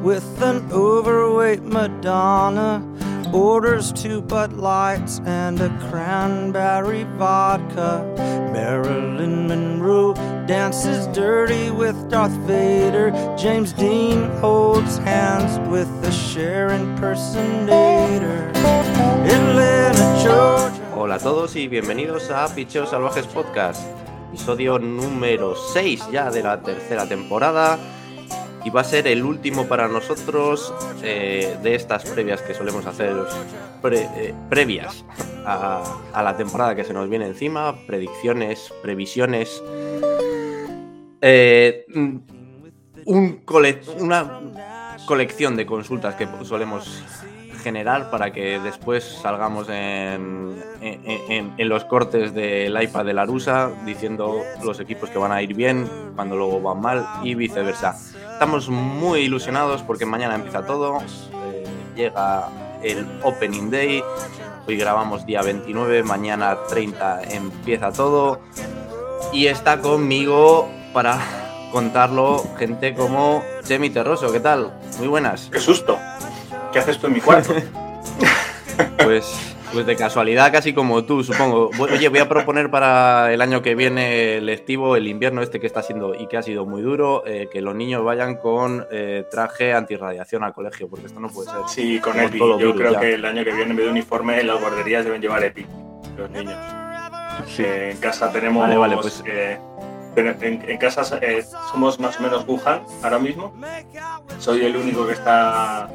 [0.00, 2.86] with an overweight Madonna.
[3.32, 8.02] Orders two Bud Lights and a cranberry vodka.
[8.52, 10.14] Marilyn Monroe
[10.46, 13.10] dances dirty with Darth Vader.
[13.36, 18.50] James Dean holds hands with the Cher impersonator.
[19.24, 20.96] Atlanta, Georgia.
[20.96, 23.86] Hola a todos y bienvenidos a Picheos Salvajes Podcast,
[24.28, 27.78] episodio número 6 ya de la tercera temporada
[28.74, 33.16] va a ser el último para nosotros eh, de estas previas que solemos hacer
[33.92, 35.04] eh, previas
[35.44, 39.62] a, a la temporada que se nos viene encima, predicciones, previsiones,
[41.20, 41.86] eh,
[43.06, 44.40] una
[45.06, 47.02] colección de consultas que solemos
[47.60, 50.60] generar para que después salgamos en
[51.58, 55.88] los cortes del iPad de la Rusa diciendo los equipos que van a ir bien
[56.16, 57.96] cuando luego van mal y viceversa.
[58.32, 62.48] Estamos muy ilusionados porque mañana empieza todo, eh, llega
[62.82, 64.02] el Opening Day,
[64.66, 68.40] hoy grabamos día 29, mañana 30 empieza todo
[69.32, 71.18] y está conmigo para
[71.70, 74.72] contarlo gente como Chemi Terroso, ¿qué tal?
[74.98, 75.48] Muy buenas.
[75.52, 75.98] ¡Qué susto!
[76.72, 77.54] ¿Qué haces tú en mi cuarto?
[79.04, 81.70] Pues, pues de casualidad, casi como tú, supongo.
[81.78, 85.82] Oye, voy a proponer para el año que viene lectivo, el invierno este que está
[85.82, 89.72] siendo y que ha sido muy duro, eh, que los niños vayan con eh, traje
[89.72, 91.60] antirradiación al colegio, porque esto no puede ser.
[91.68, 92.38] Sí, con EPI.
[92.38, 93.00] Yo creo ya.
[93.00, 95.66] que el año que viene en vez de uniforme las guarderías deben llevar EPI,
[96.16, 96.56] los niños.
[97.56, 98.62] Que en casa tenemos...
[98.62, 99.58] Vale, vale, pues- eh,
[100.16, 103.52] en, en casa eh, somos más o menos Wuhan ahora mismo.
[104.38, 105.88] Soy el único que está...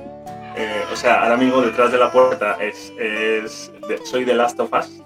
[0.56, 2.92] eh, o sea, ahora mismo detrás de la puerta es...
[3.00, 5.02] es de- soy de Last of Us.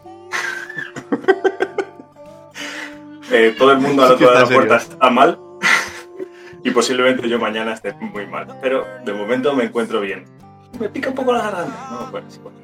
[3.32, 5.40] Eh, todo el mundo al otro lado de la puerta está mal.
[6.64, 8.48] y posiblemente yo mañana esté muy mal.
[8.60, 10.26] Pero de momento me encuentro bien.
[10.80, 11.88] Me pica un poco la garganta.
[11.92, 12.58] No, bueno, sí, bueno.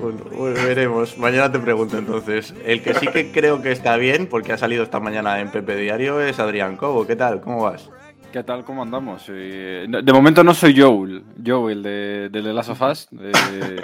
[0.00, 1.18] Bueno, bueno, veremos.
[1.18, 2.54] Mañana te pregunto entonces.
[2.64, 5.76] El que sí que creo que está bien, porque ha salido esta mañana en Pepe
[5.76, 7.06] Diario, es Adrián Cobo.
[7.06, 7.40] ¿Qué tal?
[7.40, 7.90] ¿Cómo vas?
[8.32, 8.64] ¿Qué tal?
[8.64, 9.26] ¿Cómo andamos?
[9.28, 13.08] Eh, de momento no soy Joel, Joel de, de The Last of Us.
[13.20, 13.76] eh,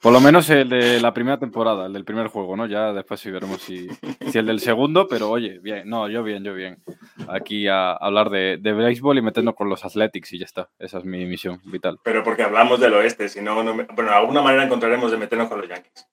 [0.00, 2.66] por lo menos el de la primera temporada, el del primer juego, ¿no?
[2.66, 3.88] Ya después sí veremos si,
[4.30, 6.82] si el del segundo, pero oye, bien, no, yo bien, yo bien.
[7.28, 10.68] Aquí a hablar de, de béisbol y meternos con los Athletics y ya está.
[10.78, 11.98] Esa es mi misión vital.
[12.04, 15.16] Pero porque hablamos del oeste, si no, no me- bueno, de alguna manera encontraremos de
[15.18, 16.06] meternos con los Yankees.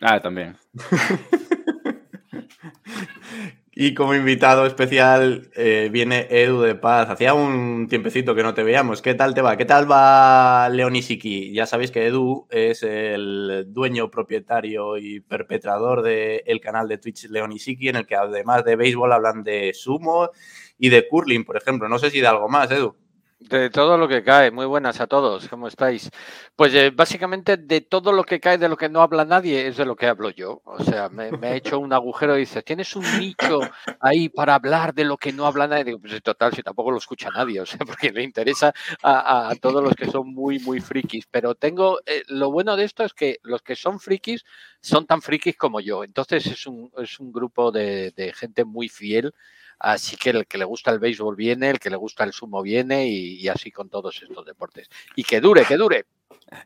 [0.00, 0.56] Ah, también.
[3.78, 7.10] Y como invitado especial eh, viene Edu de Paz.
[7.10, 9.02] Hacía un tiempecito que no te veíamos.
[9.02, 9.58] ¿Qué tal te va?
[9.58, 11.52] ¿Qué tal va Leonisiki?
[11.52, 17.90] Ya sabéis que Edu es el dueño, propietario y perpetrador del canal de Twitch Leonisiki,
[17.90, 20.30] en el que además de béisbol hablan de sumo
[20.78, 21.86] y de curling, por ejemplo.
[21.86, 22.96] No sé si de algo más, Edu.
[23.38, 26.10] De todo lo que cae, muy buenas a todos, ¿cómo estáis?
[26.56, 29.76] Pues eh, básicamente de todo lo que cae, de lo que no habla nadie, es
[29.76, 30.62] de lo que hablo yo.
[30.64, 33.60] O sea, me, me he hecho un agujero y dices, ¿tienes un nicho
[34.00, 35.84] ahí para hablar de lo que no habla nadie?
[35.84, 39.82] Digo, pues total, si tampoco lo escucha nadie, o sea, porque le interesa a todos
[39.84, 41.26] los que son muy, muy frikis.
[41.30, 44.44] Pero tengo, eh, lo bueno de esto es que los que son frikis
[44.80, 46.04] son tan frikis como yo.
[46.04, 49.34] Entonces es un, es un grupo de, de gente muy fiel.
[49.78, 52.62] Así que el que le gusta el béisbol viene, el que le gusta el sumo
[52.62, 54.88] viene y, y así con todos estos deportes.
[55.14, 56.06] Y que dure, que dure.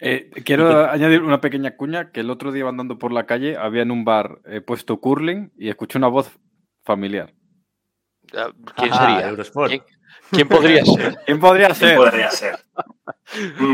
[0.01, 3.83] Eh, quiero añadir una pequeña cuña, que el otro día andando por la calle había
[3.83, 6.39] en un bar eh, puesto curling y escuché una voz
[6.85, 7.33] familiar.
[8.37, 9.29] Ah, ¿Quién Ah, sería?
[9.29, 9.71] Eurosport.
[9.71, 9.83] ¿Quién,
[10.31, 11.17] quién podría ser?
[11.27, 11.97] ¿Quién podría ¿Quién ser?
[11.97, 12.57] podría ser?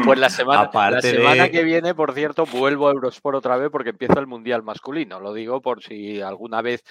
[0.04, 3.56] Pues la semana, la Aparte de- semana que viene, por cierto, vuelvo a Eurosport otra
[3.56, 5.18] vez porque empieza el Mundial masculino.
[5.18, 6.84] Lo digo por si alguna vez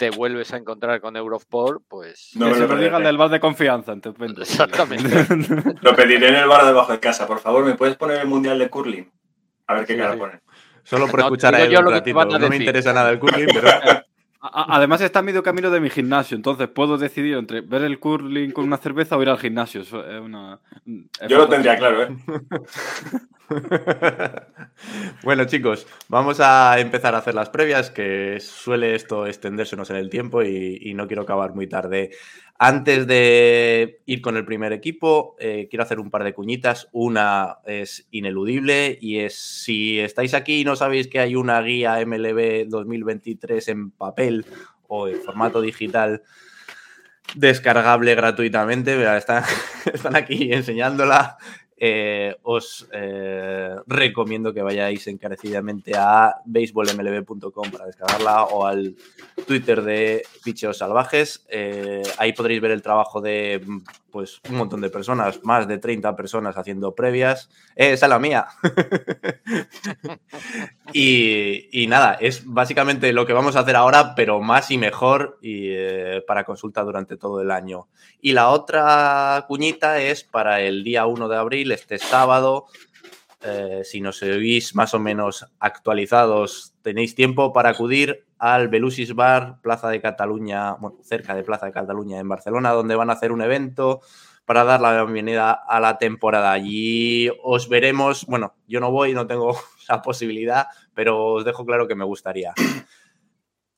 [0.00, 2.30] te vuelves a encontrar con Eurosport, pues...
[2.34, 3.06] No que me se lo digan perderé.
[3.06, 3.92] del bar de confianza.
[3.92, 5.26] entonces, Exactamente.
[5.82, 7.26] Lo pediré en el bar debajo de casa.
[7.26, 9.10] Por favor, ¿me puedes poner el mundial de curling?
[9.66, 10.18] A ver qué Sí, cara sí.
[10.18, 10.40] ponen.
[10.84, 12.16] Solo por No, escuchar a Edu yo un lo que te ratito.
[12.16, 13.68] van a No me interesa nada el curling, pero...
[14.40, 18.52] Además está a medio camino de mi gimnasio, entonces puedo decidir entre ver el curling
[18.52, 19.82] con una cerveza o ir al gimnasio.
[19.82, 20.58] Eso es una,
[21.20, 22.08] es Yo lo tendría claro, ¿eh?
[25.22, 30.10] bueno, chicos, vamos a empezar a hacer las previas, que suele esto extendérsenos en el
[30.10, 32.10] tiempo y, no quiero acabar muy tarde.
[32.58, 36.88] Antes de ir con el primer equipo, eh, quiero hacer un par de cuñitas.
[36.92, 42.04] Una es ineludible y es si estáis aquí y no sabéis que hay una guía
[42.04, 44.44] MLB 2023 en papel
[44.88, 46.22] o en formato digital
[47.34, 49.44] descargable gratuitamente, están,
[49.92, 51.38] están aquí enseñándola.
[51.82, 58.96] Eh, os eh, recomiendo que vayáis encarecidamente a baseballmlb.com para descargarla o al
[59.46, 61.46] Twitter de Picheos Salvajes.
[61.48, 63.64] Eh, ahí podréis ver el trabajo de
[64.10, 67.48] pues, un montón de personas, más de 30 personas haciendo previas.
[67.74, 68.46] esa es la mía.
[70.92, 75.72] y, nada, es básicamente lo que vamos a hacer ahora, pero más y mejor y,
[76.26, 77.88] para consulta durante todo el año.
[78.20, 82.66] Y la otra cuñita es para el día 1 de abril este sábado.
[83.42, 89.60] Eh, si nos oís más o menos actualizados, tenéis tiempo para acudir al Belusis Bar,
[89.62, 93.32] Plaza de Cataluña, bueno, cerca de Plaza de Cataluña en Barcelona, donde van a hacer
[93.32, 94.00] un evento
[94.44, 96.52] para dar la bienvenida a la temporada.
[96.52, 99.56] Allí os veremos, bueno, yo no voy, no tengo
[99.88, 102.52] la posibilidad, pero os dejo claro que me gustaría.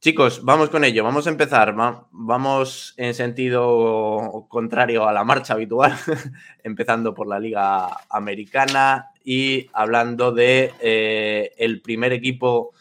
[0.02, 1.04] Chicos, vamos con ello.
[1.04, 1.76] Vamos a empezar.
[2.10, 5.96] Vamos en sentido contrario a la marcha habitual,
[6.64, 12.72] empezando por la Liga Americana y hablando de eh, el primer equipo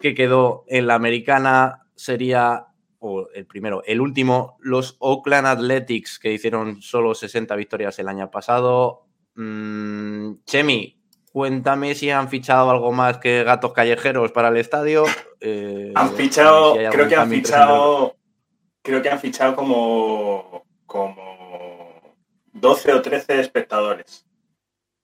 [0.00, 2.66] que quedó en la Americana sería,
[3.00, 8.30] o el primero, el último, los Oakland Athletics, que hicieron solo 60 victorias el año
[8.30, 9.06] pasado.
[9.34, 11.00] Mm, Chemi,
[11.32, 15.04] Cuéntame si han fichado algo más que gatos callejeros para el estadio.
[15.42, 18.14] Eh, han fichado, creo que han fichado,
[18.82, 22.14] creo que han fichado como, como
[22.52, 24.26] 12 o 13 espectadores,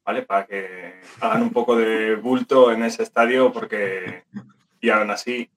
[0.05, 0.21] ¿vale?
[0.21, 4.25] Para que hagan un poco de bulto en ese estadio porque,
[4.79, 5.49] y aún así,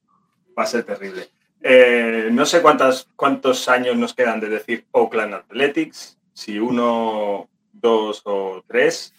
[0.58, 1.28] va a ser terrible.
[1.62, 8.22] Eh, no sé cuántas, cuántos años nos quedan de decir Oakland Athletics, si uno, dos
[8.24, 9.14] o tres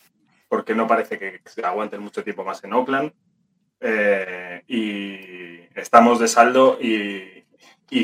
[0.51, 3.13] porque no parece que se aguanten mucho tiempo más en Oakland.
[3.79, 7.45] Eh, y estamos de saldo y,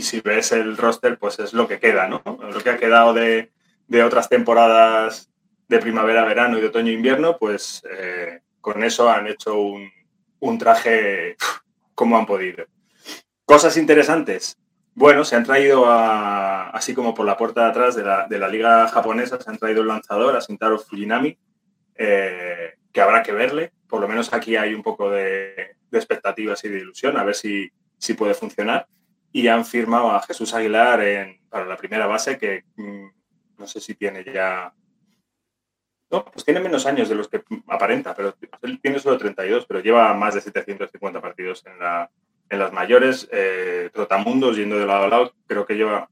[0.02, 2.22] si ves el roster, pues es lo que queda, ¿no?
[2.26, 3.52] Lo que ha quedado de,
[4.02, 5.30] otras temporadas
[5.68, 11.36] de primavera, verano y de otoño, invierno, pues eh, con eso han hecho un, traje
[11.96, 12.66] como han podido.
[13.48, 14.58] Cosas interesantes.
[14.94, 18.50] Bueno, se han traído, así como por la puerta de atrás de la, de la
[18.50, 21.38] liga japonesa, se han traído el lanzador, a Sintaro Fujinami,
[21.96, 23.72] eh, que habrá que verle.
[23.88, 27.72] Por lo menos aquí hay un poco de, expectativas y de ilusión, a ver si,
[27.98, 28.86] si, puede funcionar.
[29.32, 31.00] Y han firmado a Jesús Aguilar
[31.48, 33.06] para la primera base, que mm,
[33.60, 34.74] no sé si tiene ya...
[36.12, 39.80] No, pues tiene menos años de los que aparenta, pero él tiene solo 32, pero
[39.80, 42.12] lleva más de 750 partidos en, la,
[42.50, 43.28] en las mayores.
[43.32, 46.10] Eh, trotamundos yendo de lado a lado, creo que lleva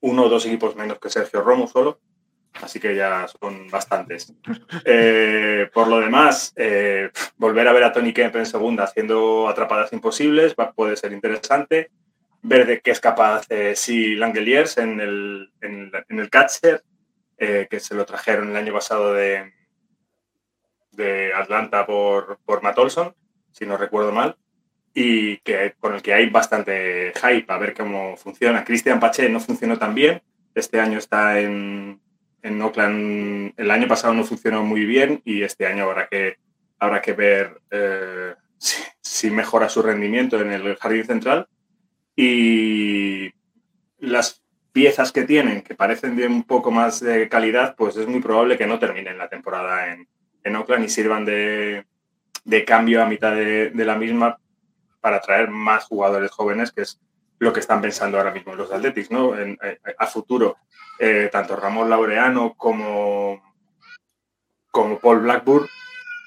[0.00, 2.00] uno o dos equipos menos que Sergio Romo solo
[2.60, 4.34] así que ya son bastantes.
[4.84, 9.92] Eh, por lo demás, eh, volver a ver a Tony Kemp en segunda haciendo atrapadas
[9.92, 11.90] imposibles puede ser interesante.
[12.42, 16.82] Ver de qué es capaz eh, si Langeliers en el, en, el catcher,
[17.38, 19.52] que se lo trajeron el año pasado de,
[20.92, 23.14] de Atlanta por, por Matt Olson,
[23.50, 24.36] si no recuerdo mal,
[24.94, 28.64] y que, con el que hay bastante hype a ver cómo funciona.
[28.64, 30.22] Christian Pache no funcionó tan bien,
[30.54, 32.00] este año está en,
[32.42, 36.36] en Oakland el año pasado no funcionó muy bien y este año habrá que,
[36.78, 41.48] habrá que ver eh, si, mejora su rendimiento en el jardín central.
[42.14, 43.30] Y
[43.98, 44.42] las
[44.72, 48.58] piezas que tienen, que parecen de un poco más de calidad, pues es muy probable
[48.58, 50.08] que no terminen la temporada en,
[50.44, 51.84] en Oakland y sirvan de,
[52.66, 54.38] cambio a mitad de, la misma
[55.02, 56.98] para traer más jugadores jóvenes, que es
[57.38, 59.38] lo que están pensando ahora mismo los Athletics, ¿no?
[59.38, 60.56] En, eh, a futuro
[60.98, 63.42] eh, tanto Ramón Laureano como,
[64.70, 65.66] como Paul Blackburn,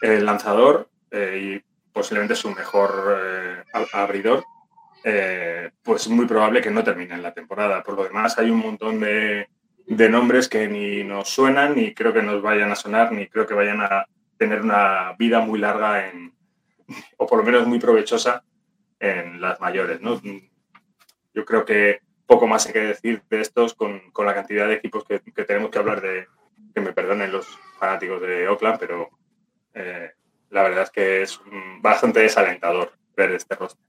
[0.02, 3.64] el lanzador eh, y posiblemente su mejor eh,
[3.94, 4.44] abridor,
[5.82, 7.84] pues es muy probable que no terminen la temporada.
[7.84, 9.48] Por lo demás, hay un montón de,
[9.86, 13.46] de nombres que ni nos suenan, ni creo que nos vayan a sonar, ni creo
[13.46, 16.34] que vayan a tener una vida muy larga en,
[17.18, 18.44] o por lo menos muy provechosa
[19.00, 20.02] en las mayores.
[20.02, 20.22] ¿no?
[21.34, 25.06] Yo creo que poco más hay que decir de estos con, la cantidad de equipos
[25.06, 26.28] que, tenemos que hablar de,
[26.74, 27.48] que me perdonen los
[27.80, 29.10] fanáticos de Oakland, pero
[29.74, 30.12] eh,
[30.50, 31.40] la verdad es que es
[31.82, 33.84] bastante desalentador ver este roster.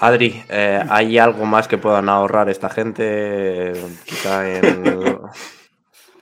[0.00, 3.72] Adri, eh, ¿hay algo más que puedan ahorrar esta gente?
[4.04, 4.84] Quizá en,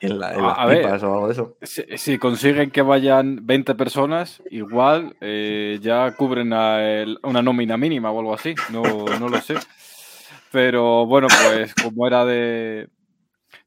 [0.00, 1.56] en, las pipas o algo de eso.
[1.62, 8.34] Si, consiguen que vayan 20 personas, igual eh, ya cubren una nómina mínima o algo
[8.34, 8.54] así.
[8.70, 8.82] No,
[9.18, 9.54] no lo sé.
[10.52, 12.88] Pero bueno, pues como era de,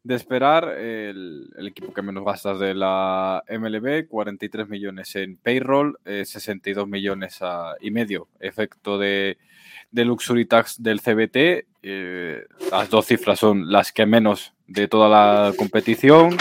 [0.07, 6.88] esperar, el, equipo que menos gastas de la MLB, 43 millones en payroll, 62 eh,
[6.89, 7.39] millones
[7.81, 9.38] y medio, efecto de,
[9.91, 11.67] de Luxury Tax del CBT.
[11.81, 16.38] Eh, las dos cifras son las que menos de toda la competición.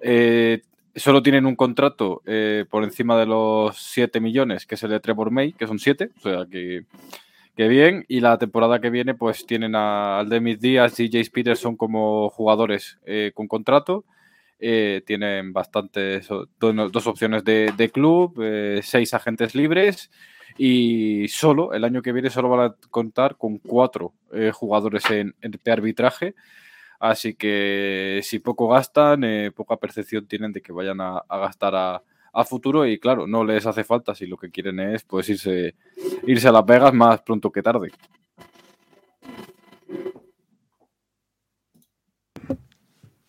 [0.00, 0.62] Eh,
[0.96, 5.00] solo tienen un contrato eh, por encima de los 7 millones, que es el de
[5.00, 6.84] Trevor May, que son 7, o sea que,
[7.56, 8.04] bien.
[8.08, 12.98] Y la temporada que viene, pues tienen a Aldemis Díaz y Jace Peterson como jugadores
[13.34, 14.04] con contrato.
[14.58, 20.10] tienen bastantes, dos, opciones de, club, seis agentes libres
[20.56, 24.12] y solo el año que viene solo van a contar con cuatro
[24.52, 26.34] jugadores en, en arbitraje
[27.02, 32.44] Así que si poco gastan, eh, poca percepción tienen de que vayan a, gastar a,
[32.44, 35.74] futuro y claro, no les hace falta si lo que quieren es pues irse,
[36.28, 37.90] irse a Las Vegas más pronto que tarde.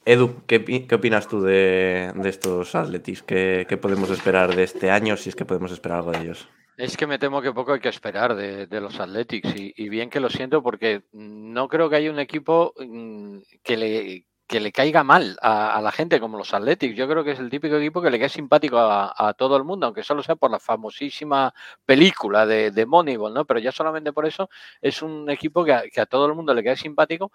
[0.06, 3.24] Edu, ¿qué, opinas tú de, estos Athletics?
[3.24, 6.48] ¿Qué, podemos esperar de este año, si es que podemos esperar algo de ellos?
[6.78, 10.20] Es que me temo que poco hay que esperar de, los Athletics y, bien que
[10.20, 15.04] lo siento porque no creo que haya un equipo mm, que le, que le caiga
[15.04, 16.96] mal a, la gente como los Athletics.
[16.96, 19.86] Yo creo que es el típico equipo que le cae simpático a, todo el mundo,
[19.86, 21.54] aunque solo sea por la famosísima
[21.86, 23.46] película de, de, Moneyball, ¿no?
[23.46, 24.50] Pero ya solamente por eso
[24.82, 27.32] es un equipo que a, todo el mundo le cae simpático,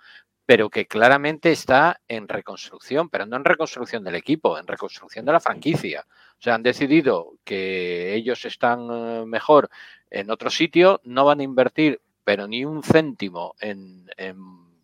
[0.46, 5.32] pero que claramente está en reconstrucción, pero no en reconstrucción del equipo, en reconstrucción de
[5.32, 6.06] la franquicia.
[6.38, 9.70] O sea, han decidido que ellos están eh, mejor
[10.10, 14.06] en otro sitio, no van a invertir, pero ni un céntimo en,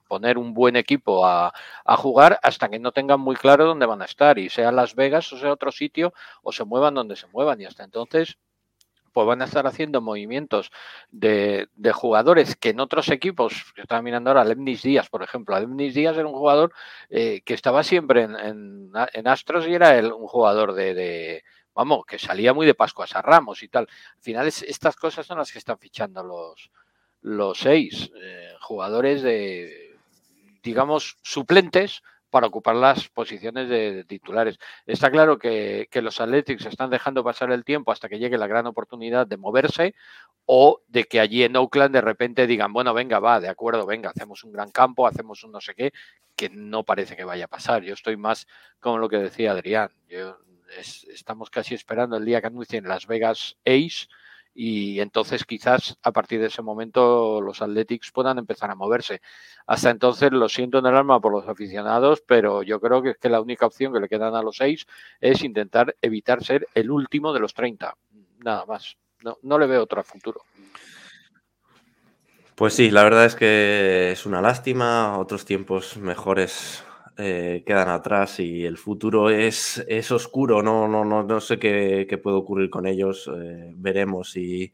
[0.08, 1.52] poner un buen equipo a,
[1.96, 5.32] jugar hasta que no tengan muy claro dónde van a estar, y sea Las Vegas
[5.32, 7.60] o sea otro sitio, o se muevan donde se muevan.
[7.60, 8.38] Y hasta entonces
[9.14, 10.72] pues van a estar haciendo movimientos
[11.12, 15.94] de, jugadores que en otros equipos, yo estaba mirando ahora, Lemnis Díaz, por ejemplo, Lemnis
[15.94, 16.72] Díaz era un jugador
[17.10, 18.90] eh, que estaba siempre en,
[19.24, 21.44] Astros y era un jugador de,
[21.74, 23.86] vamos, que salía muy de Pascua a Ramos y tal.
[24.16, 26.70] Al final estas cosas son las que están fichando los,
[27.20, 29.83] los seis eh, jugadores de,
[30.64, 34.58] digamos, suplentes para ocupar las posiciones de, titulares.
[34.86, 38.66] Está claro que, los Athletics están dejando pasar el tiempo hasta que llegue la gran
[38.66, 39.94] oportunidad de moverse
[40.44, 44.10] o de que allí en Oakland de repente digan, bueno, venga, va, de acuerdo, venga,
[44.10, 45.92] hacemos un gran campo, hacemos un no sé qué,
[46.34, 47.84] que no parece que vaya a pasar.
[47.84, 48.48] Yo estoy más
[48.80, 49.90] como lo que decía Adrián.
[51.12, 54.08] estamos casi esperando el día que anuncien Las Vegas Ace
[54.54, 59.20] y entonces quizás a partir de ese momento los Athletics puedan empezar a moverse.
[59.66, 63.18] Hasta entonces lo siento en el alma por los aficionados, pero yo creo que es
[63.18, 64.86] que la única opción que le quedan a los seis
[65.20, 67.96] es intentar evitar ser el último de los 30.
[68.44, 68.96] Nada más.
[69.22, 70.42] No, no le veo otro futuro.
[72.54, 75.18] Pues sí, la verdad es que es una lástima.
[75.18, 76.84] Otros tiempos mejores
[77.16, 82.06] eh, quedan atrás y el futuro es, es oscuro, no, no, no, no sé qué,
[82.08, 84.72] qué, puede ocurrir con ellos, eh, veremos si,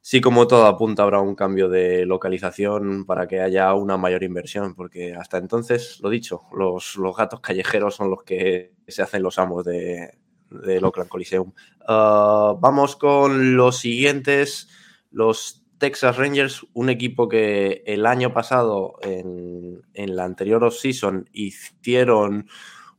[0.00, 4.74] si como todo apunta habrá un cambio de localización para que haya una mayor inversión,
[4.74, 9.38] porque hasta entonces, lo dicho, los, los gatos callejeros son los que se hacen los
[9.38, 10.18] amos de,
[10.50, 11.52] del Oakland Coliseum.
[11.86, 14.68] Ah, vamos con los siguientes,
[15.10, 19.82] los Texas Rangers, un equipo que el año pasado, en,
[20.14, 22.48] la anterior off-season, hicieron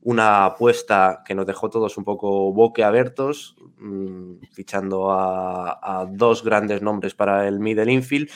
[0.02, 7.13] una apuesta que nos dejó todos un poco boquiabiertos, mm, fichando a, dos grandes nombres
[7.16, 8.30] para el middle infield,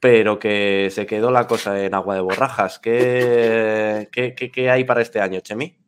[0.00, 2.80] pero que se quedó la cosa en agua de borrajas.
[2.80, 5.78] ¿Qué, qué, hay para este año, Chemi?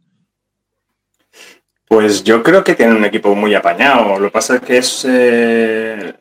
[1.89, 4.21] Pues yo creo que tienen un equipo muy apañado.
[4.21, 6.15] Lo que pasa es que es eh,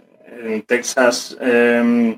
[0.46, 2.18] en Texas em,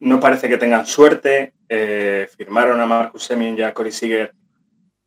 [0.00, 1.54] no parece que tengan suerte.
[1.68, 4.32] Eh, firmaron a Marcus Semien y a Corey Seager,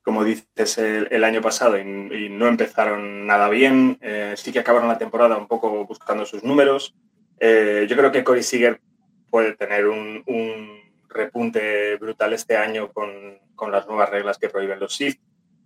[0.04, 3.98] como dices, el, año pasado y, no empezaron nada bien.
[4.02, 6.96] Eh, sí que acabaron la temporada un poco buscando sus números.
[7.40, 8.80] Eh, yo creo que Corey Seager
[9.30, 10.24] puede tener un,
[11.10, 13.40] repunte brutal este año con,
[13.70, 15.18] las nuevas reglas que prohíben los SIF.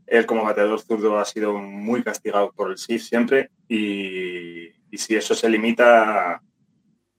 [0.05, 5.13] Él como bateador zurdo ha sido muy castigado por el SIF siempre y, y si
[5.13, 6.41] eso se limita,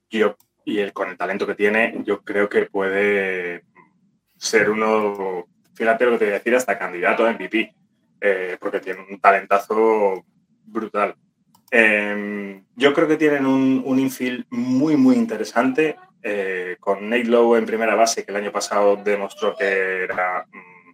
[0.08, 3.64] yo, y el, con el talento que tiene, yo creo que puede
[4.38, 7.74] ser uno, fíjate lo que te voy a decir, hasta candidato a MVP,
[8.22, 10.24] eh, porque tiene un talentazo
[10.64, 11.16] brutal.
[11.70, 17.58] Em, yo creo que tienen un, un infield muy, muy interesante, eh, con Nate Lowe
[17.58, 20.90] en primera base, que el año pasado demostró que era mm,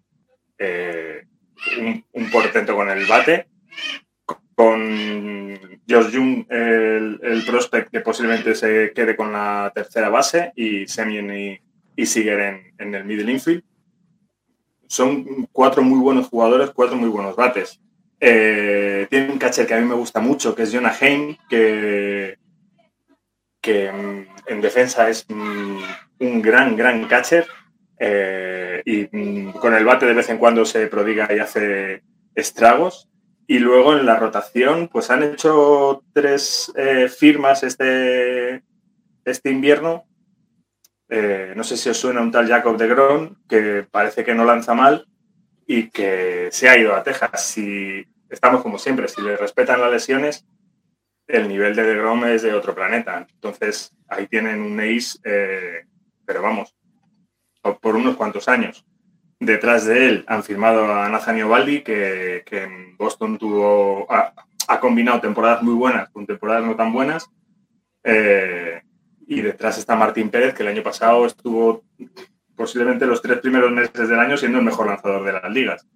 [0.58, 1.26] eh,
[1.78, 3.46] un, un portento con el bate
[4.54, 11.30] con Josh Jung, el, prospect que posiblemente se quede con la tercera base, y Semien
[11.34, 11.60] y,
[11.96, 13.62] y en, el middle infield.
[14.86, 17.80] Son cuatro muy buenos jugadores, cuatro muy buenos bates.
[18.20, 22.38] Eh, tiene un catcher que a mí me gusta mucho, que es Jonah Hain, que,
[23.60, 25.78] que mm, en defensa es mm,
[26.20, 27.46] un gran, gran catcher.
[27.98, 32.02] Eh, y mm, con el bate de vez en cuando se prodiga y hace
[32.34, 33.08] estragos.
[33.46, 38.62] Y luego en la rotación, pues han hecho tres eh, firmas este,
[39.24, 40.04] este invierno.
[41.08, 44.44] Eh, no sé si os suena un tal Jacob de Gron, que parece que no
[44.44, 45.06] lanza mal
[45.66, 47.44] y que se ha ido a Texas.
[47.44, 50.46] Si estamos como siempre, si le respetan las lesiones,
[51.26, 53.26] el nivel de DeGrom es de otro planeta.
[53.30, 55.86] Entonces, ahí tienen un ace, eh,
[56.24, 56.74] pero vamos,
[57.80, 58.84] por unos cuantos años.
[59.42, 65.64] Detrás de él han firmado a Nathaniel Baldi, que, en Boston tuvo, ha, combinado temporadas
[65.64, 67.28] muy buenas con temporadas no tan buenas.
[68.04, 68.80] Eh,
[69.26, 71.82] y detrás está Martín Pérez, que el año pasado estuvo
[72.54, 75.88] posiblemente los tres primeros meses del año siendo el mejor lanzador de las ligas.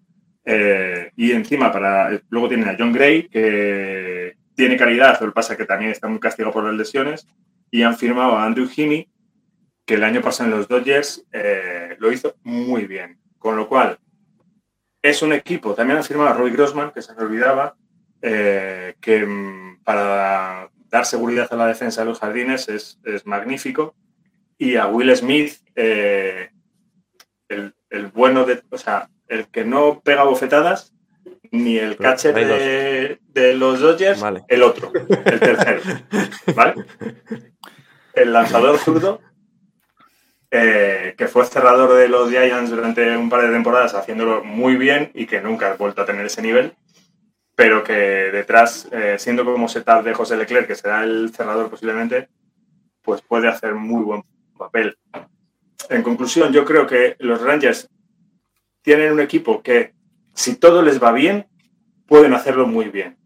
[0.45, 5.57] Eh, y encima, para luego tienen a John Gray, que tiene calidad, lo que pasa
[5.57, 7.29] que también está muy castigado por las lesiones.
[7.71, 9.09] Y han firmado a Andrew Heaney,
[9.85, 13.21] que el año pasado en los Dodgers eh, lo hizo muy bien.
[13.47, 13.97] Con lo cual,
[15.01, 15.73] es un equipo.
[15.73, 17.77] También han firmado a Roy Grossman, que se me olvidaba,
[18.21, 23.95] eh, que mm, para dar seguridad a la defensa de los jardines es, magnífico.
[24.59, 26.51] Y a Will Smith, el,
[27.89, 28.65] el, bueno de.
[28.71, 30.93] O sea, el que no pega bofetadas,
[31.53, 35.83] ni el catcher de, los Dodgers, el otro, el tercero.
[36.53, 36.75] ¿Vale?
[38.13, 39.21] El lanzador zurdo,
[40.51, 45.11] eh, que fue cerrador de los Giants durante un par de temporadas, haciéndolo muy bien
[45.15, 46.75] y que nunca ha vuelto a tener ese nivel,
[47.55, 52.29] pero que detrás, eh, siendo como setup de José Leclerc, que será el cerrador posiblemente,
[53.03, 54.23] pues puede hacer muy buen
[54.57, 54.97] papel.
[55.89, 57.89] En conclusión, yo creo que los Rangers
[58.83, 59.95] tienen un equipo que,
[60.35, 61.47] si todo les va bien,
[62.07, 63.17] pueden hacerlo muy bien.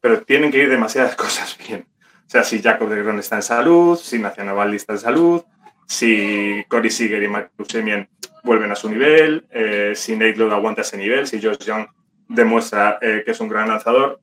[0.00, 1.86] Pero tienen que ir demasiadas cosas bien.
[2.26, 5.42] O sea, si Jacob de Gron está en salud, si Nacional está en salud,
[5.88, 8.08] si Cory Seager y Marcus Semien
[8.44, 11.86] vuelven a su nivel, eh, si Nate Lowe aguanta ese nivel, si Josh Young
[12.28, 14.20] demuestra eh, que es un gran lanzador,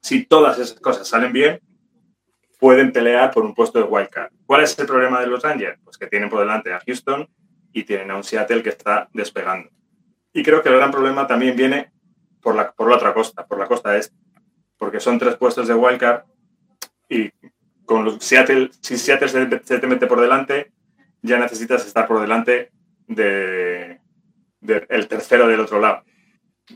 [0.00, 1.60] si todas esas cosas salen bien,
[2.58, 4.32] pueden pelear por un puesto de wildcard.
[4.46, 5.78] ¿Cuál es el problema de los Rangers?
[5.84, 7.28] Pues que tienen por delante a Houston
[7.72, 9.68] y tienen a un Seattle que está despegando.
[10.32, 11.92] Y creo que el gran problema también viene
[12.40, 14.16] por la, por la otra costa, por la costa este,
[14.78, 16.24] porque son tres puestos de wildcard
[17.08, 17.30] y
[17.84, 20.72] con los Seattle, si Seattle se, te mete por delante,
[21.24, 22.70] ya necesitas estar por delante
[23.06, 23.98] de,
[24.60, 26.04] el tercero del otro lado.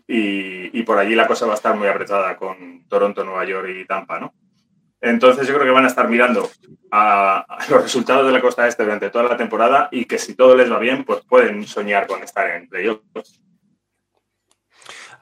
[0.07, 3.85] Y, por allí la cosa va a estar muy apretada con Toronto, Nueva York y
[3.85, 4.33] Tampa, ¿no?
[5.01, 6.51] Entonces yo creo que van a estar mirando
[6.91, 10.57] a, los resultados de la costa este durante toda la temporada y que si todo
[10.57, 13.43] les va bien, pues pueden soñar con estar en playoffs.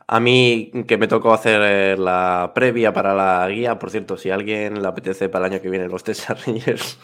[0.06, 4.30] A mí que me tocó hacer eh, la previa para la guía, por cierto, si
[4.30, 6.98] alguien le apetece para el año que viene los Texas Rangers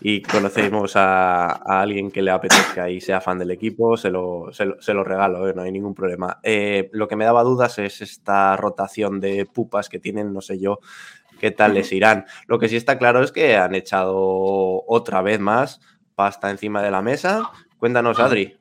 [0.00, 1.48] y conocemos a,
[1.80, 5.54] alguien que le apetezca y sea fan del equipo, se lo, se lo, regalo, eh,
[5.54, 6.38] no hay ningún problema.
[6.42, 10.58] Eh, lo que me daba dudas es esta rotación de pupas que tienen, no sé
[10.58, 10.80] yo
[11.40, 12.24] qué tal les irán.
[12.46, 15.80] Lo que sí está claro es que han echado otra vez más
[16.14, 17.50] pasta encima de la mesa.
[17.78, 18.56] Cuéntanos, Adri.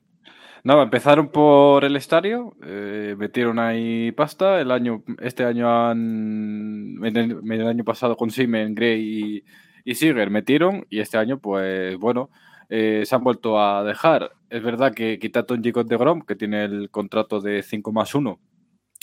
[0.65, 4.59] No, empezaron por el estadio, eh, metieron ahí pasta.
[4.59, 9.43] El año, este año han, el año pasado con Simen, Gray y,
[9.85, 12.29] y Siger metieron y este año, pues bueno,
[12.69, 14.31] eh, se han vuelto a dejar.
[14.49, 18.39] Es verdad que quitaron Jacob de Grom, que tiene el contrato de 5 más 1.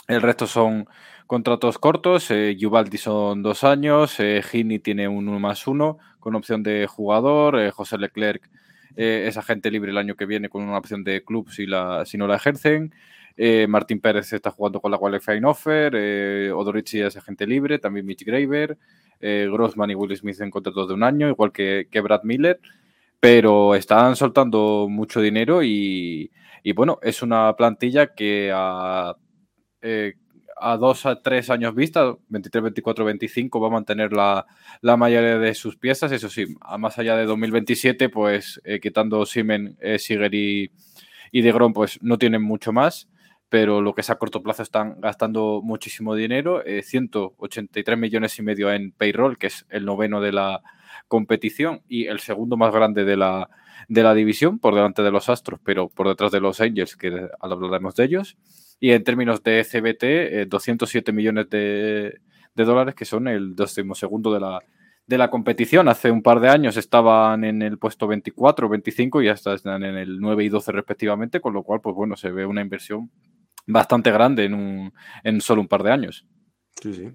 [0.09, 0.87] El resto son
[1.27, 2.31] contratos cortos.
[2.31, 2.59] Eh,
[2.99, 4.19] son dos años.
[4.21, 7.71] Eh, Gini tiene un 1 más 1 con opción de jugador.
[7.71, 8.51] José Leclerc
[8.97, 12.05] eh, es agente libre el año que viene con una opción de club si, la,
[12.05, 12.95] si no la ejercen.
[13.37, 15.95] Eh, Martín Pérez está jugando con la qualifying offer.
[15.97, 18.77] Eh, Odorici es agente libre, también Mitch Graver.
[19.23, 22.61] Grossman y Will Smith en contratos de un año, igual que, que Brad Miller.
[23.21, 26.31] Pero están soltando mucho dinero y,
[26.75, 29.17] bueno, es una plantilla que a,
[30.63, 34.47] a dos a tres años vista, 23, 24, 25, va a mantener la,
[34.97, 36.13] mayoría de sus piezas.
[36.13, 40.71] Eso sí, a más allá de 2027, pues eh, quitando Simen, eh, Siger y,
[41.33, 43.09] y De Grom, pues no tienen mucho más.
[43.53, 48.43] Pero lo que es a corto plazo están gastando muchísimo dinero, 183 eh, millones y
[48.43, 50.63] medio en payroll, que es el noveno de la
[51.07, 53.51] competición y el segundo más grande de la,
[53.89, 57.29] de la división, por delante de los Astros, pero por detrás de los Angels, que
[57.41, 58.39] hablaremos de ellos.
[58.81, 62.21] Y en términos de CBT, 207 eh, millones de,
[62.55, 63.55] dólares, que son el
[63.93, 64.61] segundo de la,
[65.07, 65.91] de la competición.
[65.91, 69.99] Hace un par de años estaban en el puesto 24, 25 y hasta están en
[69.99, 73.11] el 9 y 12 respectivamente, con lo cual, pues bueno, se ve una inversión
[73.67, 74.93] bastante grande en, un,
[75.25, 76.27] en solo un par de años.
[76.81, 77.09] Sí, sí.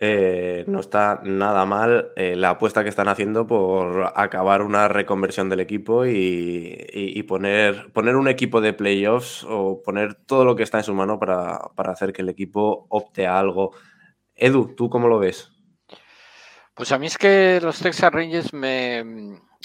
[0.00, 5.48] eh, no está nada mal eh, la apuesta que están haciendo por acabar una reconversión
[5.48, 10.78] del equipo y, poner, poner un equipo de playoffs o poner todo lo que está
[10.78, 13.72] en su mano para, hacer que el equipo opte a algo.
[14.34, 15.55] Edu, ¿tú cómo lo ves?
[16.76, 19.02] Pues a mí es que los Texas Rangers me,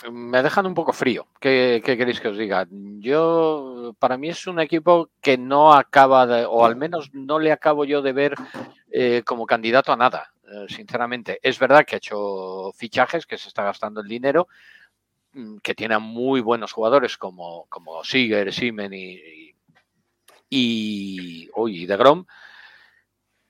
[0.10, 1.28] me dejan un poco frío.
[1.42, 2.66] ¿Qué, queréis que os diga?
[2.72, 7.52] Yo, para mí es un equipo que no acaba de, o al menos no le
[7.52, 8.36] acabo yo de ver
[8.90, 11.38] eh, como candidato a nada, eh, sinceramente.
[11.44, 14.48] Es verdad que ha hecho fichajes, que se está gastando el dinero,
[15.34, 19.54] mm, que tiene muy buenos jugadores como, como Siger, Simen y,
[20.50, 22.26] y, y, Grom.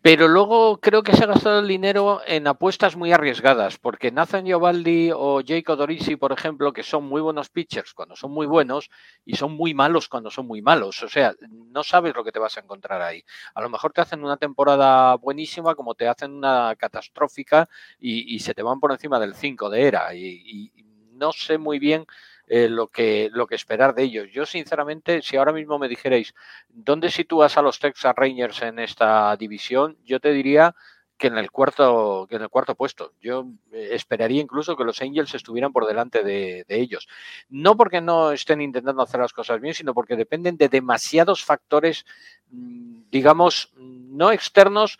[0.04, 4.46] Pero luego creo que se ha gastado el dinero en apuestas muy arriesgadas, porque Nathan
[4.46, 8.90] Giovaldi o Jacob Dorisi, por ejemplo, que son muy buenos pitchers cuando son muy buenos
[9.26, 11.04] y son muy malos cuando son muy malos.
[11.04, 13.24] O sea, no sabes lo que te vas a encontrar ahí.
[13.54, 18.56] A lo mejor te hacen una temporada buenísima como te hacen una catastrófica y, se
[18.56, 20.16] te van por encima del 5 de era.
[20.16, 20.72] y
[21.12, 22.08] no sé muy bien
[22.54, 24.28] eh, lo, que, lo que esperar de ellos.
[24.34, 26.36] Yo, sinceramente, si ahora mismo me dijerais,
[26.68, 29.98] ¿dónde sitúas a los Texas Rangers en esta división?
[30.04, 30.76] Yo te diría
[31.18, 33.14] que en el cuarto, que en el cuarto puesto.
[33.22, 37.08] Yo eh, esperaría incluso que los Angels estuvieran por delante de, ellos.
[37.48, 42.06] No porque no estén intentando hacer las cosas bien, sino porque dependen de demasiados factores,
[42.50, 45.00] mm, digamos, no externos,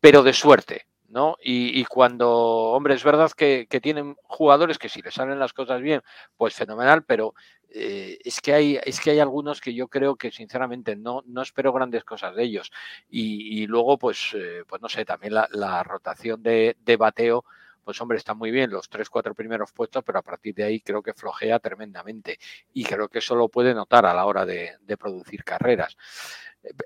[0.00, 0.86] pero de suerte.
[1.08, 1.36] ¿No?
[1.42, 6.02] Y, cuando, hombre, es verdad que, tienen jugadores que si les salen las cosas bien,
[6.36, 7.34] pues fenomenal, pero
[7.70, 11.42] eh, es, que hay, es que hay algunos que yo creo que sinceramente no, no
[11.42, 12.70] espero grandes cosas de ellos.
[13.08, 17.44] Y, luego, pues, eh, pues no sé, también la, rotación de, bateo,
[17.84, 20.80] pues hombre, está muy bien los tres, cuatro primeros puestos, pero a partir de ahí
[20.80, 22.38] creo que flojea tremendamente.
[22.74, 25.96] Y creo que eso lo puede notar a la hora de, producir carreras.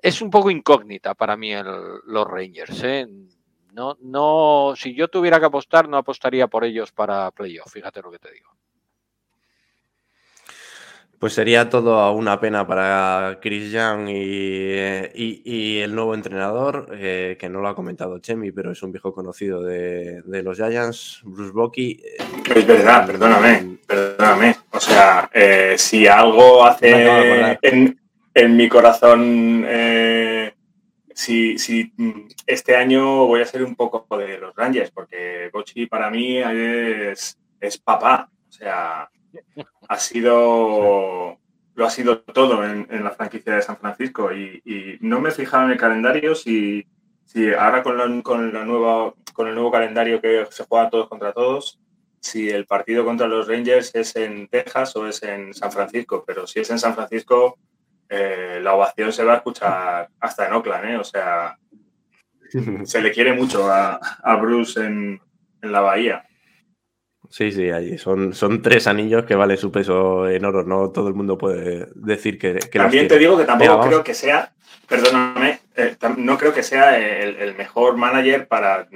[0.00, 3.08] Es un poco incógnita para mí los Rangers, ¿eh?
[3.72, 8.10] No, no, si yo tuviera que apostar, no apostaría por ellos para playoff, fíjate lo
[8.10, 8.50] que te digo.
[11.18, 17.60] Pues sería todo una pena para Chris Young y, el nuevo entrenador, eh, que no
[17.60, 22.02] lo ha comentado Chemi, pero es un viejo conocido de, los Giants, Bruce Bucky.
[22.54, 24.56] Es verdad, perdóname, perdóname.
[24.72, 30.51] O sea, eh, si algo hace en, mi corazón eh,
[31.14, 36.10] si, mm, este año voy a ser un poco de los Rangers, porque Bochi para
[36.10, 38.30] mí es, es papá.
[38.48, 39.10] O sea,
[39.88, 41.38] ha sido
[41.74, 45.64] lo ha sido todo en, la franquicia de San Francisco y, no me he fijado
[45.64, 46.86] en el calendario si,
[47.24, 51.08] si ahora con, la, con, la nueva, con el nuevo calendario que se juega todos
[51.08, 51.80] contra todos,
[52.20, 56.46] si el partido contra los Rangers es en Texas o es en San Francisco, pero
[56.46, 57.58] si es en San Francisco,
[58.14, 60.96] eh, la ovación se va a escuchar hasta en Oakland, ¿eh?
[60.98, 61.56] O sea,
[62.84, 63.98] se le quiere mucho a,
[64.38, 65.18] Bruce en,
[65.62, 66.22] la bahía.
[67.30, 70.62] Sí, sí, allí son, son tres anillos que vale su peso en oro.
[70.62, 72.56] No todo el mundo puede decir que.
[72.56, 74.52] También te digo que tampoco creo que sea,
[74.86, 78.88] perdóname, eh, no creo que sea el, mejor manager para,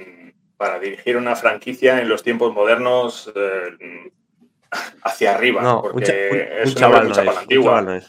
[0.59, 3.33] para, dirigir una franquicia en los tiempos modernos
[5.03, 5.81] hacia arriba.
[5.81, 8.03] porque es una chaval, antigua.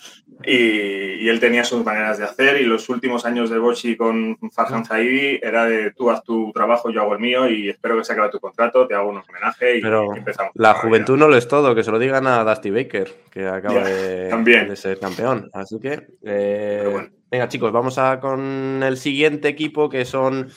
[0.45, 4.86] Y, él tenía sus maneras de hacer y los últimos años de Bochi con Farhan
[4.86, 8.13] Zaidi era de tú haz tu trabajo, yo hago el mío y espero que se
[8.13, 10.54] acabe tu contrato, te hago un homenaje y, Pero empezamos.
[10.56, 13.84] La juventud no lo es todo, que se lo digan a Dusty Baker, que acaba
[13.84, 15.50] de, ser campeón.
[15.54, 20.50] Así que, eh, venga chicos, vamos a con el siguiente equipo que son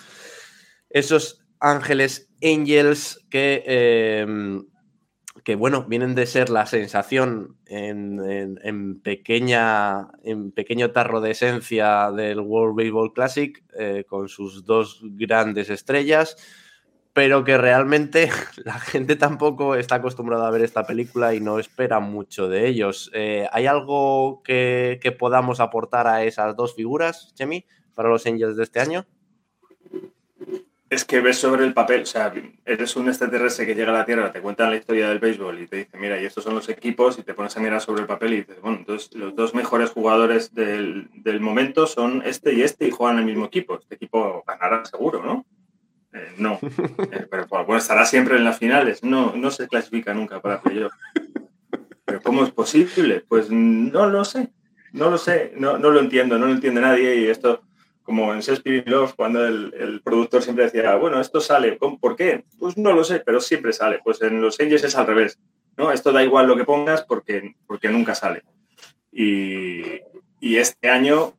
[0.89, 3.65] esos Ángeles Angels que...
[3.67, 4.61] Eh,
[5.45, 12.41] que bueno, vienen de ser la sensación en, pequeña, en pequeño tarro de esencia del
[12.41, 16.37] World Baseball Classic, eh, con sus dos grandes estrellas,
[17.13, 18.31] pero que realmente
[18.65, 23.11] la gente tampoco está acostumbrada a ver esta película y no espera mucho de ellos.
[23.15, 28.57] Eh, ¿Hay algo que, que podamos aportar a esas dos figuras, Chemi, para los Angels
[28.57, 29.07] de este año?
[30.91, 34.05] Es que ves sobre el papel, o sea, eres un extraterrestre que llega a la
[34.05, 36.69] Tierra, te cuentan la historia del béisbol y te dice, mira, y estos son los
[36.69, 39.55] equipos, y te pones a mirar sobre el papel y dices, bueno, entonces los dos
[39.55, 41.09] mejores jugadores del,
[41.41, 43.79] momento son este y este y juegan el mismo equipo.
[43.79, 45.47] Este equipo ganará seguro, ¿no?
[46.13, 46.59] Eh, no.
[47.13, 49.05] Eh, pero bueno, estará siempre en las finales.
[49.05, 50.93] No, no se clasifica nunca para playoff.
[52.05, 53.25] Pero ¿cómo es posible?
[53.29, 54.51] Pues no lo sé.
[54.93, 55.53] No lo sé.
[55.57, 56.37] No, no lo entiendo.
[56.37, 57.63] No lo entiende nadie y esto
[58.11, 62.45] como en Shakespeare Love, cuando el, productor siempre decía, bueno, esto sale, ¿por qué?
[62.59, 64.01] Pues no lo sé, pero siempre sale.
[64.03, 65.39] Pues en los Angels es al revés,
[65.77, 65.93] ¿no?
[65.93, 68.43] Esto da igual lo que pongas porque, porque nunca sale.
[69.13, 70.01] Y,
[70.41, 71.35] este año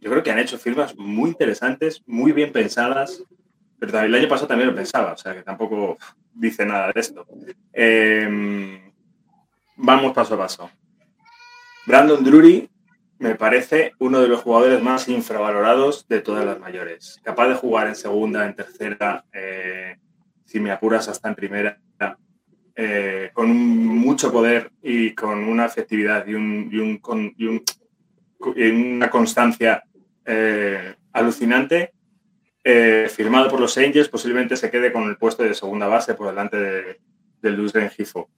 [0.00, 3.22] yo creo que han hecho firmas muy interesantes, muy bien pensadas,
[3.78, 5.98] pero el año pasado también lo pensaba, o sea que tampoco
[6.34, 7.28] dice nada de esto.
[7.72, 8.90] Em,
[9.76, 10.68] vamos paso a paso.
[11.86, 12.67] Brandon Drury
[13.18, 17.18] me parece uno de los jugadores más infravalorados de todas las mayores.
[17.22, 19.96] Capaz de jugar en segunda, en tercera, eh,
[20.44, 21.78] si me apuras hasta en primera,
[22.80, 27.02] eh, con mucho poder y con una efectividad y, un,
[28.38, 29.82] una constancia
[30.24, 31.92] eh, alucinante.
[33.10, 36.56] firmado por los Angels, posiblemente se quede con el puesto de segunda base por delante
[36.56, 37.00] de,
[37.42, 38.28] de Luz Rengifo.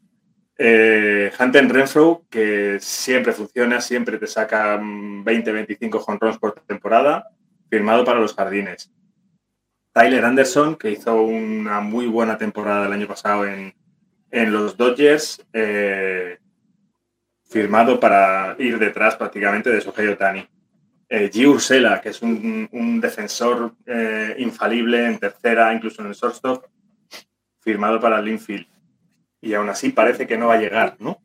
[0.62, 7.30] Eh, Hunter Renfro, que siempre funciona, siempre te saca 20-25 jonrons por temporada,
[7.70, 8.92] firmado para los jardines.
[9.94, 13.72] Tyler Anderson, que hizo una muy buena temporada el año pasado en,
[14.52, 16.38] los Dodgers, eh,
[17.48, 20.46] firmado para ir detrás prácticamente de Shohei Otani.
[21.08, 21.48] Eh, G.
[21.48, 26.66] Ursela, que es un, defensor eh, infalible en tercera, incluso en el shortstop,
[27.60, 28.69] firmado para el infield
[29.40, 31.20] y aún así parece que no va a llegar, ¿no?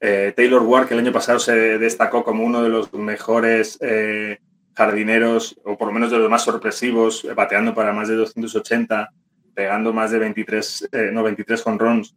[0.00, 4.38] Eh, Taylor Ward, que el año pasado se destacó como uno de los mejores eh,
[4.74, 9.12] jardineros, o por lo menos de los más sorpresivos, eh, bateando para más de 280,
[9.54, 12.16] pegando más de 23, no, 23 con runs,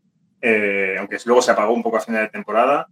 [0.97, 2.87] aunque luego se apagó un poco a final de temporada.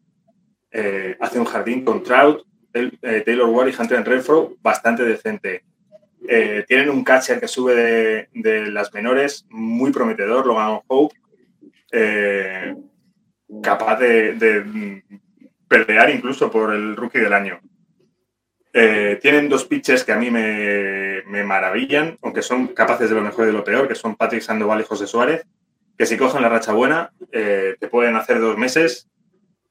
[1.19, 5.63] hace un jardín con Trout, Taylor Ward y Hunter Renfro bastante decente.
[6.67, 11.15] tienen un catcher que sube de, las menores muy prometedor, Logan Hope,
[11.91, 12.75] eh,
[13.62, 15.04] capaz de,
[15.67, 17.60] pelear incluso por el rookie del año.
[18.73, 23.43] Eh, tienen dos pitches que a mí me, maravillan, aunque son capaces de lo mejor
[23.43, 25.45] y de lo peor, que son Patrick Sandoval y José Suárez,
[25.97, 29.10] que si cogen la racha buena, eh, te pueden hacer dos meses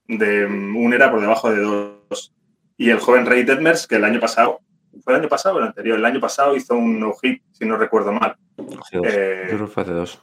[0.07, 2.35] de un era por debajo de dos.
[2.77, 4.61] Y el joven Ray Detmers, que el año pasado,
[5.03, 5.99] ¿fue el año pasado o el anterior?
[5.99, 8.37] El año pasado hizo un no-hit, si no recuerdo mal.
[8.81, 9.51] Hace dos.
[9.51, 10.23] Yo fue hace dos.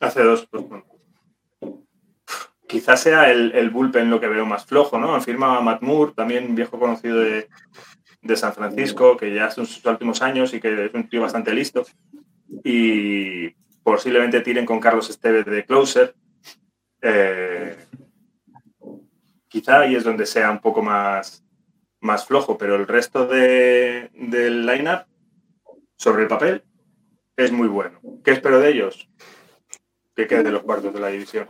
[0.00, 0.91] Hace dos, pues bueno
[2.72, 5.20] quizás sea el, el, bullpen lo que veo más flojo, ¿no?
[5.20, 7.46] Firma Matt Moore, también viejo conocido de,
[8.34, 11.84] San Francisco, que ya en sus últimos años y que es un tío bastante listo.
[12.64, 13.50] Y
[13.82, 16.14] posiblemente tiren con Carlos Esteves de closer.
[17.02, 17.76] Eh,
[19.48, 21.44] quizá ahí es donde sea un poco más,
[22.00, 25.04] más flojo, pero el resto de, del lineup
[25.96, 26.64] sobre el papel
[27.36, 28.00] es muy bueno.
[28.24, 29.10] ¿Qué espero de ellos?
[30.16, 31.48] Que quede de los cuartos de la división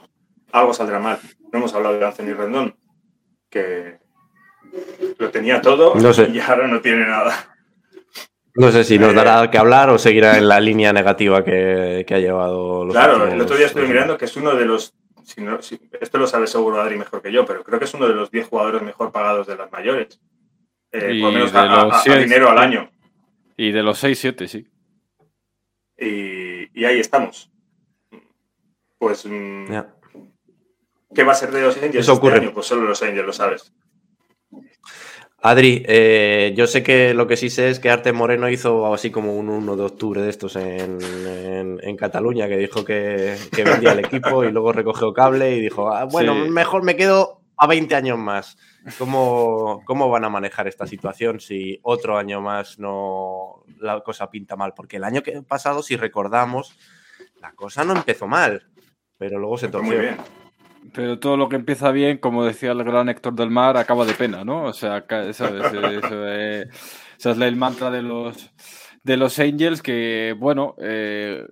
[0.53, 1.19] algo saldrá mal.
[1.53, 2.77] No hemos hablado de Anthony Rendón,
[3.51, 3.99] que
[5.19, 5.95] lo tenía todo
[6.33, 7.57] y ahora no tiene nada.
[8.55, 12.05] No sé si nos eh, dará que hablar o seguirá en la línea negativa que,
[12.09, 14.95] ha llevado los Claro, el otro día estuve mirando que es uno de los.
[16.01, 18.31] esto lo sabe seguro Adri mejor que yo, pero creo que es uno de los
[18.31, 20.21] 10 jugadores mejor pagados de las mayores.
[20.93, 22.91] Eh, por lo menos a, dinero al año.
[23.57, 24.69] Y de los 6-7, sí.
[25.97, 27.51] Y, ahí estamos.
[28.99, 29.25] Pues.
[29.25, 29.73] Mm,
[31.15, 32.51] ¿Qué va a ser de los Angels Eso este ocurre.
[32.51, 33.73] Pues solo los Angels lo sabes.
[35.45, 39.11] Adri, eh, yo sé que lo que sí sé es que Arte Moreno hizo así
[39.11, 44.45] como un 1 de octubre de estos en, Cataluña, que dijo que, vendía el equipo
[44.45, 48.57] y luego recogió cable y dijo, ah, bueno, mejor me quedo a 20 años más.
[48.99, 54.55] ¿Cómo, ¿Cómo van a manejar esta situación si otro año más no la cosa pinta
[54.55, 54.75] mal?
[54.75, 56.77] Porque el año pasado, si recordamos,
[57.41, 58.69] la cosa no empezó mal,
[59.19, 59.93] pero luego se torció.
[59.93, 60.17] Muy bien.
[60.93, 64.15] Pero todo lo que empieza bien, como decía el gran Héctor del Mar, acaba de
[64.15, 64.65] pena, ¿no?
[64.65, 66.69] O sea, Eso, eh,
[67.19, 68.51] ese es el mantra de los,
[69.03, 71.47] de los Angels que, bueno, eh,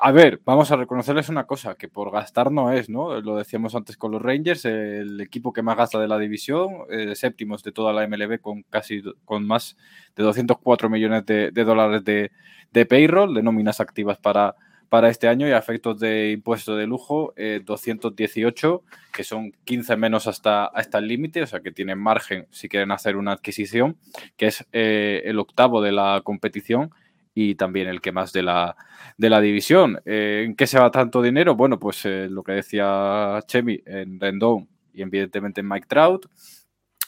[0.00, 3.20] a ver, vamos a reconocerles una cosa, que por gastar no es, ¿no?
[3.20, 7.14] Lo decíamos antes con los Rangers, el equipo que más gasta de la división, eh,
[7.14, 9.76] séptimos de toda la MLB con casi, con más
[10.16, 12.32] de 204 millones de, dólares de,
[12.72, 14.56] de payroll, de nóminas activas para
[14.88, 19.96] para este año y a efectos de impuesto de lujo 218, eh, que son 15
[19.96, 23.96] menos hasta, hasta el límite, o sea que tienen margen si quieren hacer una adquisición,
[24.36, 26.90] que es eh, el octavo de la competición
[27.34, 28.76] y también el que más de la,
[29.18, 30.00] de la división.
[30.04, 31.56] Eh, ¿En qué se va tanto dinero?
[31.56, 36.26] Bueno, pues lo que decía Chemi en Rendón y evidentemente en Mike Trout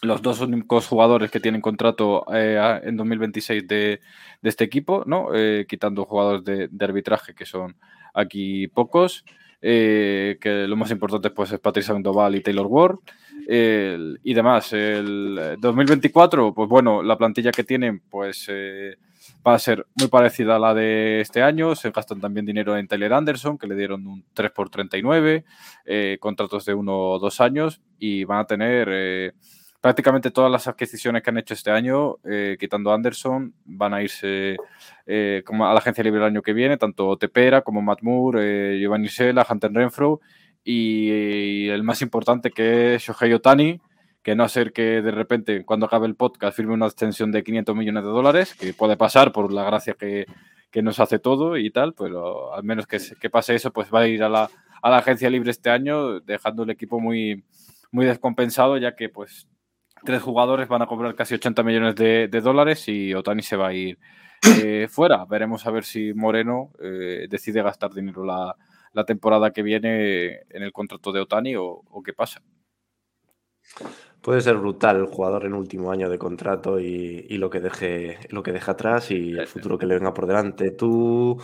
[0.02, 4.00] los dos únicos jugadores que tienen contrato eh, en 2026 de,
[4.42, 5.28] este equipo, ¿no?
[5.34, 7.76] Eh, quitando jugadores de, arbitraje, que son
[8.14, 9.24] aquí pocos.
[9.62, 12.98] Eh, que lo más importante pues, es Patrick Sandoval y Taylor Ward.
[13.48, 18.48] y demás, el 2024, pues bueno, la plantilla que tienen, pues
[19.44, 21.74] va a ser muy parecida a la de este año.
[21.74, 25.44] Se gastan también dinero en Taylor Anderson, que le dieron un 3 x 39,
[26.20, 29.34] contratos de uno o dos años, y van a tener
[29.86, 34.56] prácticamente todas las adquisiciones que han hecho este año, eh, quitando Anderson, van a irse
[35.06, 38.80] eh, como a la agencia libre el año que viene, tanto Tepera como Matt Moore,
[38.80, 40.20] Giovanni Sela, Hunter Renfro
[40.64, 43.80] y, el más importante que es Shohei Otani,
[44.24, 47.76] que no ser que de repente cuando acabe el podcast firme una extensión de 500
[47.76, 50.26] millones de dólares, que puede pasar por la gracia que,
[50.72, 54.00] que nos hace todo y tal, pero al menos que, que, pase eso, pues va
[54.00, 54.50] a ir a la,
[54.82, 57.44] a la agencia libre este año, dejando el equipo muy,
[57.92, 59.46] muy descompensado, ya que pues
[60.04, 63.74] tres jugadores van a cobrar casi 80 millones de, dólares y Otani se va a
[63.74, 63.98] ir
[64.62, 65.24] eh, fuera.
[65.24, 68.54] Veremos a ver si Moreno eh, decide gastar dinero la,
[68.92, 72.42] la, temporada que viene en el contrato de Otani o, o qué pasa.
[74.20, 78.42] Puede ser brutal el jugador en último año de contrato y, lo que deje lo
[78.42, 80.72] que deja atrás y el futuro que le venga por delante.
[80.72, 81.40] Tú,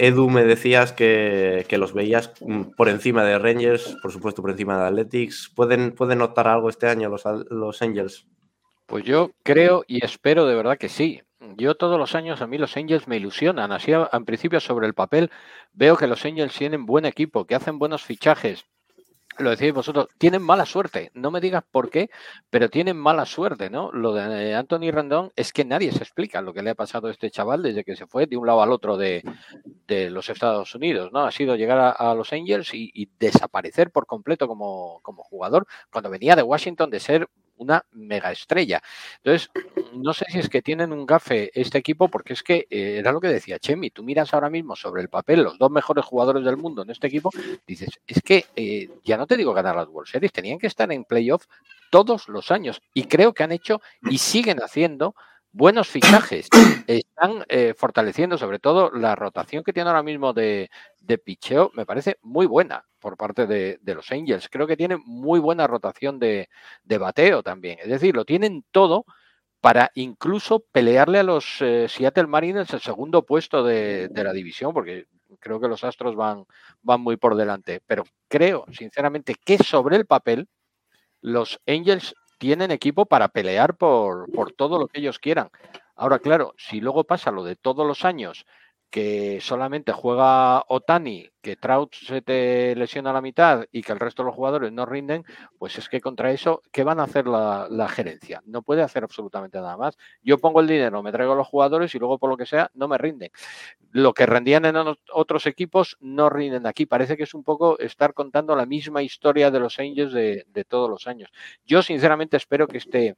[0.00, 4.78] Edu, me decías que, los veías mm, por encima de Rangers, por supuesto por encima
[4.78, 5.52] de Athletics.
[5.54, 8.26] ¿Pueden, pueden notar algo este año los, los Angels?
[8.86, 11.22] Pues yo creo y espero de verdad que sí.
[11.56, 13.72] Yo todos los años a mí los Angels me ilusionan.
[13.72, 15.30] Así en principio sobre el papel
[15.72, 18.66] veo que los Angels tienen buen equipo, que hacen buenos fichajes,
[19.38, 21.10] lo decís vosotros, tienen mala suerte.
[21.14, 22.10] No me digas por qué,
[22.50, 23.90] pero tienen mala suerte, ¿no?
[23.92, 27.10] Lo de Anthony Randón es que nadie se explica lo que le ha pasado a
[27.10, 29.22] este chaval desde que se fue de un lado al otro de,
[29.88, 31.20] los Estados Unidos, ¿no?
[31.20, 36.36] Ha sido llegar a, los Angels y, desaparecer por completo como, como jugador cuando venía
[36.36, 38.82] de Washington de ser una mega estrella.
[39.22, 39.50] Entonces,
[39.92, 43.12] no sé si es que tienen un gafe este equipo, porque es que eh, era
[43.12, 46.44] lo que decía Chemi, tú miras ahora mismo sobre el papel los dos mejores jugadores
[46.44, 47.30] del mundo en este equipo,
[47.66, 50.90] dices, es que eh, ya no te digo ganar las World Series, tenían que estar
[50.92, 51.46] en playoff
[51.90, 55.14] todos los años y creo que han hecho y siguen haciendo
[55.52, 56.48] buenos fichajes.
[56.86, 61.86] Están eh, fortaleciendo sobre todo la rotación que tiene ahora mismo de, de picheo, me
[61.86, 64.48] parece muy buena por parte de, los Angels.
[64.48, 66.48] Creo que tienen muy buena rotación de,
[66.84, 67.78] bateo también.
[67.80, 69.04] Es decir, lo tienen todo
[69.60, 75.06] para incluso pelearle a los eh, Seattle Mariners el segundo puesto de, la división, porque
[75.40, 76.44] creo que los Astros van,
[76.82, 77.80] van muy por delante.
[77.86, 80.48] Pero creo, sinceramente, que sobre el papel
[81.20, 85.50] los Angels tienen equipo para pelear por, por todo lo que ellos quieran.
[85.94, 88.46] Ahora, claro, si luego pasa lo de todos los años,
[88.90, 94.00] que solamente juega Otani, que Trout se te lesiona a la mitad y que el
[94.00, 95.24] resto de los jugadores no rinden,
[95.58, 98.42] pues es que contra eso, ¿qué van a hacer la, gerencia?
[98.46, 99.98] No puede hacer absolutamente nada más.
[100.22, 102.70] Yo pongo el dinero, me traigo a los jugadores y luego por lo que sea
[102.74, 103.30] no me rinden.
[103.90, 104.76] Lo que rendían en
[105.12, 106.86] otros equipos no rinden aquí.
[106.86, 110.88] Parece que es un poco estar contando la misma historia de los Angels de todos
[110.88, 111.30] los años.
[111.66, 113.16] Yo sinceramente espero que este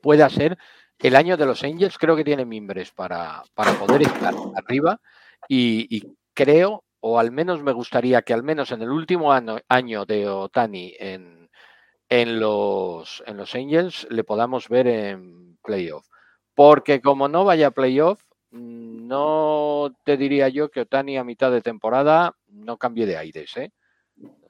[0.00, 0.58] pueda ser
[1.02, 5.00] el año de los Angels creo que tiene mimbres para, para poder estar arriba
[5.48, 10.04] y, creo, o al menos me gustaría que al menos en el último año, año
[10.04, 11.50] de Otani en,
[12.08, 16.06] en, los, en los Angels le podamos ver en playoff.
[16.54, 21.62] Porque como no vaya a playoff, no te diría yo que Otani a mitad de
[21.62, 23.56] temporada no cambie de aires.
[23.56, 23.72] ¿eh?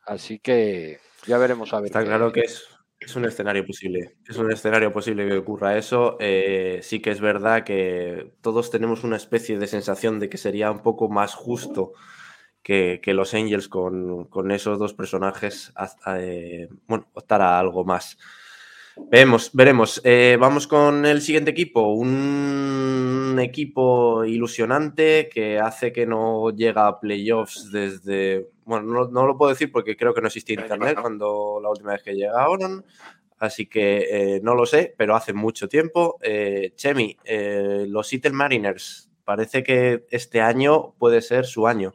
[0.06, 1.86] Así que ya veremos a ver.
[1.86, 2.69] Está claro que es
[3.00, 6.16] es un escenario posible, es un escenario posible que ocurra eso.
[6.20, 10.70] Eh, sí que es verdad que todos tenemos una especie de sensación de que sería
[10.70, 11.94] un poco más justo
[12.62, 15.72] que, los Angels con, esos dos personajes
[16.06, 18.18] eh, bueno, algo más.
[19.08, 20.00] Vemos, veremos.
[20.04, 21.94] Eh, vamos con el siguiente equipo.
[21.94, 28.50] Un equipo ilusionante que hace que no llega a playoffs desde.
[28.70, 32.04] Bueno, no, lo puedo decir porque creo que no existía internet cuando la última vez
[32.04, 32.84] que llegaron.
[33.40, 34.06] Así que
[34.36, 36.20] eh, no lo sé, pero hace mucho tiempo.
[36.22, 37.16] Eh, Chemi,
[37.88, 41.94] los Seattle Mariners, parece que este año puede ser su año.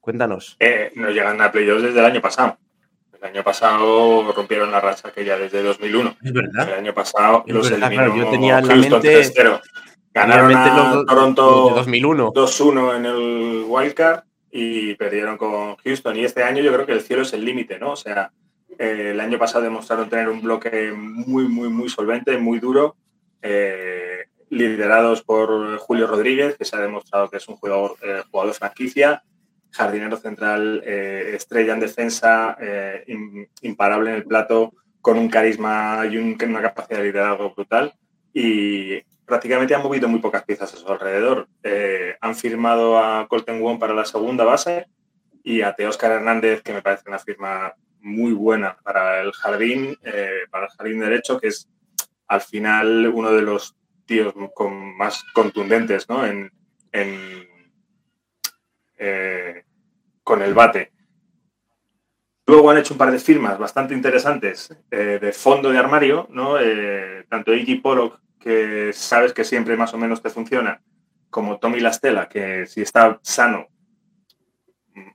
[0.00, 0.56] Cuéntanos.
[0.94, 2.56] no llegan a playoffs desde el año pasado.
[3.20, 6.16] El año pasado rompieron la racha que ya desde 2001.
[6.22, 6.68] Es verdad.
[6.70, 9.30] El año pasado los eliminó yo tenía en la mente,
[10.14, 12.32] Ganaron a Toronto 2001.
[12.32, 14.22] 2-1 en el wildcard
[14.56, 16.16] y perdieron con Houston.
[16.16, 17.90] Y este año yo creo que el cielo es el límite, ¿no?
[17.90, 18.30] O sea,
[18.78, 22.96] eh, el año pasado demostraron tener un bloque muy, muy, muy solvente, muy duro,
[23.42, 28.54] eh, liderados por Julio Rodríguez, que se ha demostrado que es un jugador, eh, jugador
[28.54, 29.24] franquicia
[29.72, 33.04] jardinero central, eh, estrella en defensa, eh,
[33.62, 37.92] imparable en el plato, con un carisma y una capacidad de liderazgo brutal.
[38.32, 41.48] Y prácticamente han movido muy pocas piezas a su alrededor.
[41.62, 44.86] Eh, han firmado a Colton Wong para la segunda base
[45.42, 49.96] y a Teóscar Hernández, que me parece una firma muy buena para el jardín,
[50.50, 51.68] para el jardín derecho, que es
[52.28, 56.26] al final uno de los tíos con más contundentes ¿no?
[56.26, 56.52] en,
[56.92, 57.48] en,
[58.98, 59.64] eh,
[60.22, 60.92] con el bate.
[62.46, 66.56] Luego han hecho un par de firmas bastante interesantes eh, de fondo de armario, ¿no?
[67.28, 70.82] tanto Iggy Pollock, que sabes que siempre más o menos te funciona,
[71.30, 73.68] como Tommy Lastela, que si está sano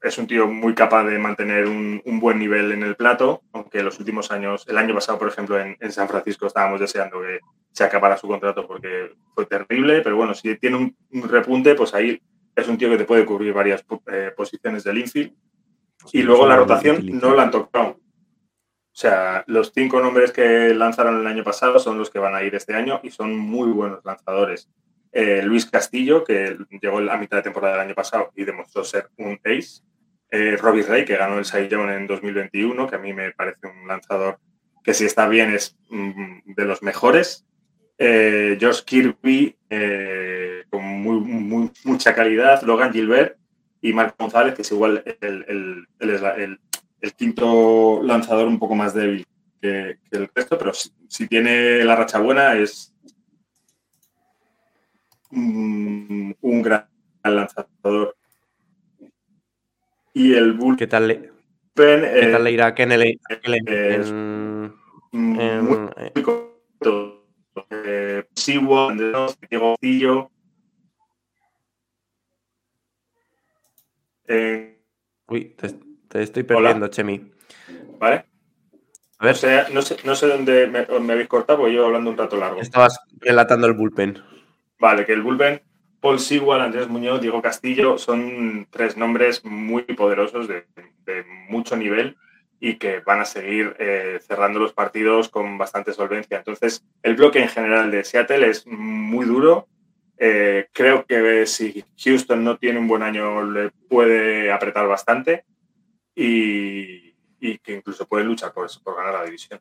[0.02, 4.00] es un tío muy capaz de mantener un, buen nivel en el plato, aunque los
[4.00, 7.40] últimos años, el año pasado, por ejemplo, en, San Francisco estábamos deseando que
[7.72, 12.22] se acabara su contrato porque fue terrible, pero bueno, si tiene un, repunte, pues ahí
[12.56, 15.34] es un tío que te puede cubrir varias eh, posiciones del infield.
[16.12, 18.00] y luego la rotación no la han tocado.
[19.00, 22.44] O sea, los cinco nombres que lanzaron el año pasado son los que van a
[22.44, 24.70] ir este año y son muy buenos lanzadores.
[25.14, 29.08] Eh, Luis Castillo, que llegó a mitad de temporada del año pasado y demostró ser
[29.16, 29.84] un ace.
[30.32, 33.68] Eh, Robbie Ray, que ganó el Cy Young en 2021, que a mí me parece
[33.68, 34.38] un lanzador
[34.84, 37.46] que si está bien es mm, de los mejores.
[37.98, 39.56] Eh, George Kirby,
[40.70, 42.64] con muy, mucha calidad.
[42.64, 43.38] Logan Gilbert
[43.80, 46.60] y Marco González, que es igual el, el,
[47.16, 49.26] quinto lanzador un poco más débil
[49.62, 52.94] que, el resto, pero si tiene la racha buena es
[55.32, 56.88] un, gran
[57.24, 58.16] lanzador.
[60.14, 60.76] Y el Bull.
[60.76, 61.32] ¿Qué tal le,
[61.76, 63.18] ¿qué tal le irá en el
[63.68, 64.10] es
[65.12, 67.26] en, muy eh, corto.
[67.70, 68.26] Eh,
[69.50, 70.32] Diego Cillo.
[74.28, 74.80] Eh,
[75.28, 77.32] Uy, te, estoy perdiendo, Chemi.
[78.00, 78.26] ¿Vale?
[79.20, 79.36] A ver.
[79.36, 82.18] O sea, no, sé, no sé dónde me, me, habéis cortado, porque yo hablando un
[82.18, 82.62] rato largo.
[82.62, 84.24] Estabas relatando el bullpen.
[84.80, 85.62] Vale, que el bullpen,
[86.00, 90.66] Paul Sewell, Andrés Muñoz, Diego Castillo, son tres nombres muy poderosos de,
[91.50, 92.16] mucho nivel
[92.62, 96.38] y que van a seguir eh, cerrando los partidos con bastante solvencia.
[96.38, 99.68] Entonces, el bloque en general de Seattle es muy duro.
[100.18, 105.46] Eh, creo que si Houston no tiene un buen año, le puede apretar bastante
[106.20, 109.60] y, que incluso puede luchar por, por ganar la división.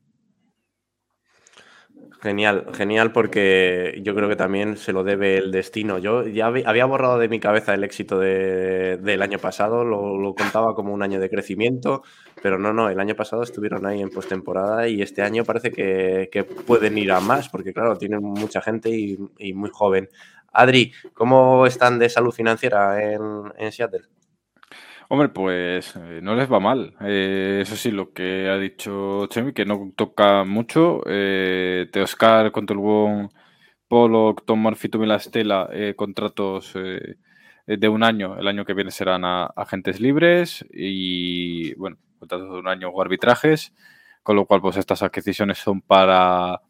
[2.20, 5.98] Genial, genial porque yo creo que también se lo debe el destino.
[5.98, 10.92] Yo ya había borrado de mi cabeza el éxito del año pasado, lo, contaba como
[10.92, 12.02] un año de crecimiento,
[12.42, 16.44] pero no, no, el año pasado estuvieron ahí en postemporada y este año parece que,
[16.66, 20.08] pueden ir a más porque claro, tienen mucha gente y, muy joven.
[20.52, 24.08] Adri, ¿cómo están de salud financiera en Seattle?
[25.10, 26.94] Hombre, pues eh, no les va mal.
[27.00, 31.00] Eh, eso sí, lo que ha dicho Chemi, que no toca mucho.
[31.06, 33.30] Eh, Teoscar, Controlbon,
[33.88, 38.38] Polo, Tom Murphy, la Estela, eh, contratos de un año.
[38.38, 43.74] El año que viene serán agentes libres y, bueno, contratos de un año o arbitrajes.
[44.22, 46.60] Con lo cual, pues estas adquisiciones son para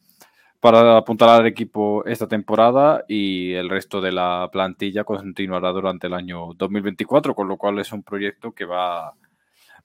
[0.61, 6.15] para apuntar al equipo esta temporada y el resto de la plantilla continuará durante el
[6.15, 9.15] año 2024, con lo cual es un proyecto que va,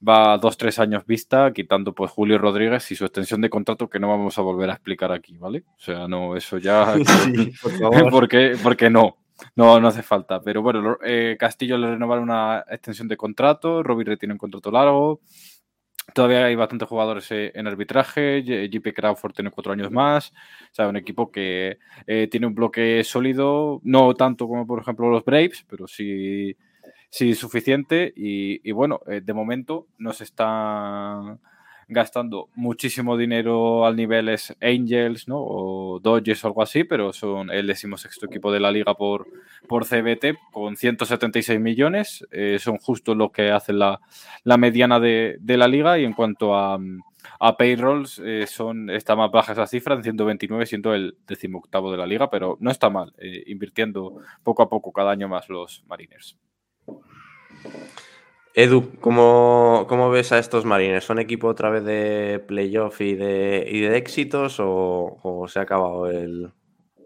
[0.07, 3.87] va a dos, tres años vista, quitando pues Julio Rodríguez y su extensión de contrato
[3.87, 5.63] que no vamos a volver a explicar aquí, ¿vale?
[5.77, 6.95] O sea, no, eso ya...
[7.61, 8.09] por favor.
[8.11, 9.17] porque, porque no.
[9.55, 10.41] No, no hace falta.
[10.41, 15.21] Pero bueno, eh, Castillo le renovaron una extensión de contrato, Robbie tiene un contrato largo,
[16.13, 18.43] Todavía hay bastantes jugadores eh, en arbitraje.
[18.43, 20.31] JP Crawford tiene cuatro años más.
[20.71, 25.09] O sea, un equipo que eh, tiene un bloque sólido, no tanto como por ejemplo
[25.09, 26.57] los Braves, pero sí,
[27.09, 28.11] sí suficiente.
[28.15, 31.39] Y, bueno, eh, de momento nos están
[31.87, 34.29] gastando muchísimo dinero al nivel
[34.61, 35.37] Angels, ¿no?
[35.39, 39.27] O Dodgers o algo así, pero son el decimosexto equipo de la liga por,
[39.67, 42.25] por CBT con 176 millones.
[42.31, 43.99] Eh, son justo lo que hace la,
[44.57, 46.79] mediana de, la liga y en cuanto a,
[47.39, 51.97] a payrolls eh, son, está más baja esa cifra, en 129 siendo el decimoctavo de
[51.97, 55.83] la liga, pero no está mal, eh, invirtiendo poco a poco cada año más los
[55.87, 56.37] Mariners.
[58.55, 61.03] Edu, ¿cómo, ves a estos Marines?
[61.03, 66.07] ¿Son equipo otra vez de playoff y de, y de éxitos o, se ha acabado
[66.09, 66.51] el,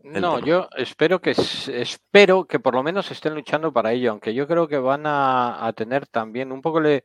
[0.04, 4.48] no, yo espero que espero que por lo menos estén luchando para ello, aunque yo
[4.48, 7.04] creo que van a, tener también un poco le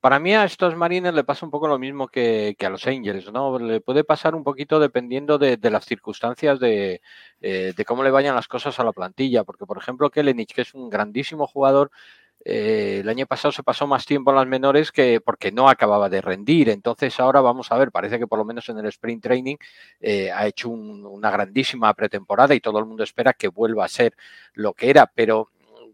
[0.00, 3.32] para mí a estos Marines le pasa un poco lo mismo que, a los Angels,
[3.32, 3.56] ¿no?
[3.60, 7.00] Le puede pasar un poquito dependiendo de, las circunstancias de,
[7.40, 10.62] eh, de, cómo le vayan las cosas a la plantilla, porque por ejemplo Kelenich, que
[10.62, 11.92] es un grandísimo jugador,
[12.44, 16.08] eh, el año pasado se pasó más tiempo en las menores que porque no acababa
[16.08, 16.68] de rendir.
[16.68, 19.56] Entonces ahora vamos a ver, parece que por lo menos en el sprint training
[20.00, 24.16] eh, ha hecho una grandísima pretemporada y todo el mundo espera que vuelva a ser
[24.54, 25.06] lo que era.
[25.14, 25.50] Pero,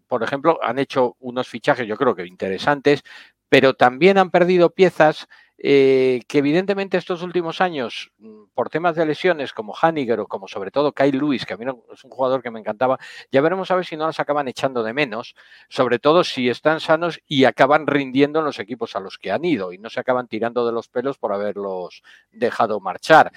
[0.06, 3.02] por ejemplo, han hecho unos fichajes yo creo que interesantes,
[3.48, 5.28] pero también han perdido piezas
[5.60, 10.46] eh, que evidentemente estos últimos años, mm, por temas de lesiones como Haniger o como
[10.46, 12.96] sobre todo Kyle Lewis, que a mí es un jugador que me encantaba,
[13.32, 15.34] ya veremos a ver si no las acaban echando de menos,
[15.68, 19.44] sobre todo si están sanos y acaban rindiendo en los equipos a los que han
[19.44, 23.32] ido y no se acaban tirando de los pelos por haberlos dejado marchar.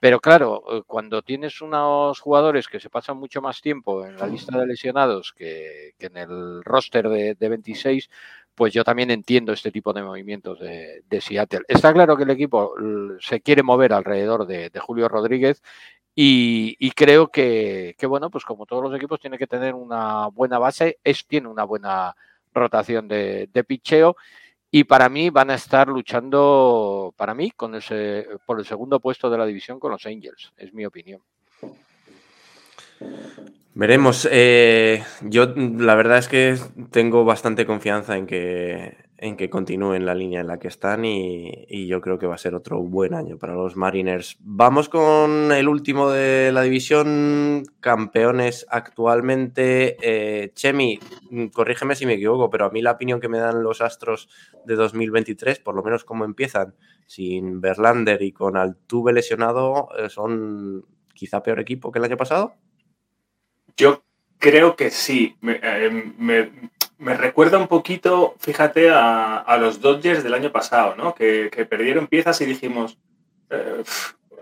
[0.00, 4.26] Pero claro, eh, cuando tienes unos jugadores que se pasan mucho más tiempo en la
[4.26, 8.08] lista de lesionados que, en el roster de, de 26,
[8.56, 11.60] pues yo también entiendo este tipo de movimientos de, Seattle.
[11.68, 12.72] Está claro que el equipo
[13.20, 15.62] se quiere mover alrededor de, Julio Rodríguez
[16.14, 20.98] y, creo que, bueno, pues como todos los equipos tiene que tener una buena base,
[21.04, 22.16] es, tiene una buena
[22.54, 24.16] rotación de, picheo
[24.70, 29.28] y para mí van a estar luchando, para mí, con ese, por el segundo puesto
[29.28, 31.20] de la división con los Angels, es mi opinión.
[33.76, 34.26] Veremos.
[34.32, 36.56] Eh, yo la verdad es que
[36.90, 41.86] tengo bastante confianza en que, en que continúen la línea en la que están y,
[41.86, 44.38] yo creo que va a ser otro buen año para los Mariners.
[44.40, 49.98] Vamos con el último de la división, campeones actualmente.
[50.00, 50.98] Eh, Chemi,
[51.52, 54.30] corrígeme si me equivoco, pero a mí la opinión que me dan los Astros
[54.64, 56.74] de 2023, por lo menos como empiezan,
[57.04, 62.54] sin Verlander y con Altuve lesionado, eh, son quizá peor equipo que el año pasado.
[63.76, 64.02] Yo
[64.38, 65.36] creo que sí.
[65.40, 66.50] Me, eh,
[66.98, 71.14] recuerda un poquito, fíjate, a, los Dodgers del año pasado, ¿no?
[71.14, 72.98] Que, perdieron piezas y dijimos,
[73.50, 73.82] eh,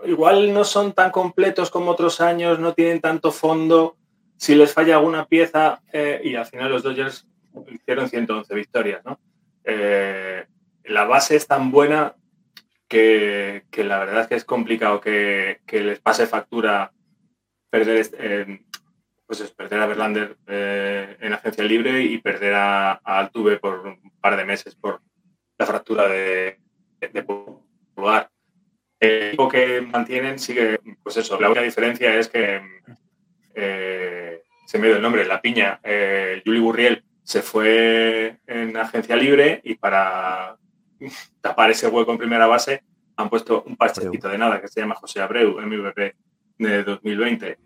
[0.05, 3.97] igual no son tan completos como otros años, no tienen tanto fondo.
[4.37, 7.27] Si les falla alguna pieza, eh, y al final los Dodgers
[7.69, 9.19] hicieron 111 victorias, ¿no?
[10.83, 12.15] la base es tan buena
[12.87, 16.91] que, la verdad es que es complicado que, les pase factura
[17.69, 18.64] perder, este,
[19.27, 24.11] pues es perder a Verlander eh, en agencia libre y perder a, Altuve por un
[24.21, 25.01] par de meses por
[25.57, 26.59] la fractura de,
[26.99, 28.29] de pulgar.
[28.99, 32.61] El equipo que mantienen sigue, pues eso, la única diferencia es que
[33.53, 39.15] eh, se me dio el nombre, La Piña, eh, Juli Burriel se fue en agencia
[39.15, 40.57] libre y para
[41.41, 42.83] tapar ese hueco en primera base
[43.17, 46.15] han puesto un parchecito de nada que se llama José Abreu, MVP
[46.57, 47.57] de 2020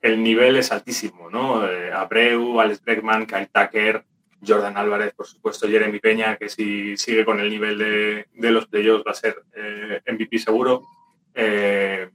[0.00, 1.68] el nivel es altísimo, ¿no?
[1.68, 4.04] Eh, Abreu, Alex Bregman, Kyle Tucker,
[4.46, 8.66] Jordan Álvarez, por supuesto, Jeremy Peña, que si sigue con el nivel de, de los
[8.66, 10.82] playoffs va a ser eh, MVP seguro.
[11.34, 12.08] Eh,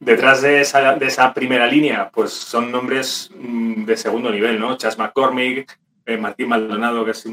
[0.00, 4.76] detrás de esa, de esa, primera línea, pues son nombres mm, de segundo nivel, ¿no?
[4.76, 5.78] Chas McCormick,
[6.18, 7.24] Martín Maldonado, que es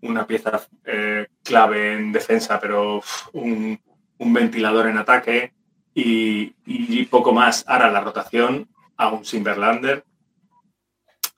[0.00, 0.66] una pieza
[1.42, 3.02] clave en defensa, pero
[3.34, 3.78] un,
[4.16, 5.52] un ventilador en ataque
[5.94, 7.64] y, poco más.
[7.66, 10.04] Ahora la rotación, aún sin Verlander,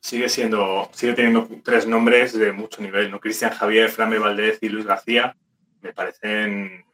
[0.01, 3.21] sigue siendo, sigue teniendo tres nombres de mucho nivel, ¿no?
[3.21, 5.37] Cristian Javier, Frame Valdez y Luis García
[5.83, 6.85] me parecen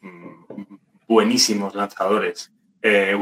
[0.00, 0.76] mm,
[1.06, 2.52] buenísimos lanzadores.
[2.82, 3.16] Eh,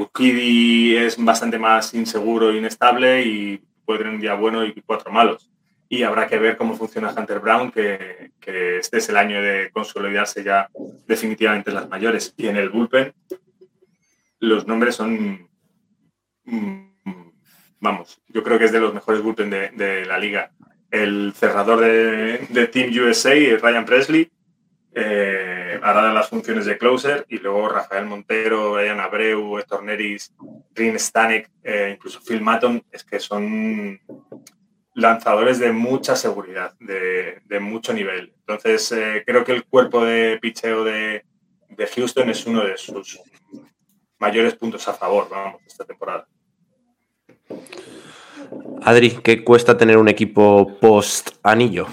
[0.96, 5.50] es bastante más inseguro e inestable y puede tener un día bueno y cuatro malos.
[5.88, 9.70] Y habrá que ver cómo funciona Hunter Brown, que, que este es el año de
[9.72, 10.68] consolidarse ya
[11.06, 12.34] definitivamente en las mayores.
[12.36, 13.12] Y en el bullpen,
[14.44, 15.48] los nombres son,
[16.44, 16.84] mm,
[17.80, 20.52] vamos, yo creo que es de los mejores bullpen de, la liga.
[20.90, 24.30] El cerrador de, Team USA, Ryan Presley,
[24.96, 30.32] eh, hará las funciones de closer y luego Rafael Montero, Brian Abreu, Héctor Neris,
[30.72, 33.98] Green Stanek, eh, incluso Phil Matton, es que son
[34.94, 38.32] lanzadores de mucha seguridad, de, mucho nivel.
[38.40, 41.24] Entonces, eh, creo que el cuerpo de picheo de,
[41.70, 43.20] de Houston es uno de sus
[44.24, 46.26] mayores puntos a favor, vamos, esta temporada.
[48.82, 51.86] Adri, ¿qué cuesta tener un equipo post anillo?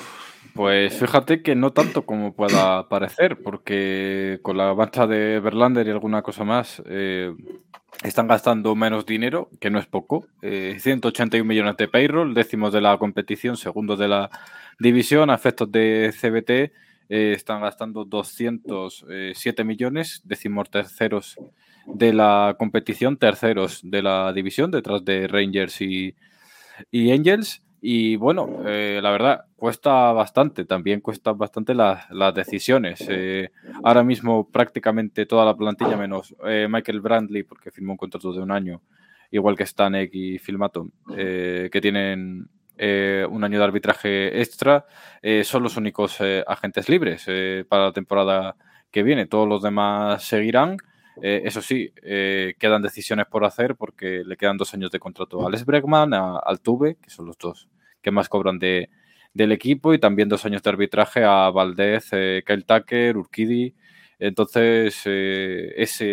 [0.54, 5.92] Pues fíjate que no tanto como pueda parecer, porque con la marcha de Verlander y
[5.92, 7.34] alguna cosa más, eh,
[8.04, 10.26] están gastando menos dinero, que no es poco.
[10.42, 14.30] 181 eh, millones de payroll, décimos de la competición, segundos de la
[14.80, 16.72] división, a efectos de CBT,
[17.10, 21.38] eh, están gastando 207 millones, décimos terceros
[21.86, 26.16] de la competición, terceros de la división, detrás de Rangers y,
[26.94, 27.64] Angels.
[27.84, 33.04] Y bueno, eh, la verdad, cuesta bastante, también cuesta bastante las decisiones.
[33.10, 33.50] Eh,
[33.84, 38.42] ahora mismo prácticamente toda la plantilla, menos eh, Michael Brandley, porque firmó un contrato de
[38.42, 38.82] un año,
[39.32, 40.60] igual que Stanek y Phil
[41.16, 44.86] que tienen un año de arbitraje extra,
[45.44, 47.26] son los únicos agentes libres
[47.68, 48.56] para la temporada
[48.92, 49.26] que viene.
[49.26, 50.78] Todos los demás seguirán.
[51.22, 55.43] Eh, eso sí, eh, quedan decisiones por hacer porque le quedan dos años de contrato
[55.43, 57.68] a Alex Bregman, a Altuve, que son los dos
[58.01, 58.89] que más cobran de,
[59.34, 63.76] del equipo y también dos años de arbitraje a Valdez, eh, Kyle Tucker, Urquidi.
[64.20, 66.05] Entonces, esa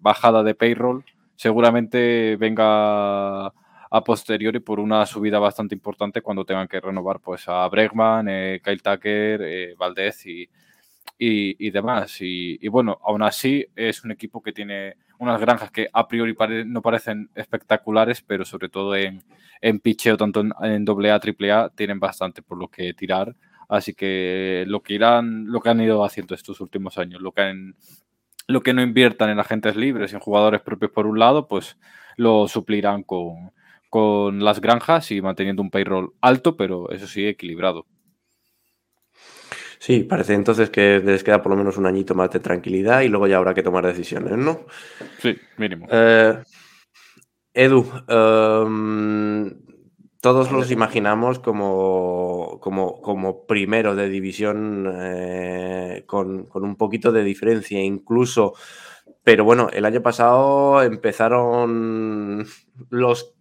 [0.00, 1.04] bajada de payroll
[1.36, 7.68] seguramente venga a posteriori por una subida bastante importante cuando tengan que renovar pues a
[7.68, 8.26] Bregman,
[8.64, 10.48] Kyle Tucker, Valdez y,
[11.18, 12.18] y, demás.
[12.20, 16.80] Y, bueno, aún así es un equipo que tiene unas granjas que a priori no
[16.80, 19.22] parecen espectaculares, pero sobre todo en,
[19.60, 20.52] en picheo, tanto en,
[20.88, 23.34] AA, AAA, tienen bastante por lo que tirar.
[23.68, 27.42] Así que lo que irán, lo que han ido haciendo estos últimos años, lo que
[27.42, 27.74] han,
[28.46, 31.76] lo que no inviertan en agentes libres, en jugadores propios por un lado, pues
[32.16, 33.52] lo suplirán con,
[33.90, 37.86] con las granjas y manteniendo un payroll alto, pero eso sí, equilibrado.
[39.78, 43.08] Sí, parece entonces que les queda por lo menos un añito más de tranquilidad y
[43.08, 44.66] luego ya habrá que tomar decisiones, ¿no?
[45.20, 45.86] Sí, mínimo.
[45.90, 46.42] Eh,
[47.54, 49.52] Edu, em,
[50.20, 57.22] todos los imaginamos como, como, como primero de división eh, con, con, un poquito de
[57.22, 58.54] diferencia, incluso.
[59.22, 62.46] Pero bueno, el año pasado empezaron
[62.90, 63.34] los,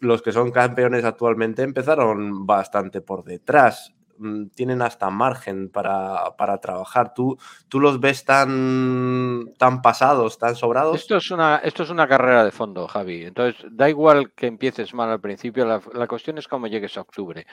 [0.00, 3.94] los que son campeones actualmente, empezaron bastante por detrás.
[4.18, 7.14] Mm, tienen hasta margen para, trabajar.
[7.14, 7.36] ¿Tú,
[7.68, 10.96] ¿Tú, los ves tan, tan pasados, tan sobrados?
[10.96, 13.24] Esto es, una, esto es una carrera de fondo, Javi.
[13.24, 17.46] Entonces, da igual que empieces mal al principio, la, cuestión es cómo llegues a octubre.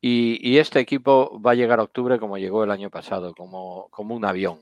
[0.00, 4.14] Y, este equipo va a llegar a octubre como llegó el año pasado, como, como
[4.14, 4.60] un avión.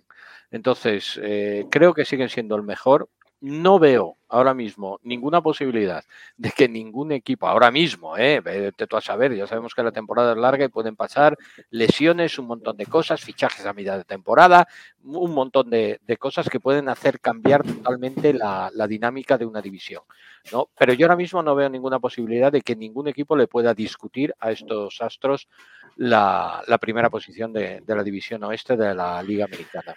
[0.51, 3.09] Entonces, eh, creo que siguen siendo el mejor,
[3.43, 6.05] no veo ahora mismo ninguna posibilidad
[6.37, 9.91] de que ningún equipo, ahora mismo, eh, vete tú a saber, ya sabemos que la
[9.91, 11.37] temporada es larga y pueden pasar
[11.71, 14.69] lesiones, un montón de cosas, fichajes a mitad de temporada,
[15.03, 20.05] un montón de, cosas que pueden hacer cambiar totalmente la, dinámica de una división.
[20.53, 20.69] ¿no?
[20.79, 24.35] Pero yo ahora mismo no veo ninguna posibilidad de que ningún equipo le pueda discutir
[24.39, 25.49] a estos astros
[25.97, 29.97] la, primera posición de la división oeste de la Liga Americana.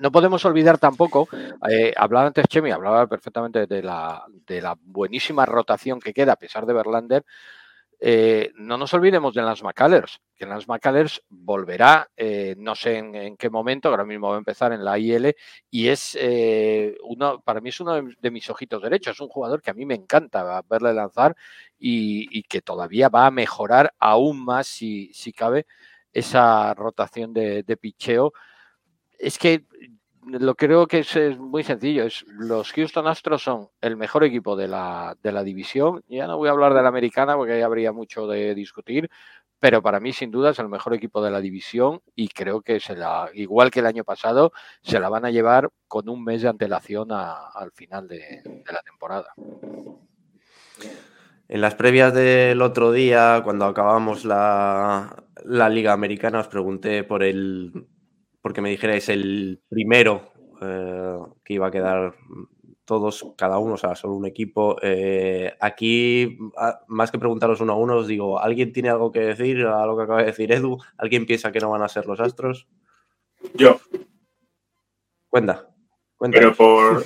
[0.00, 1.28] No podemos olvidar tampoco,
[1.68, 6.36] eh, hablaba antes Chemi, hablaba perfectamente de la, de la buenísima rotación que queda a
[6.36, 7.22] pesar de Verlander.
[8.00, 13.36] Eh, no nos olvidemos de Lance McCullers, que Lance McCullers volverá, eh, no sé en,
[13.36, 15.36] qué momento, ahora mismo va a empezar en la IL,
[15.70, 16.18] y es
[17.02, 19.84] uno, para mí es uno de, mis ojitos derechos, es un jugador que a mí
[19.84, 21.36] me encanta verle lanzar
[21.78, 25.66] y, que todavía va a mejorar aún más, si, si cabe,
[26.10, 28.32] esa rotación de, de picheo
[29.20, 29.64] es que
[30.26, 32.04] lo creo que es, muy sencillo.
[32.04, 36.02] Es, los Houston Astros son el mejor equipo de la, de la división.
[36.08, 39.10] Ya no voy a hablar de la americana porque ahí habría mucho de discutir,
[39.58, 42.80] pero para mí sin duda es el mejor equipo de la división y creo que
[42.80, 44.52] se la, igual que el año pasado,
[44.82, 48.82] se la van a llevar con un mes de antelación al final de, de la
[48.82, 49.32] temporada.
[51.48, 57.24] En las previas del otro día, cuando acabamos la, la Liga Americana, os pregunté por
[57.24, 57.88] el
[58.40, 60.32] porque me dijerais el primero
[60.62, 62.14] eh, que iba a quedar
[62.84, 64.76] todos, cada uno, o sea, solo un equipo.
[64.82, 66.38] Eh, aquí,
[66.88, 69.96] más que preguntaros uno a uno, os digo, ¿alguien tiene algo que decir a lo
[69.96, 70.76] que acaba de decir Edu?
[70.98, 72.66] ¿Alguien piensa que no van a ser los astros?
[73.54, 73.80] Yo.
[75.28, 75.68] Cuenta.
[76.18, 77.02] Pero por,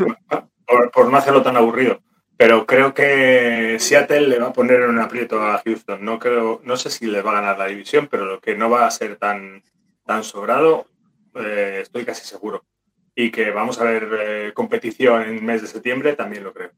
[0.91, 2.01] por, no hacerlo tan aburrido.
[2.37, 6.05] Pero creo que Seattle le va a poner en un aprieto a Houston.
[6.05, 8.71] No creo, no sé si le va a ganar la división, pero lo que no
[8.71, 9.63] va a ser tan,
[10.07, 10.87] tan sobrado
[11.35, 12.65] eh, estoy casi seguro.
[13.15, 16.71] Y que vamos a ver eh, competición en el mes de septiembre, también lo creo.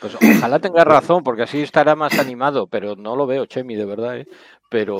[0.00, 3.84] Pues ojalá tenga razón, porque así estará más animado, pero no lo veo, Chemi, de
[3.84, 4.26] verdad, ¿eh?
[4.70, 4.98] pero,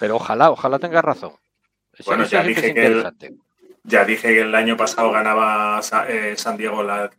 [0.00, 1.32] pero ojalá, ojalá tenga razón.
[2.04, 3.04] bueno, ya dije, que el,
[3.84, 7.10] ya dije que el año pasado ganaba San Diego la,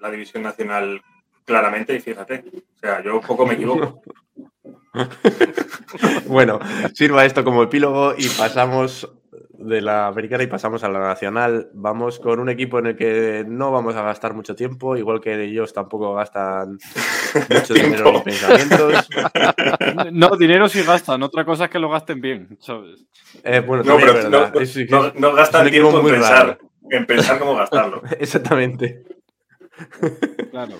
[0.00, 1.00] la división nacional
[1.44, 2.44] claramente y fíjate,
[2.76, 4.02] o sea, yo un poco me equivoco.
[6.26, 6.58] bueno,
[6.94, 9.10] sirva esto como epílogo y pasamos
[9.64, 11.70] de la americana y pasamos a la nacional.
[11.72, 15.42] Vamos con un equipo en el que no vamos a gastar mucho tiempo, igual que
[15.42, 16.78] ellos tampoco gastan
[17.50, 19.08] mucho dinero en pensamientos.
[20.12, 23.04] No, dinero sí gastan, otra cosa es que lo gasten bien, ¿sabes?
[23.42, 23.98] Eh, bueno, no,
[25.14, 26.58] no, gastan tiempo en pensar,
[26.90, 28.02] en pensar cómo gastarlo.
[28.18, 29.04] Exactamente.
[30.50, 30.76] Claro.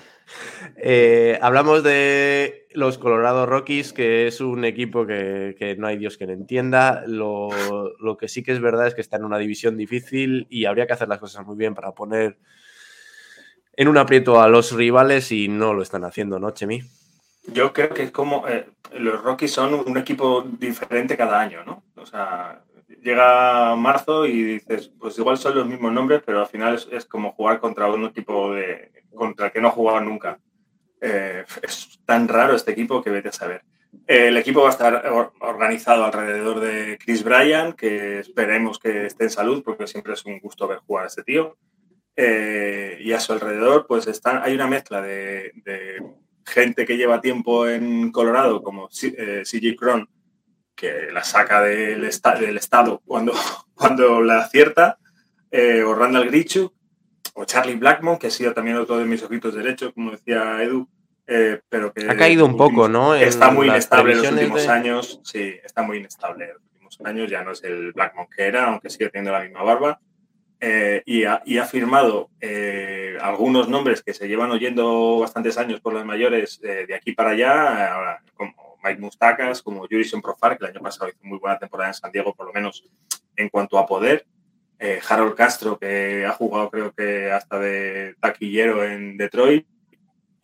[0.76, 6.26] Eh, hablamos de los Colorado Rockies, que es un equipo que, no hay Dios que
[6.26, 7.04] lo entienda.
[7.06, 7.50] Lo,
[8.18, 10.94] que sí que es verdad es que está en una división difícil y habría que
[10.94, 12.38] hacer las cosas muy bien para poner
[13.76, 16.82] en un aprieto a los rivales y no lo están haciendo, ¿no, Chemi?
[17.52, 21.82] Yo creo que es como eh, los Rockies son un equipo diferente cada año, ¿no?
[21.96, 22.63] O sea,
[23.02, 27.32] llega marzo y dices, pues igual son los mismos nombres, pero al final es, como
[27.32, 30.38] jugar contra un equipo de, contra el que no ha jugado nunca.
[31.00, 33.62] Eh, es tan raro este equipo que vete a saber.
[34.06, 35.04] el equipo va a estar
[35.40, 40.38] organizado alrededor de Chris Bryan, que esperemos que esté en salud, porque siempre es un
[40.40, 41.56] gusto ver jugar a este tío.
[42.16, 45.52] Eh, y a su alrededor, pues están, hay una mezcla de,
[46.46, 50.08] gente que lleva tiempo en Colorado, como CJ Cron,
[50.74, 52.08] que la saca del,
[52.40, 53.32] del estado cuando,
[53.74, 54.98] cuando la acierta,
[55.86, 56.74] o Randall Grichuk,
[57.34, 60.88] o Charlie Blackmon, que ha sido también otro de mis ojitos derechos, como decía Edu,
[61.26, 62.08] eh, pero que...
[62.08, 63.14] Ha caído un poco, ¿no?
[63.14, 67.30] está muy inestable en los últimos años, sí, está muy inestable en los últimos años,
[67.30, 70.00] ya no es el Blackmon que era, aunque sigue teniendo la misma barba.
[70.66, 75.80] Eh, y, ha, y, ha, firmado eh, algunos nombres que se llevan oyendo bastantes años
[75.82, 80.70] por las mayores de aquí para allá, como Mike Mustakas, como Jurison Profar, que el
[80.70, 82.82] año pasado hizo muy buena temporada en San Diego, por lo menos
[83.36, 84.26] en cuanto a poder.
[84.78, 89.66] Eh, Harold Castro, que ha jugado creo que hasta de taquillero en Detroit.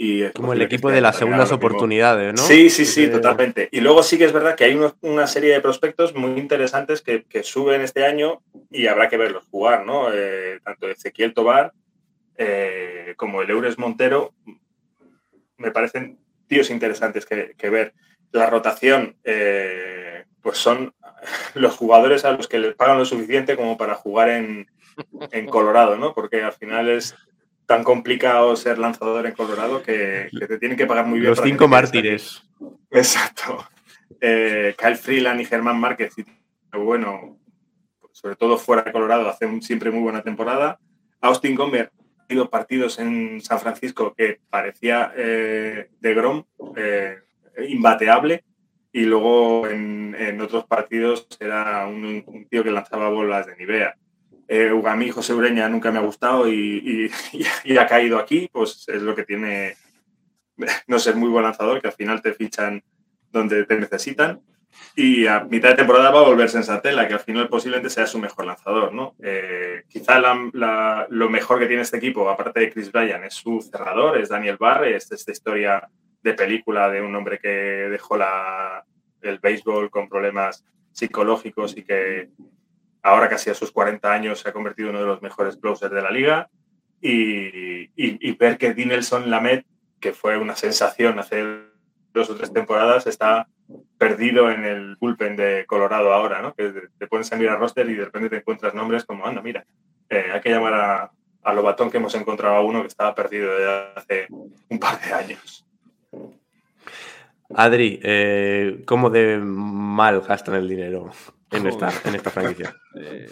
[0.02, 2.40] Y Como el equipo de las segundas oportunidades, ¿no?
[2.40, 3.68] Sí, sí, sí, totalmente.
[3.70, 7.42] Y luego sí que es verdad que hay una serie de prospectos muy interesantes que,
[7.42, 8.40] suben este año
[8.70, 10.10] y habrá que verlos jugar, ¿no?
[10.10, 11.74] Eh, tanto Ezequiel Tobar
[12.38, 14.32] eh, como el Eures Montero
[15.58, 17.92] me parecen tíos interesantes que, ver.
[18.32, 20.94] La rotación, pues son
[21.54, 24.66] los jugadores a los que les pagan lo suficiente como para jugar en,
[25.50, 26.14] Colorado, ¿no?
[26.14, 27.14] Porque al final es
[27.70, 31.30] tan complicado ser lanzador en Colorado que, te tienen que pagar muy bien.
[31.30, 32.42] Los cinco mártires.
[32.90, 33.64] Exacto.
[34.20, 36.12] Eh, Kyle Freeland y Germán Márquez,
[36.72, 37.38] bueno,
[38.10, 40.80] sobre todo fuera de Colorado, hacen siempre muy buena temporada.
[41.20, 46.42] Austin Gomber ha tenido partidos en San Francisco que parecía eh, de Grom
[46.74, 47.18] eh,
[47.68, 48.42] imbateable
[48.90, 53.94] y luego en, otros partidos era un, tío que lanzaba bolas de Nivea.
[54.52, 57.08] Eh, Ugami José Ureña nunca me ha gustado y,
[57.78, 59.76] ha caído aquí, pues es lo que tiene
[60.88, 62.82] no ser muy buen lanzador, que al final te fichan
[63.30, 64.40] donde te necesitan.
[64.96, 68.18] Y a mitad de temporada va a volver Sensatela, que al final posiblemente sea su
[68.18, 68.92] mejor lanzador.
[68.92, 69.14] ¿no?
[69.22, 74.18] Eh, quizá lo mejor que tiene este equipo, aparte de Chris Bryan, es su cerrador,
[74.18, 75.88] es Daniel Barre, es esta historia
[76.22, 78.84] de película de un hombre que dejó la,
[79.22, 82.30] el béisbol con problemas psicológicos y que
[83.02, 85.92] ahora casi a sus 40 años se ha convertido en uno de los mejores closers
[85.92, 86.48] de la liga.
[87.00, 89.66] Y, ver que Dinelson Lamet,
[90.00, 91.44] que fue una sensación hace
[92.12, 93.48] dos o tres temporadas, está
[93.98, 96.52] perdido en el bullpen de Colorado ahora, ¿no?
[96.54, 99.64] Te pones a mirar roster y de repente te encuentras nombres como, anda, mira,
[100.08, 101.10] eh, hay que llamar a,
[101.42, 105.12] a Lobatón que hemos encontrado a uno que estaba perdido desde hace un par de
[105.12, 105.66] años.
[107.54, 111.10] Adri, eh, ¿cómo de mal gastan el dinero
[111.50, 112.74] en esta, en esta franquicia?
[112.94, 113.28] Eh,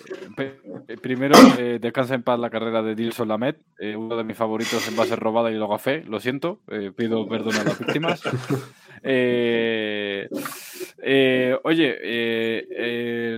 [1.00, 4.86] primero, eh, descansa en paz la carrera de Dilson Lamet, eh, uno de mis favoritos
[4.88, 6.60] en base robada y lo gafé, lo siento,
[6.96, 8.22] pido perdón a las víctimas.
[11.62, 12.66] oye,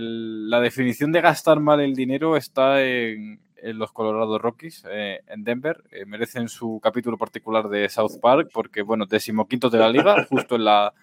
[0.01, 5.43] la definición de gastar mal el dinero está en, en los Colorado Rockies eh, en
[5.43, 5.83] Denver.
[5.91, 10.55] Eh, merecen su capítulo particular de South Park porque, bueno, decimoquinto de la liga, justo
[10.55, 10.93] en la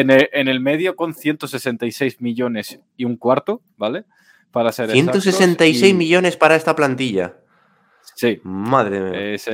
[0.00, 4.04] en el, medio con 166 millones y un cuarto, ¿vale?
[4.50, 7.36] Para ser 166 millones para esta plantilla.
[8.14, 8.40] Sí.
[8.42, 9.20] Madre mía.
[9.34, 9.50] Es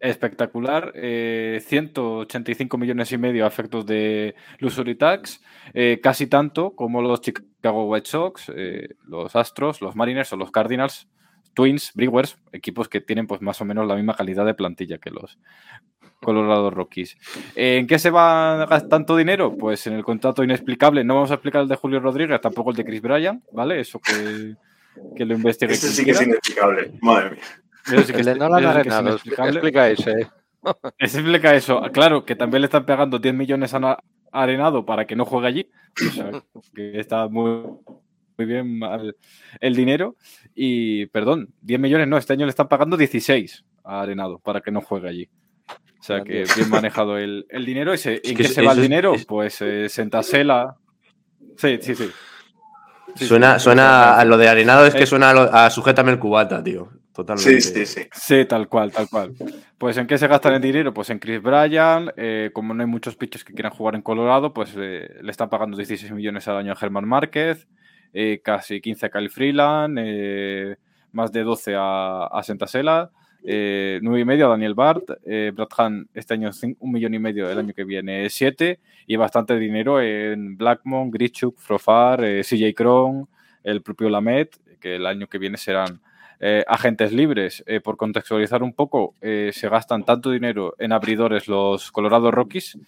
[0.00, 0.92] espectacular.
[0.92, 5.40] 185 eh, millones y medio a efectos de Luxury Tax.
[6.02, 8.52] casi tanto como los Chicago White Sox,
[9.06, 11.08] los Astros, los Mariners o los Cardinals
[11.54, 15.10] Twins, Brewers, equipos que tienen pues más o menos la misma calidad de plantilla que
[15.10, 15.38] los
[16.24, 17.16] Colorado Rockies.
[17.54, 19.56] ¿En qué se va a gastar tanto dinero?
[19.56, 21.04] Pues en el contrato inexplicable.
[21.04, 23.80] No vamos a explicar el de Julio Rodríguez, tampoco el de Chris Bryan, ¿vale?
[23.80, 24.56] Eso que,
[25.16, 25.74] que lo investigue.
[25.74, 27.42] Ese sí que es inexplicable, madre mía.
[27.86, 30.26] Eso sí que es, no explica eso, eh.
[30.98, 31.82] explica eso.
[31.92, 33.98] Claro, que también le están pegando 10 millones a
[34.32, 35.70] Arenado para que no juegue allí.
[36.08, 36.30] O sea,
[36.74, 37.62] que está muy,
[38.38, 38.80] muy bien
[39.60, 40.16] el dinero.
[40.54, 44.70] Y, perdón, 10 millones no, este año le están pagando 16 a Arenado para que
[44.70, 45.28] no juegue allí.
[46.04, 47.94] O sea que bien manejado el, dinero.
[47.94, 49.14] ¿Y, ¿en qué se va el dinero?
[49.26, 50.76] Pues eh, Sentasela.
[51.56, 52.10] Sí, sí, sí.
[53.24, 56.90] suena, suena a lo de Arenado, es que eh, suena a, sujétame el cubata, tío.
[57.14, 57.58] Totalmente.
[57.58, 58.08] Sí, sí, sí.
[58.12, 59.32] Sí, tal cual, tal cual.
[59.78, 60.92] Pues ¿en qué se gastan el dinero?
[60.92, 64.52] Pues en Chris Bryan, eh, como no hay muchos pitchers que quieran jugar en Colorado,
[64.52, 67.66] pues le están pagando 16 millones al año a Germán Márquez.
[68.12, 70.76] Eh, casi 15 a Kyle Freeland, eh,
[71.12, 73.10] más de 12 a, a Sentasela,
[73.46, 77.18] eh, 9 y medio a Daniel Bart, eh, Brad Hahn este año un millón y
[77.18, 83.28] medio, el año que viene 7 y bastante dinero en Blackmon, Grichuk, Frofar, CJ Cron,
[83.62, 86.00] el propio Lamet, que el año que viene serán
[86.40, 87.62] eh, agentes libres.
[87.66, 92.78] Eh, por contextualizar un poco, se gastan tanto dinero en abridores los Colorado Rockies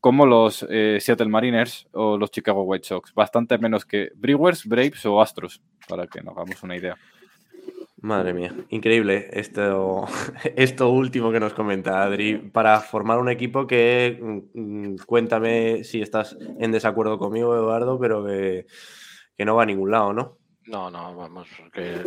[0.00, 3.12] como los Seattle Mariners o los Chicago White Sox.
[3.12, 6.96] Bastante menos que Brewers, Braves o Astros, para que nos hagamos una idea.
[8.00, 10.06] Madre mía, increíble esto,
[10.56, 12.38] esto último que nos comenta Adri.
[12.38, 14.18] Para formar un equipo que,
[14.54, 18.66] mm, cuéntame si estás en desacuerdo conmigo, Eduardo, pero que,
[19.44, 20.38] no va a ningún lado, ¿no?
[20.66, 22.02] No, no, vamos, que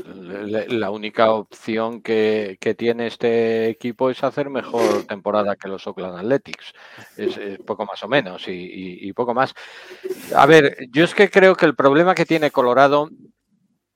[0.69, 6.71] la única opción que, tiene este equipo es hacer mejor temporada que los Oakland Athletics.
[7.17, 9.53] Es, poco más o menos y, y, poco más.
[10.35, 13.09] A ver, yo es que creo que el problema que tiene Colorado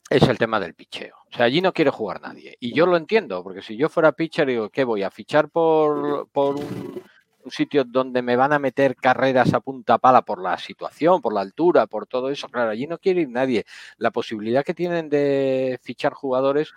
[0.09, 1.24] es el tema del picheo.
[1.35, 2.55] O sea, allí no quiere jugar nadie.
[2.61, 6.29] Y yo lo entiendo, porque si yo fuera pitcher, digo, ¿qué voy a fichar por,
[6.29, 7.03] por un,
[7.51, 11.41] sitio donde me van a meter carreras a punta pala por la situación, por la
[11.41, 12.47] altura, por todo eso?
[12.47, 13.65] Claro, allí no quiere ir nadie.
[13.97, 16.71] La posibilidad que tienen de fichar jugadores,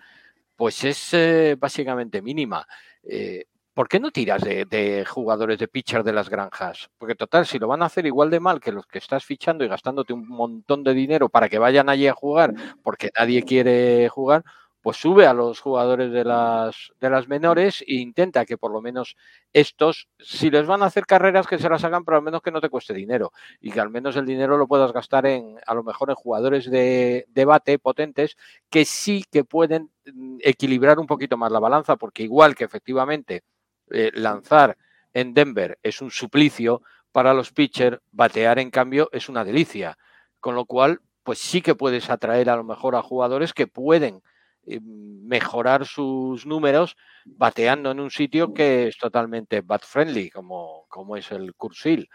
[0.57, 2.67] pues es eh, básicamente mínima.
[3.05, 3.45] Eh,
[3.79, 6.91] ¿por qué no tiras de, jugadores de pitcher de las granjas?
[6.99, 9.63] Porque total, si lo van a hacer igual de mal que los que estás fichando
[9.63, 14.09] y gastándote un montón de dinero para que vayan allí a jugar, porque nadie quiere
[14.09, 14.43] jugar,
[14.83, 19.17] pues sube a los jugadores de las, de menores e intenta que por lo menos
[19.53, 22.51] estos, si les van a hacer carreras, que se las hagan, pero al menos que
[22.51, 25.75] no te cueste dinero y que al menos el dinero lo puedas gastar en, a
[25.75, 28.37] lo mejor en jugadores de debate potentes
[28.71, 33.45] que sí que pueden mm, equilibrar un poquito más la balanza, porque igual que efectivamente
[33.91, 34.77] eh, lanzar
[35.13, 36.83] en Denver es un suplicio
[37.13, 39.99] para los pitchers, batear en cambio es una delicia.
[40.41, 44.23] Con lo cual, pues sí que puedes atraer a lo mejor a jugadores que pueden
[44.67, 51.17] eh, mejorar sus números bateando en un sitio que es totalmente bat friendly, como, como
[51.17, 52.09] es el Cursil.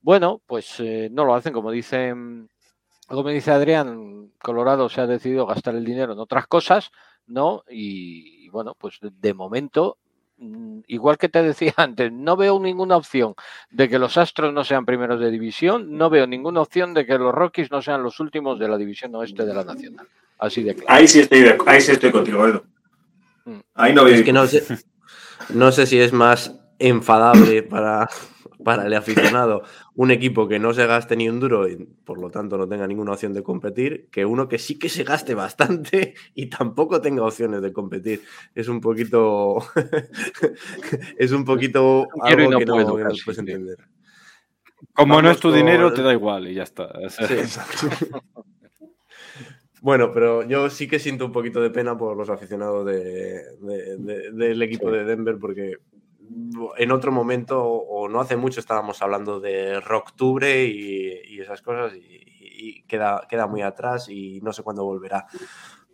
[0.00, 2.48] Bueno, pues eh, no lo hacen, como dicen,
[3.06, 6.90] como dice Adrián, Colorado se ha decidido gastar el dinero en otras cosas,
[7.26, 7.62] ¿no?
[7.68, 10.09] y bueno, pues de momento Mm,
[10.86, 13.34] igual que te decía antes, no veo ninguna opción
[13.70, 17.18] de que los Astros no sean primeros de división, no veo ninguna opción de que
[17.18, 20.06] los Rockies no sean los últimos de la división oeste de la Nacional.
[20.38, 20.88] Así de claro.
[20.88, 22.62] Ahí sí estoy, ahí sí estoy contigo, Edu.
[23.44, 23.60] Mm.
[23.74, 24.14] Ahí no veo.
[24.14, 24.64] Es que no sé,
[25.50, 28.08] no sé si es más enfadable para
[28.64, 29.62] para el aficionado
[29.94, 32.86] un equipo que no se gaste ni un duro y por lo tanto no tenga
[32.86, 37.24] ninguna opción de competir, que uno que sí que se gaste bastante y tampoco tenga
[37.24, 38.22] opciones de competir.
[38.54, 39.58] Es un poquito.
[41.18, 42.84] es un poquito algo que, no,
[43.24, 43.78] puedes entender.
[44.94, 46.90] Como no es tu dinero, te da igual y ya está.
[49.82, 54.90] Bueno, pero yo sí que siento un poquito de pena por los aficionados del equipo
[54.90, 55.78] de Denver porque
[56.76, 61.92] en otro momento o no hace mucho estábamos hablando de Rocktubre y, y esas cosas
[61.96, 65.26] y, queda, queda muy atrás y no sé cuándo volverá.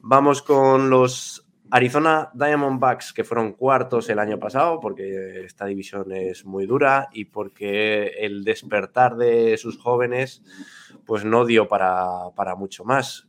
[0.01, 6.45] Vamos con los Arizona Diamondbacks que fueron cuartos el año pasado porque esta división es
[6.45, 10.43] muy dura y porque el despertar de sus jóvenes
[11.05, 13.29] pues no dio para, mucho más.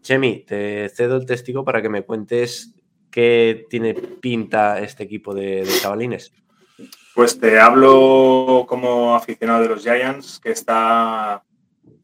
[0.00, 2.74] Chemi, te cedo el testigo para que me cuentes
[3.10, 6.32] qué tiene pinta este equipo de chavalines.
[7.16, 11.42] Pues te hablo como aficionado de los Giants, que está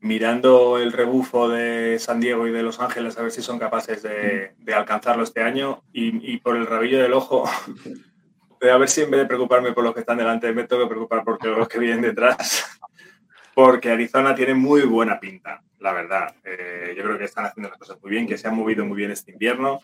[0.00, 4.02] mirando el rebufo de San Diego y de Los Ángeles a ver si son capaces
[4.02, 5.82] de, alcanzarlo este año.
[5.92, 7.44] Y, por el rabillo del ojo
[8.62, 10.84] de a ver si en vez de preocuparme por los que están delante me tengo
[10.84, 12.80] que preocupar por los que vienen detrás.
[13.54, 16.34] Porque Arizona tiene muy buena pinta, la verdad.
[16.42, 18.96] Eh, yo creo que están haciendo las cosas muy bien, que se han movido muy
[18.96, 19.82] bien este invierno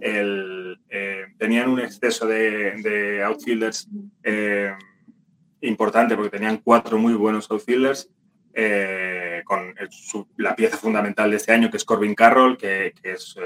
[0.00, 3.88] el, eh, tenían un exceso de, outfielders
[4.22, 4.72] eh,
[5.60, 8.10] importante porque tenían cuatro muy buenos outfielders.
[8.60, 9.72] Eh, con
[10.36, 13.36] la pieza fundamental de este año, que es Corbin Carroll, que, es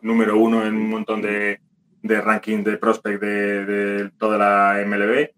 [0.00, 1.60] número uno en un montón de,
[2.02, 5.28] de ranking de prospect de, toda la MLB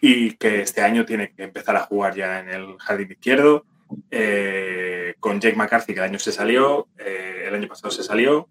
[0.00, 3.64] y que este año tiene que empezar a jugar ya en el jardín izquierdo.
[5.18, 8.48] con Jake McCarthy, que el año se salió, el año pasado se salió,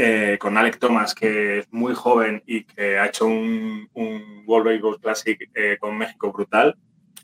[0.00, 4.66] eh, con Alec Thomas, que es muy joven y que ha hecho un, un World
[4.68, 6.78] Baseball Classic eh, con México brutal.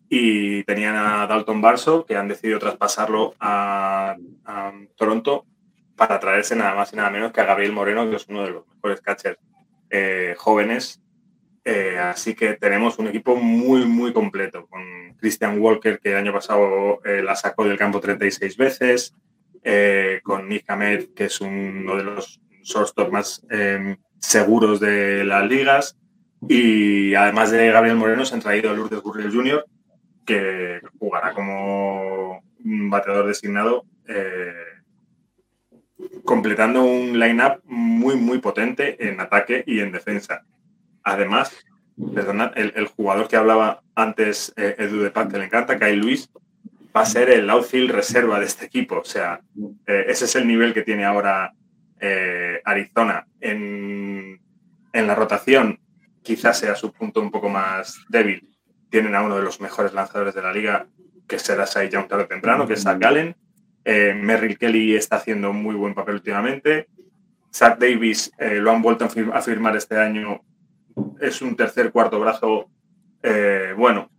[0.08, 4.16] Y tenían a Dalton Barso, que han decidido traspasarlo a,
[4.96, 5.46] Toronto
[5.94, 8.50] para traerse nada más y nada menos que a Gabriel Moreno, que es uno de
[8.50, 9.38] los mejores catchers
[9.90, 11.00] eh, jóvenes.
[12.00, 16.98] así que tenemos un equipo muy, muy completo, con Christian Walker, que el año pasado
[17.04, 19.14] la sacó del campo 36 veces,
[20.24, 25.96] con Nick Hamed, que es uno de los shortstop más em, seguros de las ligas.
[26.48, 29.64] Y además de Gabriel Moreno, se han traído a Lourdes Gurriel Jr.,
[30.26, 33.84] que jugará como bateador designado.
[34.08, 34.52] Eh,
[36.24, 40.44] completando un line-up muy, muy potente en ataque y en defensa.
[41.02, 41.54] Además,
[41.96, 46.30] el, jugador que hablaba antes, eh, Edu de Pac, que le encanta, Kyle Luis,
[46.96, 48.98] va a ser el outfield reserva de este equipo.
[48.98, 49.40] O sea,
[49.86, 51.52] eh, ese es el nivel que tiene ahora
[52.00, 53.26] eh, Arizona.
[53.40, 54.40] En,
[54.92, 55.80] la rotación,
[56.22, 58.48] quizás sea su punto un poco más débil.
[58.90, 60.86] Tienen a uno de los mejores lanzadores de la liga,
[61.26, 63.36] que será Sai Young tarde o temprano, que es Zach Gallen.
[63.84, 66.86] Merrill Kelly está haciendo muy buen papel últimamente.
[67.52, 70.40] Zach Davis lo han vuelto a firmar este año
[71.20, 72.68] es un tercer, cuarto brazo,
[73.22, 74.10] eh, bueno,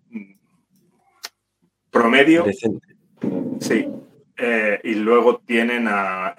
[1.92, 2.46] promedio.
[3.60, 3.88] Sí.
[4.38, 6.36] Eh, y luego tienen a,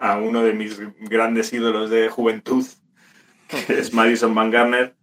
[0.00, 2.66] uno de mis grandes ídolos de juventud,
[3.48, 4.94] que es Madison Van Garner,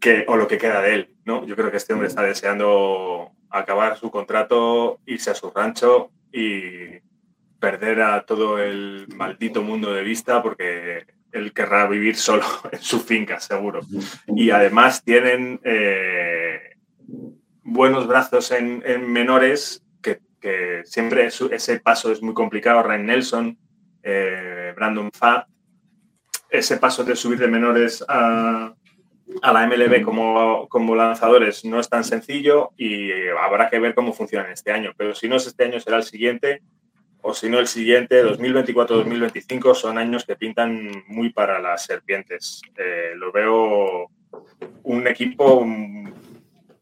[0.00, 1.16] que, o lo que queda de él.
[1.24, 1.46] ¿no?
[1.46, 7.00] Yo creo que este hombre está deseando acabar su contrato, irse a su rancho y
[7.60, 13.00] perder a todo el maldito mundo de vista porque él querrá vivir solo en su
[13.00, 13.80] finca, seguro.
[14.28, 16.76] Y además tienen eh,
[17.62, 22.82] buenos brazos en, menores, que, siempre ese paso es muy complicado.
[22.82, 23.58] Ryan Nelson,
[24.02, 25.46] eh, Brandon Fa,
[26.50, 28.74] ese paso de subir de menores a,
[29.42, 34.52] la MLB como, como lanzadores no es tan sencillo y habrá que ver cómo funciona
[34.52, 34.92] este año.
[34.96, 36.60] Pero si no es este año, será el siguiente
[37.22, 42.60] o si no el siguiente, 2024-2025, son años que pintan muy para las serpientes.
[42.76, 44.10] Eh, lo veo
[44.82, 45.64] un equipo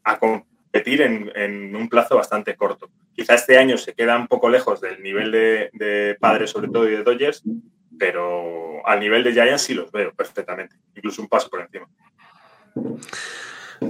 [0.02, 2.88] a competir en, un plazo bastante corto.
[3.20, 6.92] Quizá este año se queda un poco lejos del nivel de, padres, sobre todo, y
[6.92, 7.42] de Dodgers,
[7.98, 11.86] pero al nivel de Giants sí los veo perfectamente, incluso un paso por encima.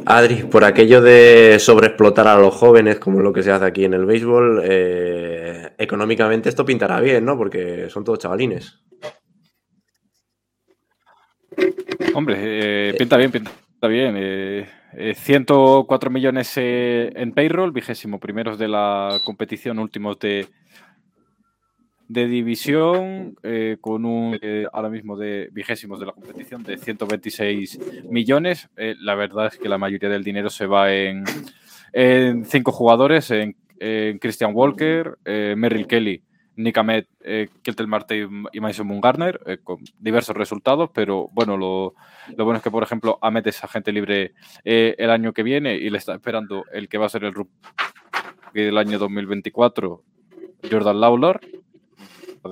[0.05, 3.95] Adri, por aquello de sobreexplotar a los jóvenes, como lo que se hace aquí en
[3.95, 7.39] el béisbol, eh, económicamente esto pintará bien, ¿no?
[7.39, 8.81] Porque son todos chavalines.
[12.15, 13.53] Hombre, eh, pinta bien, pinta
[13.87, 14.17] bien.
[14.17, 15.15] 104 eh,
[16.11, 20.49] millones en payroll, vigésimo primeros de la competición, últimos de,
[22.11, 27.79] de división eh, con un eh, ahora mismo de vigésimos de la competición de 126
[28.11, 28.69] millones.
[28.77, 31.23] Eh, la verdad es que la mayoría del dinero se va en,
[31.93, 33.57] en cinco jugadores, en,
[34.21, 36.23] Christian Walker, Merrill Kelly,
[36.63, 37.05] Nick Ahmed,
[37.63, 41.95] Keltel Marte y Mason Mungarner, con diversos resultados, pero bueno, lo,
[42.37, 44.35] bueno es que, por ejemplo, Ahmed es agente libre
[44.65, 47.51] el año que viene y le está esperando el que va a ser el rookie
[48.55, 50.03] del año 2024,
[50.71, 51.41] Jordan Lawlor,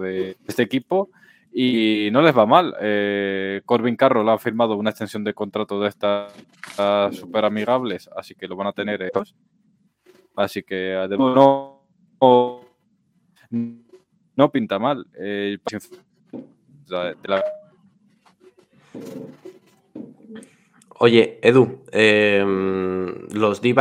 [0.01, 1.11] de este equipo
[1.53, 2.75] y no les va mal.
[2.81, 6.33] Eh, Corbin Carroll ha firmado una extensión de contrato de estas
[7.13, 9.35] super amigables, así que lo van a tener ellos.
[10.37, 11.83] Así que no,
[12.21, 12.61] no,
[14.51, 15.07] pinta mal.
[15.19, 15.59] Eh,
[21.01, 23.75] Oye, Edu, em, ¿los d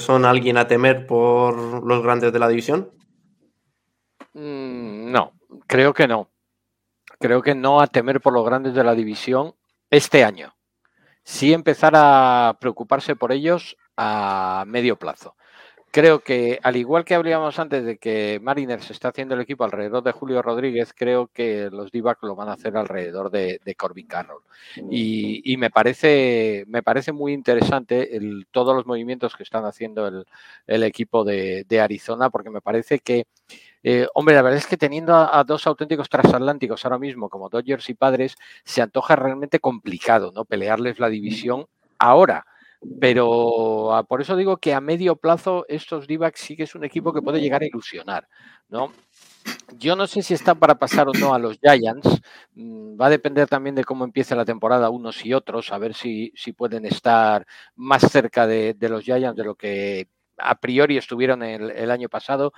[0.00, 2.90] son alguien a temer por los grandes de la división?
[4.32, 5.32] Mm, no,
[5.66, 6.30] Creo que no.
[7.18, 9.54] Creo que no a temer por los grandes de la división
[9.90, 10.54] este año.
[11.22, 15.36] Sí empezar a preocuparse por ellos a medio plazo.
[15.94, 20.02] Creo que, al igual que hablábamos antes de que Mariners está haciendo el equipo alrededor
[20.02, 24.42] de Julio Rodríguez, creo que los d lo van a hacer alrededor de, Corbin Carroll.
[24.90, 30.24] Y, me, parece, me parece muy interesante el, todos los movimientos que están haciendo
[30.66, 33.28] el, equipo de, de Arizona, porque me parece que
[33.84, 37.88] eh, hombre, la verdad es que teniendo a, dos auténticos transatlánticos ahora mismo, como Dodgers
[37.88, 38.34] y Padres,
[38.64, 40.44] se antoja realmente complicado, ¿no?
[40.44, 41.66] Pelearles la división
[42.00, 42.46] ahora.
[43.00, 46.84] Pero ah, por eso digo que a medio plazo estos d sí que es un
[46.84, 48.28] equipo que puede llegar a ilusionar,
[48.68, 48.92] ¿no?
[49.76, 52.20] Yo no sé si están para pasar o no a los Giants.
[52.54, 55.94] Mm, va a depender también de cómo empiece la temporada unos y otros, a ver
[55.94, 60.08] si, pueden estar más cerca de, los Giants de lo que
[60.38, 62.52] a priori estuvieron el, año pasado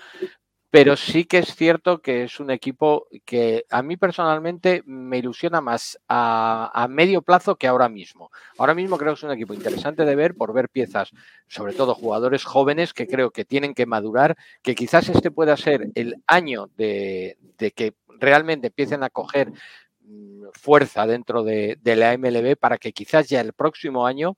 [0.70, 5.60] pero sí que es cierto que es un equipo que a mí personalmente me ilusiona
[5.60, 8.30] más a, medio plazo que ahora mismo.
[8.58, 11.10] Ahora mismo creo que es un equipo interesante de ver por ver piezas,
[11.46, 15.88] sobre todo jugadores jóvenes que creo que tienen que madurar, que quizás este pueda ser
[15.94, 17.38] el año de,
[17.74, 19.52] que realmente empiecen a coger
[20.00, 24.36] mm, fuerza dentro de, de la MLB para que quizás ya el próximo año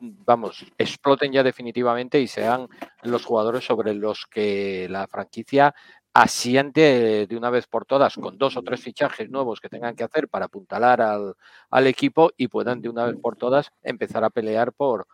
[0.00, 2.68] vamos, exploten ya definitivamente y sean
[3.02, 5.74] los jugadores sobre los que la franquicia
[6.14, 10.04] asiente de una vez por todas con dos o tres fichajes nuevos que tengan que
[10.04, 14.72] hacer para apuntalar al, equipo y puedan de una vez por todas empezar a pelear
[14.72, 15.06] por,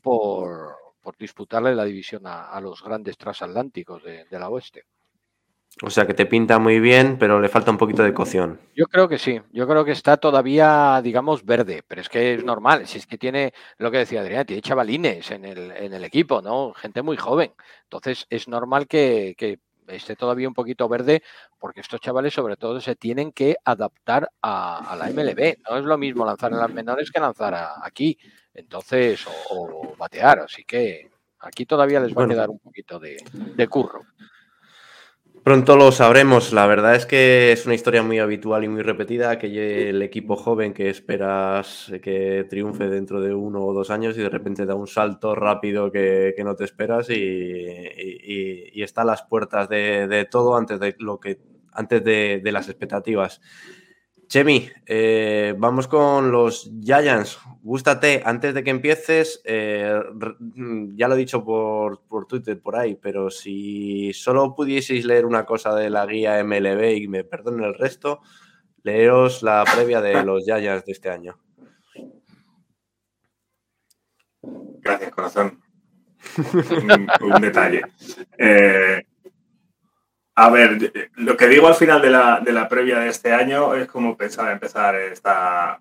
[0.00, 0.76] por,
[1.18, 4.84] disputarle la división a, los grandes transatlánticos de, la oeste.
[5.80, 8.60] O sea que te pinta muy bien, pero le falta un poquito de cocción.
[8.76, 12.44] Yo creo que sí, yo creo que está todavía, digamos, verde, pero es que es
[12.44, 16.04] normal, si es que tiene, lo que decía Adrián, tiene chavalines en el, en el
[16.04, 16.72] equipo, ¿no?
[16.74, 17.52] Gente muy joven.
[17.84, 21.22] Entonces es normal que, que esté todavía un poquito verde,
[21.58, 25.58] porque estos chavales sobre todo se tienen que adaptar a, la MLB.
[25.68, 28.18] No es lo mismo lanzar en las menores que lanzar aquí,
[28.54, 30.40] entonces, o, batear.
[30.40, 31.10] Así que
[31.40, 34.02] aquí todavía les va a quedar un poquito de, de curro.
[35.42, 36.52] Pronto lo sabremos.
[36.52, 40.36] La verdad es que es una historia muy habitual y muy repetida, que el equipo
[40.36, 44.76] joven que esperas que triunfe dentro de uno o dos años y de repente da
[44.76, 50.78] un salto rápido que, no te esperas y, está a las puertas de, todo antes
[50.78, 51.40] de lo que
[51.72, 53.40] antes de las expectativas.
[54.32, 57.38] Chemi, eh, vamos con los Giants.
[57.60, 60.00] Gústate, antes de que empieces, eh,
[60.94, 65.74] ya lo he dicho por, Twitter, por ahí, pero si solo pudieseis leer una cosa
[65.74, 68.22] de la guía MLB y me perdonen el resto,
[68.82, 71.38] leeros la previa de los Giants de este año.
[74.80, 75.60] Gracias, corazón.
[77.20, 77.82] un, detalle.
[78.38, 79.02] Eh,
[80.34, 83.74] a ver, lo que digo al final de la, de la previa de este año
[83.74, 85.80] es como pensaba empezar esta,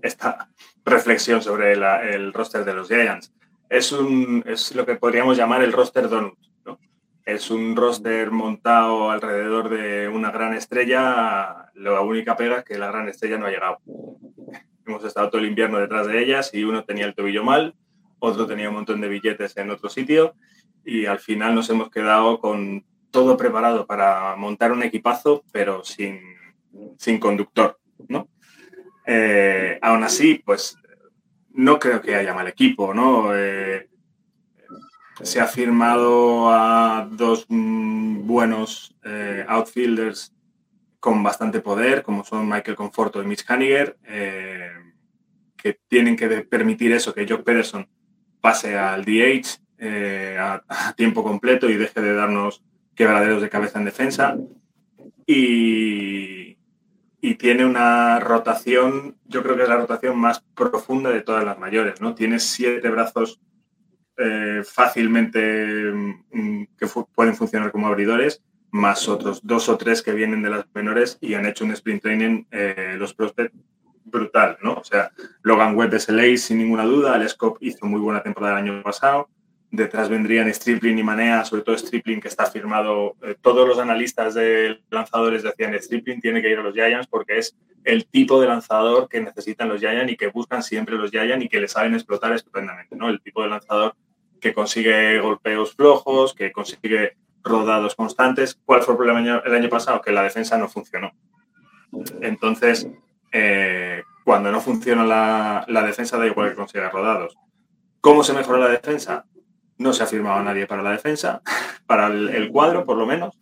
[0.00, 0.48] esta
[0.84, 3.32] reflexión sobre el roster de los Giants.
[3.68, 6.38] Es, un, es lo que podríamos llamar el roster donut.
[6.64, 6.78] ¿no?
[7.24, 11.70] Es un roster montado alrededor de una gran estrella.
[11.74, 13.78] La única pega es que la gran estrella no ha llegado.
[14.86, 17.74] Hemos estado todo el invierno detrás de ellas y uno tenía el tobillo mal,
[18.18, 20.34] otro tenía un montón de billetes en otro sitio
[20.84, 26.20] y al final nos hemos quedado con todo preparado para montar un equipazo, pero sin,
[26.96, 28.28] sin conductor, ¿no?
[29.06, 30.76] Eh, aún así, pues
[31.50, 33.36] no creo que haya mal equipo, ¿no?
[33.36, 33.88] Eh,
[35.22, 40.34] se ha firmado a dos mm, buenos eh, outfielders
[40.98, 43.98] con bastante poder, como son Michael Conforto y Mitch Haniger,
[45.56, 47.88] que tienen que permitir eso, que Jock Pederson
[48.40, 49.58] pase al DH
[50.38, 52.62] a, tiempo completo y deje de darnos
[52.94, 54.36] quebraderos de cabeza en defensa
[55.26, 56.56] y,
[57.38, 62.00] tiene una rotación, yo creo que es la rotación más profunda de todas las mayores,
[62.00, 62.14] ¿no?
[62.14, 63.40] Tiene siete brazos
[64.16, 70.42] eh, fácilmente mm, que pueden funcionar como abridores, más otros dos o tres que vienen
[70.42, 73.56] de las menores y han hecho un sprint training eh, los prospects
[74.04, 74.74] brutal, ¿no?
[74.74, 75.10] O sea,
[75.42, 78.68] Logan Webb es el ace sin ninguna duda, el Scope hizo muy buena temporada el
[78.68, 79.28] año pasado,
[79.72, 83.16] Detrás vendrían Stripling y Manea, sobre todo Stripling que está firmado.
[83.22, 87.38] Eh, todos los analistas de lanzadores decían Stripling tiene que ir a los Giants porque
[87.38, 91.42] es el tipo de lanzador que necesitan los Giants y que buscan siempre los Giants
[91.42, 92.94] y que le saben explotar estupendamente.
[92.94, 93.08] ¿no?
[93.08, 93.96] El tipo de lanzador
[94.42, 98.60] que consigue golpeos flojos, que consigue rodados constantes.
[98.66, 100.02] ¿Cuál fue el problema el año pasado?
[100.02, 101.12] Que la defensa no funcionó.
[102.20, 102.86] Entonces,
[103.32, 107.38] eh, cuando no funciona la, la defensa, da igual que consiga rodados.
[108.02, 109.24] ¿Cómo se mejora la defensa?
[109.82, 111.42] No se ha firmado nadie para la defensa,
[111.86, 113.36] para el, cuadro por lo menos,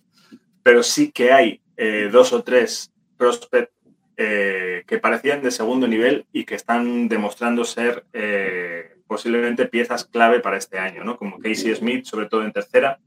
[0.63, 3.75] pero sí que hay eh, dos o tres prospects
[4.17, 10.41] eh, que parecían de segundo nivel y que están demostrando ser eh, posiblemente piezas clave
[10.41, 11.19] para este año, ¿no?
[11.19, 12.99] como Casey Smith, sobre todo en tercera,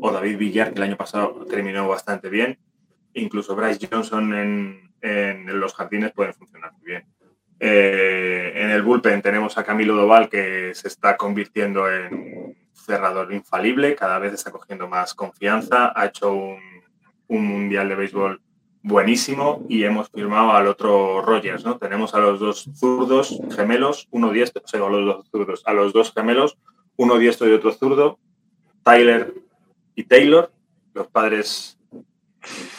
[0.00, 2.58] o David Villar, que el año pasado terminó bastante bien.
[3.12, 7.04] Incluso Bryce Johnson en, en los jardines pueden funcionar muy bien.
[7.60, 14.18] en el bullpen tenemos a Camilo Doval, que se está convirtiendo en cerrador infalible, cada
[14.18, 16.58] vez está cogiendo más confianza, ha hecho un,
[17.28, 18.40] mundial de béisbol
[18.82, 21.76] buenísimo y hemos firmado al otro Rogers, ¿no?
[21.76, 25.72] Tenemos a los dos zurdos gemelos, uno diestro, o sea, a los dos zurdos, a
[25.74, 26.56] los dos gemelos,
[26.96, 28.18] uno diestro y otro zurdo,
[28.82, 29.34] Tyler
[29.94, 30.50] y Taylor,
[30.94, 31.78] los padres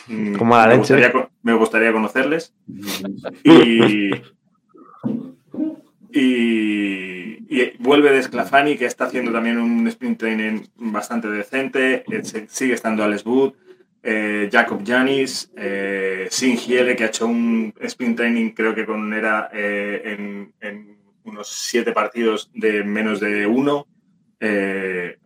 [0.08, 2.54] mm, como la me, gustaría, me gustaría conocerles.
[3.44, 4.12] Y,
[6.12, 7.19] y,
[7.80, 12.04] vuelve de Sclafani, que está haciendo también un sprint training bastante decente.
[12.12, 13.54] Eh, sigue estando Alex Wood,
[14.04, 19.12] eh, Jacob Janis, eh, Sin Giele, que ha hecho un sprint training, creo que con
[19.14, 20.54] era en,
[21.24, 23.88] unos siete partidos de menos de uno.
[24.40, 25.18] creo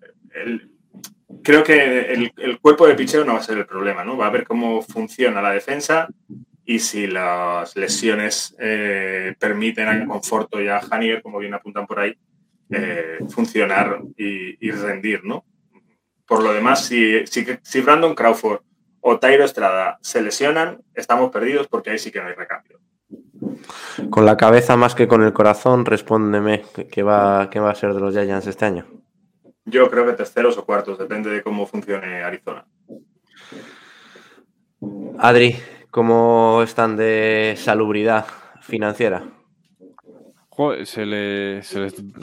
[1.64, 4.16] que el, el, cuerpo de picheo no va a ser el problema, ¿no?
[4.16, 6.08] Va a ver cómo funciona la defensa
[6.66, 12.00] y si las lesiones eh, permiten a Conforto y a Hanier, como bien apuntan por
[12.00, 12.18] ahí,
[12.70, 15.46] eh, funcionar y, rendir, ¿no?
[16.26, 18.62] Por lo demás, si, si, Brandon Crawford
[19.02, 22.80] o Tyro Estrada se lesionan, estamos perdidos porque ahí sí que no hay recambio.
[24.10, 27.94] Con la cabeza más que con el corazón, respóndeme qué va, qué va a ser
[27.94, 28.86] de los Giants este año.
[29.66, 32.66] Yo creo que terceros o cuartos, depende de cómo funcione Arizona.
[35.20, 35.58] Adri,
[35.94, 38.26] ¿cómo están de salubridad
[38.62, 39.26] financiera?
[40.86, 41.72] se, les,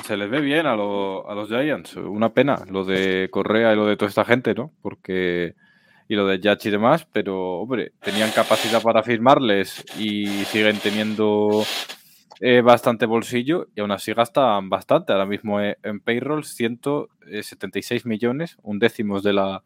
[0.09, 1.95] ve bien a, a, los Giants.
[1.97, 4.73] Una pena lo de Correa y lo de toda esta gente, ¿no?
[4.83, 5.55] Porque.
[6.09, 11.63] Y lo de Yachi y demás, pero, hombre, tenían capacidad para firmarles y siguen teniendo
[12.41, 15.13] eh, bastante bolsillo y aún así gastan bastante.
[15.13, 19.63] Ahora mismo eh, en payroll 176 millones, un décimo de la,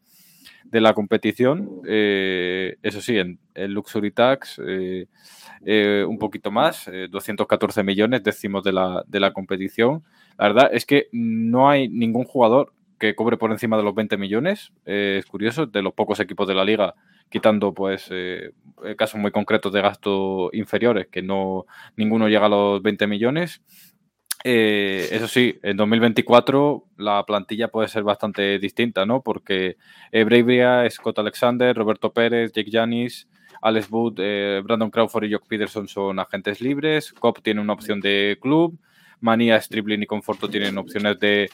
[0.65, 1.81] de la competición.
[1.87, 4.59] Eh, eso sí, en el Luxury Tax
[5.67, 10.03] eh, un poquito más, 214 eh, millones, décimos de la, de la competición.
[10.37, 14.15] La verdad es que no hay ningún jugador que cobre por encima de los 20
[14.17, 14.71] millones.
[14.85, 16.93] Eh, es curioso, de los pocos equipos de la liga,
[17.29, 18.11] quitando pues
[18.95, 21.65] casos muy concretos de gasto inferiores, que no
[21.97, 23.63] ninguno llega a los 20 millones.
[24.47, 29.21] Eso sí, en 2024 la plantilla puede ser bastante distinta, ¿no?
[29.21, 29.77] Porque
[30.11, 33.27] Bravia, Scott Alexander, Roberto Pérez, Jake Janis,
[33.65, 37.11] Alex Wood, eh, Brandon Crawford y Jock Peterson son agentes libres.
[37.13, 38.77] Cobb tiene una opción de club.
[39.21, 41.49] Mania, Stripling y Conforto tienen opciones de,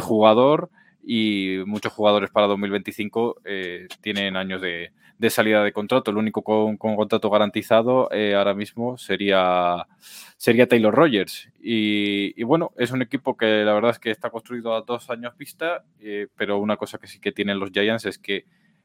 [0.00, 0.70] jugador.
[1.06, 4.90] Y muchos jugadores para 2025 eh, tienen años de,
[5.30, 6.10] salida de contrato.
[6.10, 9.86] El único con, contrato garantizado eh, ahora mismo sería,
[10.36, 11.48] sería Taylor Rogers.
[11.60, 15.36] Y, bueno, es un equipo que la verdad es que está construido a dos años
[15.36, 15.84] vista,
[16.36, 18.44] pero una cosa que sí que tienen los Giants es que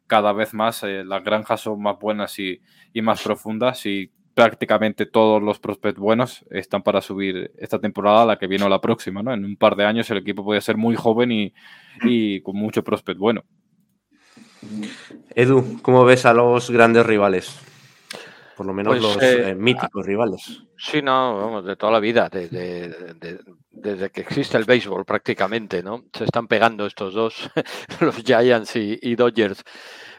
[0.10, 2.60] cada vez más eh, las granjas son más buenas y,
[3.02, 8.48] más profundas y prácticamente todos los prospects buenos están para subir esta temporada, la que
[8.48, 9.22] viene o la próxima.
[9.22, 9.34] ¿no?
[9.34, 11.54] En un par de años el equipo puede ser muy joven
[12.04, 13.46] y, con mucho prospect bueno.
[15.36, 17.60] Edu, ¿cómo ves a los grandes rivales?
[18.60, 20.64] Por lo menos pues, los eh, eh, míticos rivales.
[20.78, 26.04] Sí, no, vamos, de toda la vida, desde que existe el béisbol prácticamente, ¿no?
[26.12, 27.50] Se están pegando estos dos,
[28.02, 29.64] los Giants y, Dodgers.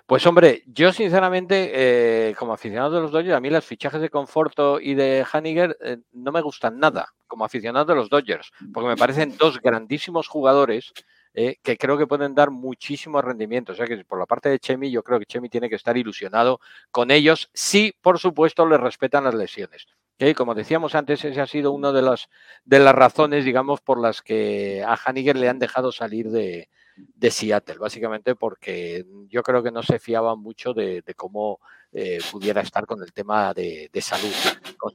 [0.07, 4.09] Pues hombre, yo sinceramente, eh, como aficionado de los Dodgers, a mí los fichajes de
[4.09, 5.77] Conforto y de Haniger
[6.15, 10.95] no me gustan nada, como aficionado de los Dodgers, porque me parecen dos grandísimos jugadores
[11.35, 13.73] eh, que creo que pueden dar muchísimo rendimiento.
[13.73, 15.97] O sea que por la parte de Chemi, yo creo que Chemi tiene que estar
[15.97, 19.87] ilusionado con ellos, si por supuesto le respetan las lesiones.
[20.19, 22.29] Que, como decíamos antes, ese ha sido una de las,
[22.65, 26.69] de las razones, digamos, por las que a Haniger le han dejado salir de,
[27.15, 31.61] de Seattle, básicamente porque yo creo que no se fiaba mucho de, cómo
[31.93, 34.33] eh, pudiera estar con el tema de, salud.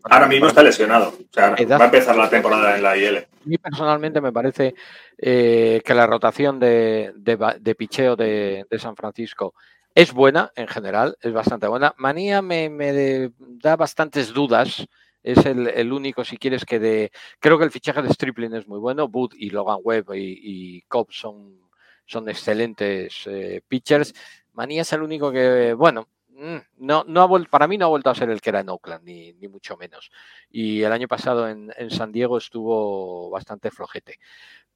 [0.03, 3.17] Ahora mismo está lesionado, o sea, va a empezar la temporada en la IL.
[3.17, 4.75] A mí personalmente me parece
[5.17, 9.53] eh, que la rotación de, de picheo de, San Francisco
[9.93, 11.93] es buena en general, es bastante buena.
[11.97, 14.87] Manía me, me da bastantes dudas
[15.25, 17.11] es el, único, si quieres, que de.
[17.39, 19.05] Creo que el fichaje de Stripling es muy bueno.
[19.05, 21.64] Wood y Logan Webb y, y Cobb son
[22.05, 24.13] son excelentes eh, pitchers.
[24.53, 27.89] Manía es el único que, bueno, mm, no, no ha vuelto, para mí no ha
[27.89, 30.11] vuelto a ser el que era en Oakland, ni, mucho menos.
[30.49, 34.19] Y el año pasado en, San Diego estuvo bastante flojete.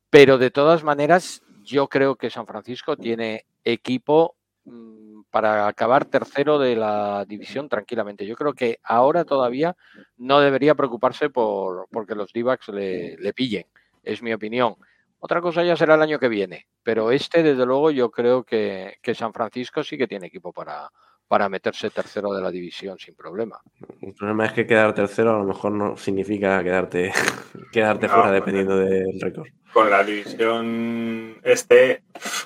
[0.10, 4.36] Pero de todas maneras, yo creo que San Francisco tiene equipo
[4.66, 8.26] mm, para acabar tercero de la división tranquilamente.
[8.26, 9.76] Yo creo que ahora todavía
[10.18, 12.44] no debería preocuparse por porque los d
[12.74, 13.66] le, le pillen,
[14.04, 14.76] es mi opinión.
[15.20, 18.98] Otra cosa ya será el año que viene, pero este, desde luego, yo creo que,
[19.14, 20.90] San Francisco sí que tiene equipo para,
[21.28, 23.60] para meterse tercero de la división sin problema.
[24.02, 27.12] El problema es que quedar tercero a lo mejor no significa quedarte,
[27.74, 29.48] quedarte fuera dependiendo del récord.
[29.74, 32.04] Con la división este,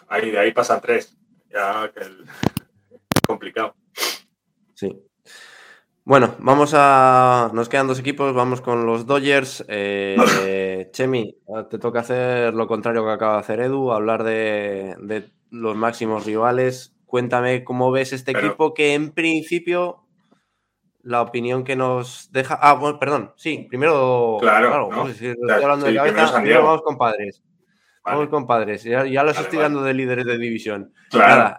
[0.08, 1.16] ahí, de ahí pasan tres.
[1.52, 2.26] Ya que el...
[3.26, 3.76] complicado.
[4.74, 4.90] Sí.
[6.06, 7.50] Bueno, vamos a.
[7.54, 9.64] Nos quedan dos equipos, vamos con los Dodgers.
[9.70, 10.18] Eh,
[10.92, 11.38] Chemi,
[11.70, 16.94] te toca hacer lo contrario que acaba de hacer Edu, hablar de, los máximos rivales.
[17.06, 20.04] Cuéntame cómo ves este equipo que en principio
[21.04, 22.60] la opinión que nos deja.
[22.62, 24.40] Ah, bueno, perdón, sí, primero.
[24.42, 27.42] Claro, estoy hablando de cabeza, primero vamos con padres.
[28.04, 28.84] Vamos, compadres.
[28.84, 30.94] Ya, ya los estoy dando de líderes de división.
[31.10, 31.58] Claro,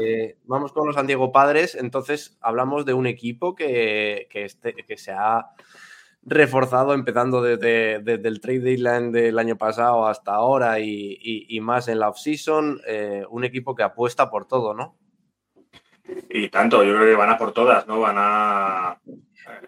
[0.00, 1.76] eh, vamos con los San Diego Padres.
[1.76, 5.50] Entonces, hablamos de un equipo que, que, este, que se ha
[6.22, 12.08] reforzado empezando desde, el trade deadline del año pasado hasta ahora y, más en la
[12.08, 12.80] offseason.
[12.86, 14.96] Eh, un equipo que apuesta por todo, ¿no?
[16.30, 18.00] Y tanto, yo creo que van a por todas, ¿no?
[18.00, 18.98] Van a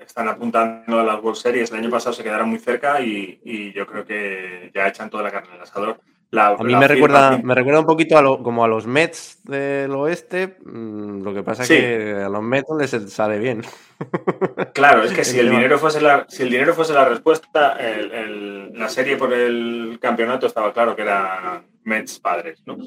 [0.05, 1.71] están apuntando a las World Series.
[1.71, 5.31] El año pasado se quedaron muy cerca y, yo creo que ya echan toda la
[5.31, 6.01] carne el asador.
[6.33, 10.59] a mí me, recuerda, me recuerda un poquito a como a los Mets del oeste.
[10.65, 13.63] Mm, lo que pasa es que a los Mets les sale bien.
[14.73, 18.89] Claro, es que si el dinero fuese la, si el dinero fuese la respuesta, la
[18.89, 22.79] serie por el campeonato estaba claro que eran Mets padres, ¿no?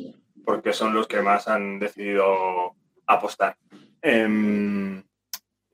[0.44, 2.74] Porque son los que más han decidido
[3.06, 3.58] apostar.
[4.02, 5.04] Em,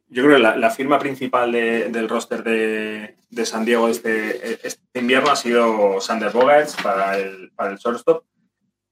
[0.09, 5.35] yo creo que la, firma principal del roster de, San Diego este, este, invierno ha
[5.35, 8.23] sido Sander Bogarts para el, para el shortstop,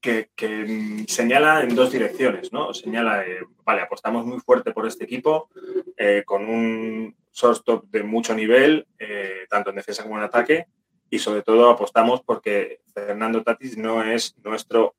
[0.00, 0.30] que,
[1.08, 2.72] señala en dos direcciones, ¿no?
[2.72, 5.50] Señala, eh, vale, apostamos muy fuerte por este equipo,
[5.96, 10.66] eh, con un shortstop de mucho nivel, eh, tanto en defensa como en ataque,
[11.10, 14.94] y sobre todo apostamos porque Fernando Tatis no es nuestro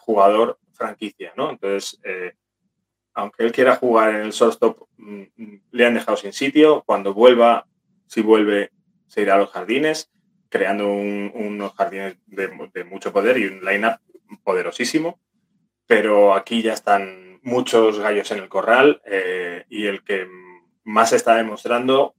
[0.00, 1.50] jugador franquicia, ¿no?
[1.50, 1.98] Entonces,
[3.16, 6.84] aunque él quiera jugar en el shortstop, mm, mm, le han dejado sin sitio.
[6.84, 7.66] Cuando vuelva,
[8.06, 8.70] si vuelve,
[9.06, 10.12] se irá a los jardines,
[10.50, 12.48] creando unos jardines de,
[12.84, 13.98] mucho poder y un line-up
[14.44, 15.18] poderosísimo.
[15.86, 20.28] Pero aquí ya están muchos gallos en el corral eh, y el que
[20.84, 22.14] más está demostrando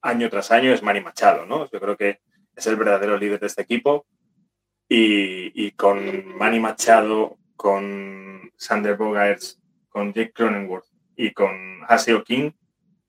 [0.00, 1.70] año tras año es Manny Machado, ¿no?
[1.70, 2.18] Yo creo que
[2.56, 4.06] es el verdadero líder de este equipo
[4.88, 9.61] y, y con Manny Machado, con Sander Bogaerts
[9.92, 12.50] con Jake Cronenworth y con Haseo King,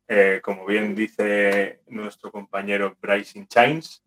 [0.07, 4.03] eh, como bien dice nuestro compañero Bryce Chines,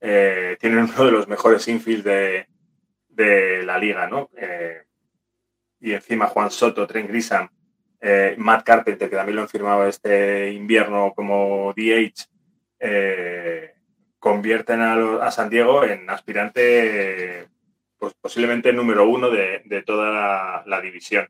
[0.00, 2.46] eh, tienen uno de los mejores infields de,
[3.64, 4.28] la liga, ¿no?
[4.36, 4.82] Eh,
[5.80, 7.48] y encima Juan Soto, Trent Grisam,
[8.36, 12.28] Matt Carpenter, que también lo han firmado este invierno como DH,
[14.18, 17.48] convierten a, San Diego en aspirante
[17.98, 21.26] pues posiblemente número uno de, toda la división.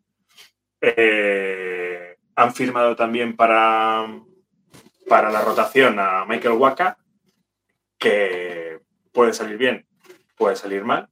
[0.89, 4.07] Eh, han firmado también para,
[5.09, 6.97] para la rotación a Michael Waka,
[7.99, 8.81] que
[9.13, 9.85] puede salir bien,
[10.37, 11.09] puede salir mal.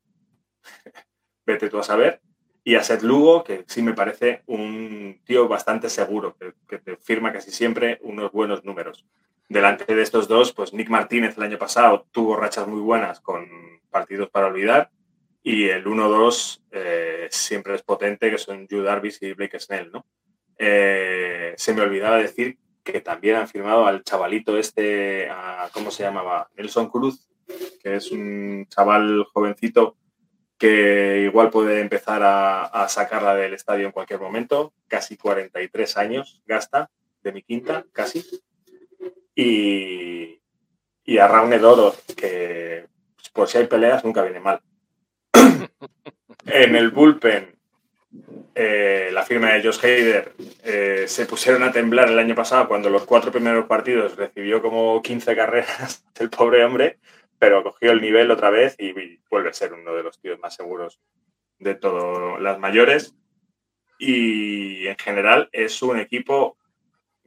[1.47, 2.21] Vete tú a saber.
[2.63, 6.37] Y a Seth Lugo, que sí me parece un tío bastante seguro,
[6.69, 9.05] que, te firma casi siempre unos buenos números.
[9.49, 13.47] Delante de estos dos, pues Nick Martínez el año pasado tuvo rachas muy buenas con
[13.91, 14.91] partidos para olvidar
[15.47, 20.07] y el 1-2 eh, siempre es potente, que son Jude Darvis y Blake Snell, ¿no?
[20.57, 25.29] Eh, se me olvidaba decir que también han firmado al chavalito este,
[25.73, 26.49] ¿cómo se llamaba?
[26.57, 27.29] Nelson Cruz,
[27.83, 29.99] que es un chaval jovencito
[30.57, 36.91] que igual puede empezar a, sacarla del estadio en cualquier momento, casi 43 años gasta,
[37.23, 38.25] de mi quinta, casi.
[39.35, 40.41] Y,
[41.05, 44.63] y a Raúl Doro, que pues, por si hay peleas nunca viene mal
[46.47, 47.55] en el bullpen,
[48.55, 50.33] eh, la firma de Josh Hader
[50.63, 55.03] eh, se pusieron a temblar el año pasado cuando los cuatro primeros partidos recibió como
[55.03, 56.99] 15 carreras el pobre hombre,
[57.39, 58.93] pero cogió el nivel otra vez y,
[59.29, 61.01] vuelve a ser uno de los tíos más seguros
[61.59, 63.17] de todas las mayores.
[63.99, 66.57] Y en general es un equipo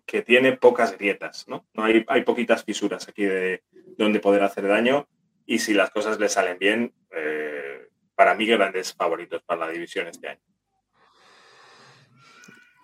[0.06, 1.66] que tiene pocas grietas, ¿no?
[1.74, 3.64] no hay, hay poquitas fisuras aquí de
[3.98, 5.08] donde poder hacer daño
[5.46, 7.57] y si las cosas le salen bien, eh,
[8.18, 10.42] para mí grandes favoritos para la división este año.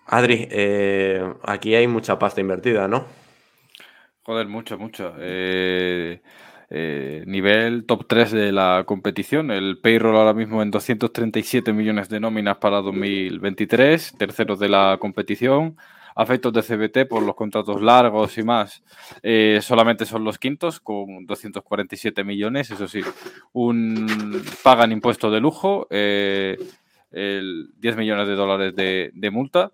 [0.06, 3.04] Adri, eh, aquí hay mucha pasta invertida, ¿no?
[4.22, 5.12] Joder, mucho, mucho.
[5.18, 6.22] Eh,
[6.70, 9.50] eh, nivel top 3 de la competición.
[9.50, 15.76] El payroll ahora mismo en 237 millones de nóminas para 2023, terceros de la competición
[16.14, 18.82] afectos de CBT por los contratos largos y más,
[19.22, 23.00] eh, solamente son los quintos con 247 millones, eso sí,
[23.52, 26.56] un pagan impuesto de lujo, eh,
[27.10, 29.72] el 10 millones de dólares de, multa.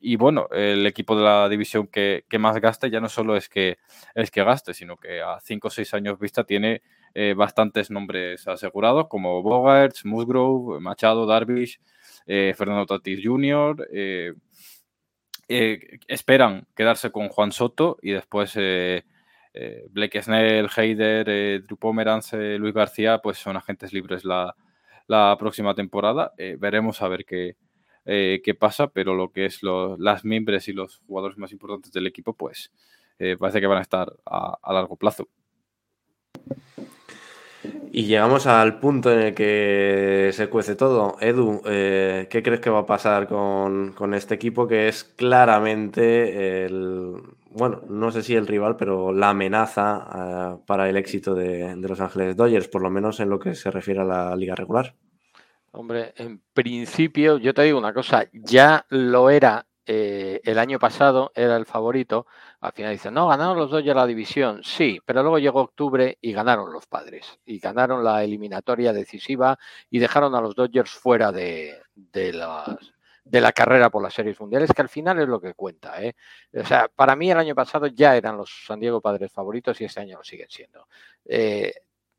[0.00, 3.78] y bueno, el equipo de la división que, más gaste ya no solo es que,
[4.14, 6.82] es que gaste, sino que a 5 o 6 años vista tiene
[7.14, 11.80] eh, bastantes nombres asegurados como Bogarts, Musgrove, Machado, Darvish,
[12.26, 14.32] Fernando Tatis Jr., eh,
[15.48, 19.04] esperan quedarse con Juan Soto y después eh,
[19.54, 24.54] eh, Blake Snell, Heider, Drew Pomeranz, Luis García, pues son agentes libres la,
[25.38, 26.32] próxima temporada.
[26.58, 27.56] veremos a ver qué,
[28.04, 32.34] qué, pasa, pero lo que es las miembros y los jugadores más importantes del equipo,
[32.34, 32.72] pues
[33.38, 35.28] parece que van a estar a largo plazo.
[37.92, 41.16] Y llegamos al punto en el que se cuece todo.
[41.20, 47.14] Edu, eh, ¿qué crees que va a pasar con, este equipo que es claramente el,
[47.50, 52.00] bueno, no sé si el rival, pero la amenaza eh, para el éxito de, Los
[52.00, 54.94] Ángeles Dodgers, por lo menos en lo que se refiere a la liga regular?
[55.72, 61.30] Hombre, en principio, yo te digo una cosa, ya lo era eh, el año pasado,
[61.34, 62.26] era el favorito,
[62.60, 64.62] al final dicen, no, ganaron los Dodgers la división.
[64.64, 67.38] Sí, pero luego llegó octubre y ganaron los padres.
[67.44, 69.58] Y ganaron la eliminatoria decisiva
[69.88, 74.82] y dejaron a los Dodgers fuera de, de, la carrera por las series mundiales, que
[74.82, 76.02] al final es lo que cuenta.
[76.02, 76.16] ¿eh?
[76.52, 79.84] O sea, para mí el año pasado ya eran los San Diego Padres favoritos y
[79.84, 80.88] este año lo siguen siendo.
[81.24, 81.72] Eh,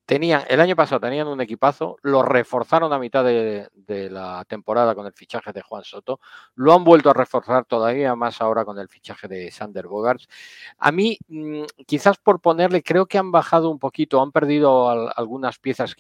[0.07, 3.69] tenían, el año pasado tenían un equipazo, lo reforzaron a mitad de,
[4.09, 6.21] la temporada con el fichaje de Juan Soto,
[6.55, 10.29] lo han vuelto a reforzar todavía más ahora con el fichaje de Sander Bogarts.
[10.77, 15.59] A mí, mm, quizás por ponerle, creo que han bajado un poquito, han perdido algunas
[15.59, 15.93] piezas.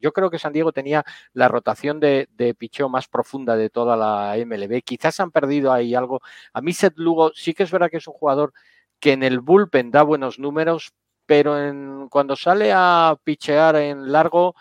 [0.00, 3.96] yo creo que San Diego tenía la rotación de, de picheo más profunda de toda
[3.96, 4.82] la MLB.
[4.84, 6.20] Quizás han perdido ahí algo.
[6.52, 8.52] A mí Seth Lugo sí que es verdad que es un jugador
[9.00, 10.94] que en el bullpen da buenos números,
[11.26, 14.54] pero en, cuando sale a pichear en largo,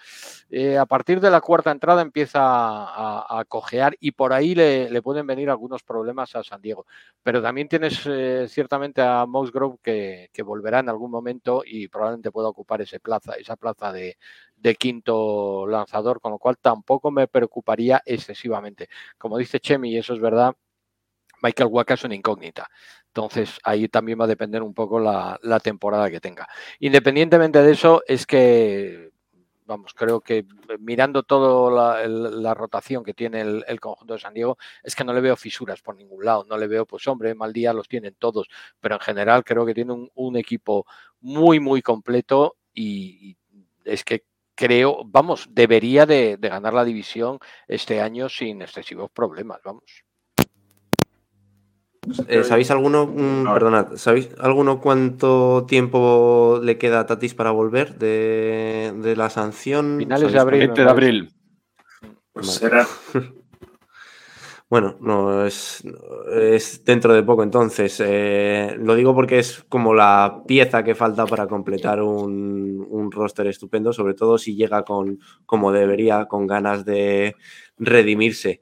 [0.50, 5.28] eh, a partir de la cuarta entrada empieza a, cojear y por ahí le, pueden
[5.28, 6.86] venir algunos problemas a San Diego.
[7.24, 12.50] Pero también tienes eh, ciertamente a Mousgrove que, volverá en algún momento y probablemente pueda
[12.50, 14.18] ocupar esa plaza, esa plaza de,
[14.56, 18.90] de quinto lanzador, con lo cual tampoco me preocuparía excesivamente.
[19.18, 20.56] Como dice Chemi, eso es verdad,
[21.44, 22.70] Michael Waka es una incógnita.
[23.08, 26.48] Entonces, ahí también va a depender un poco la, temporada que tenga.
[26.80, 29.12] Independientemente de eso, es que,
[29.66, 30.46] vamos, creo que
[30.80, 35.22] mirando toda la, rotación que tiene el, conjunto de San Diego, es que no le
[35.22, 36.46] veo fisuras por ningún lado.
[36.50, 38.48] No le veo, pues hombre, mal día los tienen todos.
[38.80, 40.86] Pero en general creo que tiene un, equipo
[41.20, 43.38] muy, muy completo y,
[43.84, 44.26] es que
[44.56, 50.04] creo, vamos, debería de, de ganar la división este año sin excesivos problemas, vamos.
[52.28, 57.98] Eh, ¿Sabéis alguno, mm, perdonad, ¿sabéis alguno cuánto tiempo le queda a Tatis para volver
[57.98, 59.98] de, la sanción?
[59.98, 60.74] Finales de abril.
[60.74, 61.34] de abril.
[62.34, 62.88] Pues será.
[64.70, 65.84] Bueno, no es,
[66.32, 68.02] es dentro de poco entonces.
[68.04, 73.46] Eh, lo digo porque es como la pieza que falta para completar un, un, roster
[73.46, 77.36] estupendo, sobre todo si llega con como debería, con ganas de
[77.78, 78.62] redimirse.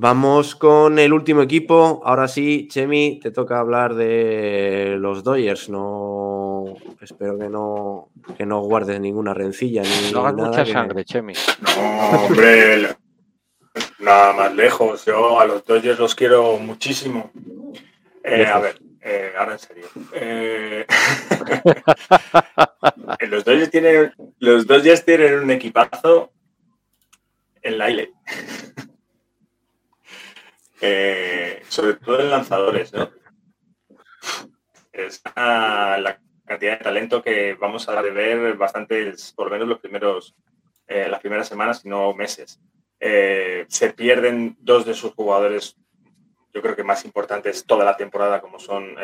[0.00, 2.00] Vamos con el último equipo.
[2.04, 5.68] Ahora sí, Chemi, te toca hablar de los Dodgers.
[5.70, 6.66] No,
[7.00, 9.82] espero que no, que no guardes ninguna rencilla.
[9.82, 11.32] Ni no hagas mucha sangre, Chemi.
[11.62, 12.94] No, hombre,
[13.98, 15.04] nada más lejos.
[15.04, 17.32] Yo a los Dodgers los quiero muchísimo.
[18.22, 19.86] Eh, a ver, eh, ahora en serio.
[20.12, 20.86] Eh,
[23.28, 26.30] los Dodgers tienen, los Dodgers tienen un equipazo
[27.62, 28.04] en la isla.
[30.80, 33.10] Eh, sobre todo en lanzadores, ¿no?
[34.92, 40.34] Es la cantidad de talento que vamos a ver bastantes, por lo menos los primeros,
[40.86, 42.60] eh, las primeras semanas, y no meses.
[43.00, 45.76] Eh, se pierden dos de sus jugadores,
[46.52, 48.96] yo creo que más importantes toda la temporada, como son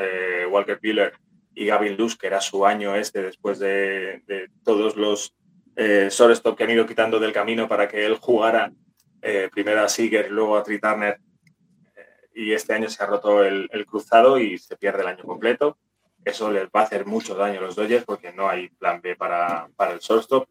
[0.51, 1.13] Walker Buehler
[1.55, 4.23] y Gavin Luz, que era su año este después de,
[4.65, 5.37] todos los
[5.77, 6.09] eh,
[6.57, 8.73] que han ido quitando del camino para que él jugara
[9.53, 11.19] primero a Seager, luego a Tri Turner
[12.35, 15.79] y este año se ha roto el, cruzado y se pierde el año completo.
[16.25, 19.15] Eso les va a hacer mucho daño a los Dodgers porque no hay plan B
[19.15, 20.49] para, para el shortstop.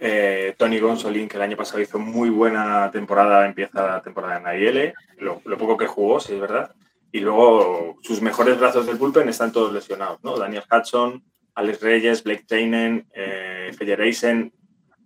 [0.00, 4.46] Eh, Tony Gonsolin, que el año pasado hizo muy buena temporada, empieza la temporada en
[4.46, 6.74] AIL, lo, lo poco que jugó, sí es verdad.
[7.12, 10.36] Y luego sus mejores brazos del bullpen están todos lesionados, ¿no?
[10.36, 11.22] Daniel Hudson,
[11.54, 14.52] Alex Reyes, Blake Tainen, eh, Federation.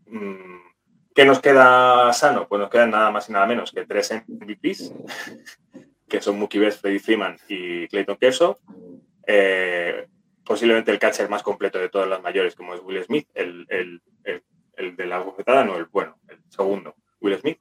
[0.06, 0.58] Mm,
[1.14, 2.46] ¿Qué nos queda sano?
[2.48, 4.92] Pues nos quedan nada más y nada menos que tres MVPs
[6.08, 8.56] que son Mookie Betts, Freddy Freeman y Clayton Kershaw.
[9.26, 10.06] Eh,
[10.44, 13.66] posiblemente el catcher más completo de todas las mayores, como es Will Smith, el,
[14.96, 17.58] de la bofetada, no el bueno, el segundo, Will Smith.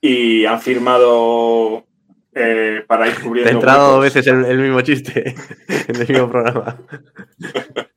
[0.00, 1.86] Y han firmado
[2.34, 3.50] eh, para ir cubriendo.
[3.50, 5.34] He entrado dos veces el, el, mismo chiste
[5.88, 6.78] en el mismo programa.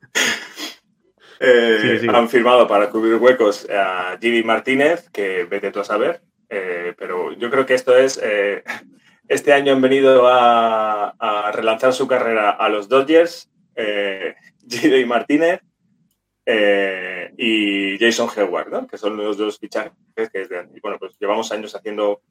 [1.39, 6.23] Eh, han firmado para cubrir huecos a Jimmy Martínez, que vete tú a saber.
[6.49, 8.19] pero yo creo que esto es
[9.27, 14.35] este año han venido a, relanzar su carrera a los Dodgers, eh,
[14.69, 15.05] J.D.
[15.05, 15.61] Martínez
[16.45, 20.47] eh, y Jason Hayward, que son los dos fichajes que
[20.81, 22.21] bueno, pues llevamos años haciendo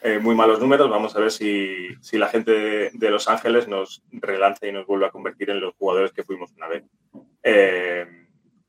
[0.00, 0.88] eh, muy malos números.
[0.88, 5.10] Vamos a ver si, la gente de, Los Ángeles nos relanza y nos vuelve a
[5.10, 6.84] convertir en los jugadores que fuimos una vez.
[7.42, 8.06] Eh,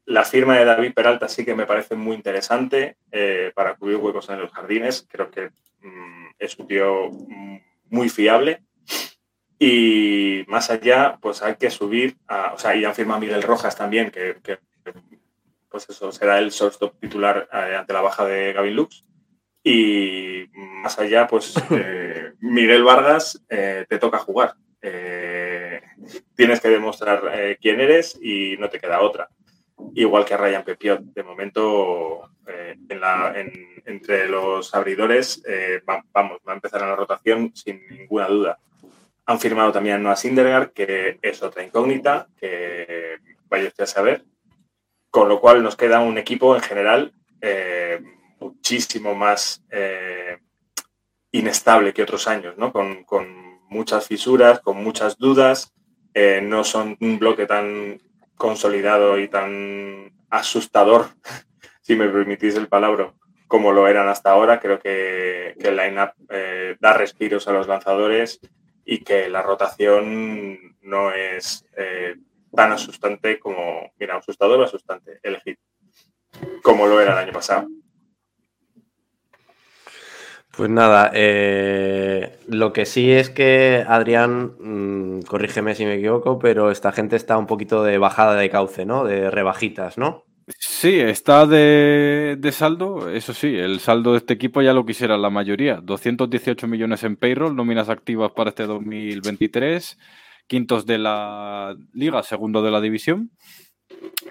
[0.06, 2.98] la firma de David Peralta sí que me parece muy interesante
[3.53, 5.07] para cubrir huecos en los jardines.
[5.10, 5.49] Creo que
[5.82, 7.57] mm, es un tío mm,
[7.90, 8.64] muy fiable.
[9.57, 13.76] Y más allá, pues hay que subir, a, o sea, y han firmado Miguel Rojas
[13.76, 14.38] también, que,
[15.70, 19.03] pues eso será el shortstop titular eh, ante la baja de Gavin Lux.
[19.64, 24.56] Y más allá, pues eh, Miguel Vargas, eh, te toca jugar.
[26.36, 29.30] tienes que demostrar quién eres y no te queda otra.
[29.93, 31.02] Igual que a Ryan Pepiot.
[31.02, 37.81] De momento, en en, entre los abridores, eh, vamos, va a empezar la rotación sin
[37.89, 38.60] ninguna duda.
[39.26, 43.18] Han firmado también a Noah Sindergaard, que es otra incógnita, que
[43.49, 44.23] vaya usted a saber
[45.15, 48.03] con lo cual nos queda un equipo en general eh,
[48.41, 50.39] muchísimo más eh,
[51.31, 52.73] inestable que otros años, ¿no?
[52.73, 53.06] Con,
[53.69, 55.73] muchas fisuras, con muchas dudas,
[56.14, 57.99] eh, no son un bloque tan
[58.36, 61.07] consolidado y tan asustador,
[61.82, 63.14] si me permitís el palabra,
[63.48, 64.60] como lo eran hasta ahora.
[64.60, 66.14] Creo que, que el line-up
[66.80, 68.40] da respiros a los lanzadores
[68.84, 71.66] y que la rotación no es
[72.56, 75.60] tan asustante como, mira, asustador o asustante, elegir,
[76.64, 77.68] como lo era el año pasado.
[80.57, 86.72] Pues nada, eh, lo que sí es que Adrián, mm, corrígeme si me equivoco, pero
[86.72, 89.03] esta gente está un poquito de bajada de cauce, ¿no?
[89.03, 90.23] De rebajitas, ¿no?
[90.57, 95.30] Sí, está de, saldo, eso sí, el saldo de este equipo ya lo quisiera la
[95.30, 95.82] mayoría.
[95.82, 99.98] 218 millones en payroll, nóminas activas para este 2023,
[100.48, 103.32] quintos de la liga, segundo de la división.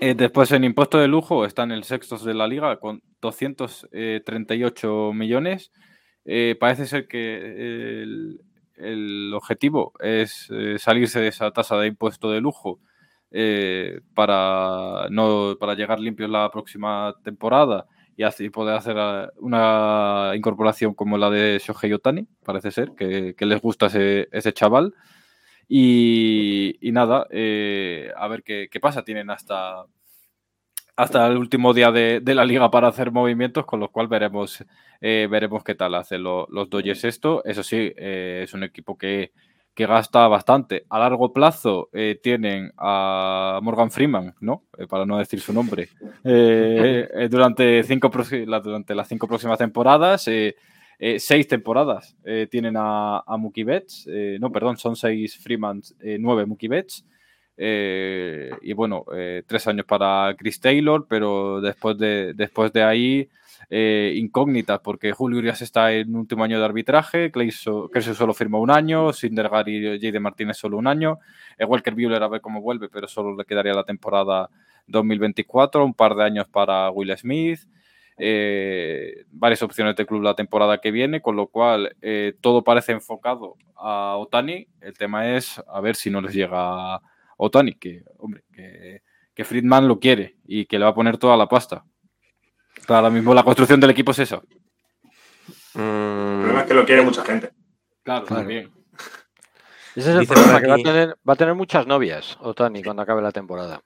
[0.00, 5.70] Eh, después en impuesto de lujo están el sextos de la liga con 238 millones
[6.24, 8.02] eh, parece ser que
[8.76, 12.80] el, objetivo es eh, salirse de esa tasa de impuesto de lujo
[13.30, 17.86] eh, para, no, para llegar limpios la próxima temporada
[18.16, 18.96] y así poder hacer
[19.38, 24.94] una incorporación como la de Shohei Otani, parece ser, que, les gusta ese, ese chaval.
[25.68, 29.02] Y, nada, a ver qué, qué, pasa.
[29.02, 29.86] Tienen hasta
[30.96, 34.64] hasta el último día de, la liga para hacer movimientos, con lo cual veremos,
[35.00, 37.44] eh, veremos qué tal hacen los Dodgers esto.
[37.44, 39.32] Eso sí, eh, es un equipo que,
[39.76, 40.86] gasta bastante.
[40.88, 44.62] A largo plazo eh, tienen a Morgan Freeman, ¿no?
[44.88, 45.88] para no decir su nombre,
[47.30, 48.08] durante, cinco,
[48.62, 50.22] durante las cinco próximas temporadas.
[50.22, 52.16] seis temporadas
[52.50, 54.06] tienen a, a Mookie Betts,
[54.38, 55.80] no, perdón, son seis Freeman,
[56.20, 57.04] nueve Mookie Betts.
[57.56, 63.28] Eh, y bueno, eh, tres años para Chris Taylor, pero después de, después de ahí,
[63.70, 68.70] eh, incógnitas, porque Julio Urias está en último año de arbitraje, Clayson solo firmó un
[68.70, 71.18] año, Sindergaard y Jade Martínez solo un año,
[71.60, 74.50] Walker Buehler a ver cómo vuelve, pero solo le quedaría la temporada
[74.88, 77.60] 2024, un par de años para Will Smith.
[79.30, 81.96] varias opciones de club la temporada que viene, con lo cual
[82.40, 84.66] todo parece enfocado a Otani.
[84.80, 87.00] El tema es a ver si no les llega
[87.36, 88.44] Otani, que, hombre,
[89.34, 91.84] que, Friedman lo quiere y que le va a poner toda la pasta.
[92.88, 94.42] ahora mismo la construcción del equipo es esa.
[95.74, 97.50] El problema es que lo quiere mucha gente.
[98.02, 98.70] Claro, también.
[99.96, 103.02] Ese es el problema, que va a, tener, va a tener muchas novias, Otani, cuando
[103.02, 103.80] acabe la temporada.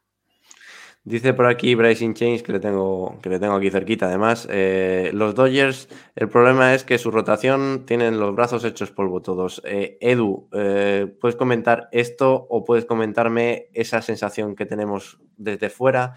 [1.08, 5.10] Dice por aquí Bryson Chains, que le tengo, que le tengo aquí cerquita además, eh,
[5.14, 9.62] los Dodgers, el problema es que su rotación tienen los brazos hechos polvo todos.
[9.64, 16.16] Eh, Edu, eh, ¿puedes comentar esto o puedes comentarme esa sensación que tenemos desde fuera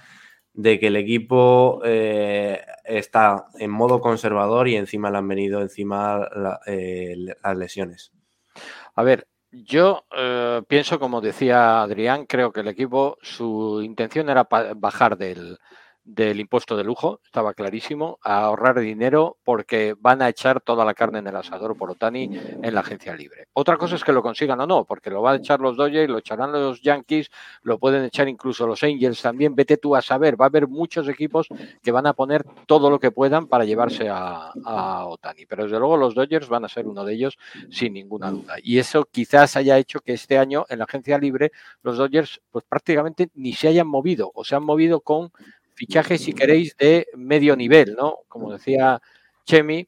[0.53, 7.57] de que el equipo está en modo conservador y encima le han venido encima las
[7.57, 8.11] lesiones?
[8.93, 14.47] A ver, yo eh, pienso, como decía Adrián, creo que el equipo, su intención era
[14.75, 15.57] bajar del,
[16.13, 20.93] del impuesto de lujo, estaba clarísimo, a ahorrar dinero porque van a echar toda la
[20.93, 22.29] carne en el asador por Otani
[22.61, 23.47] en la agencia libre.
[23.53, 26.09] Otra cosa es que lo consigan o no, porque lo van a echar los Dodgers,
[26.09, 27.29] lo echarán los Yankees,
[27.63, 31.07] lo pueden echar incluso los Angels también, vete tú a saber, va a haber muchos
[31.07, 31.47] equipos
[31.81, 35.79] que van a poner todo lo que puedan para llevarse a, a Otani, pero desde
[35.79, 37.37] luego los Dodgers van a ser uno de ellos
[37.69, 38.55] sin ninguna duda.
[38.61, 41.51] Y eso quizás haya hecho que este año en la agencia libre
[41.83, 45.31] los Dodgers pues prácticamente ni se hayan movido o se han movido con
[45.73, 48.19] fichajes, si queréis, de medio nivel, ¿no?
[48.27, 49.01] Como decía
[49.45, 49.87] Chemi,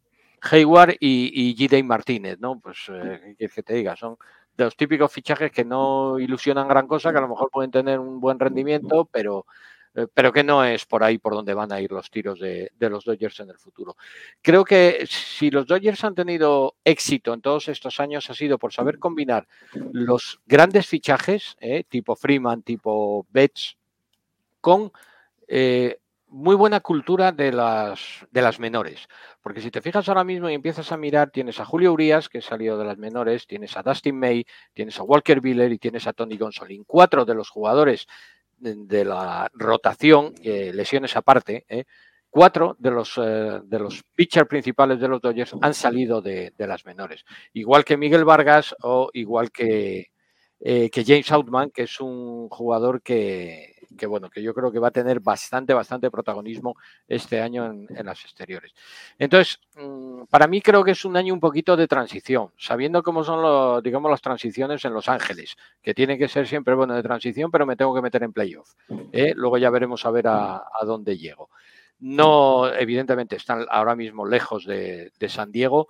[0.51, 2.59] Hayward y, y Martínez, ¿no?
[2.59, 3.95] Pues, eh, ¿qué quieres que te diga?
[3.95, 4.17] Son
[4.57, 7.99] de los típicos fichajes que no ilusionan gran cosa, que a lo mejor pueden tener
[7.99, 9.45] un buen rendimiento, pero,
[9.95, 12.71] eh, pero que no es por ahí por donde van a ir los tiros de,
[12.77, 13.95] los Dodgers en el futuro.
[14.41, 18.73] Creo que si los Dodgers han tenido éxito en todos estos años ha sido por
[18.73, 19.47] saber combinar
[19.91, 23.77] los grandes fichajes, eh, tipo Freeman, tipo Betts,
[24.61, 24.91] con
[25.47, 25.97] eh,
[26.27, 29.07] muy buena cultura de las, de las menores.
[29.41, 32.41] Porque si te fijas ahora mismo y empiezas a mirar, tienes a Julio Urias, que
[32.41, 36.13] salió de las menores, tienes a Dustin May, tienes a Walker Biller y tienes a
[36.13, 36.83] Tony Gonsolin.
[36.85, 38.07] Cuatro de los jugadores
[38.57, 41.83] de, la rotación, lesiones aparte, ¿eh?
[42.29, 46.85] cuatro de los, eh, de los pitchers principales de los Dodgers han salido de, las
[46.85, 47.25] menores.
[47.53, 50.07] Igual que Miguel Vargas o igual que,
[50.59, 54.89] que James Outman, que es un jugador que, que, bueno, que yo creo que va
[54.89, 56.75] a tener bastante, bastante protagonismo
[57.07, 58.73] este año en, las exteriores.
[59.17, 63.23] Entonces, mm, para mí creo que es un año un poquito de transición, sabiendo cómo
[63.23, 67.03] son los, digamos, las transiciones en Los Ángeles, que tiene que ser siempre bueno de
[67.03, 68.73] transición, pero me tengo que meter en playoff.
[69.11, 69.33] ¿eh?
[69.35, 71.49] Luego ya veremos a ver a, dónde llego.
[71.99, 75.87] No, evidentemente, están ahora mismo lejos de San Diego,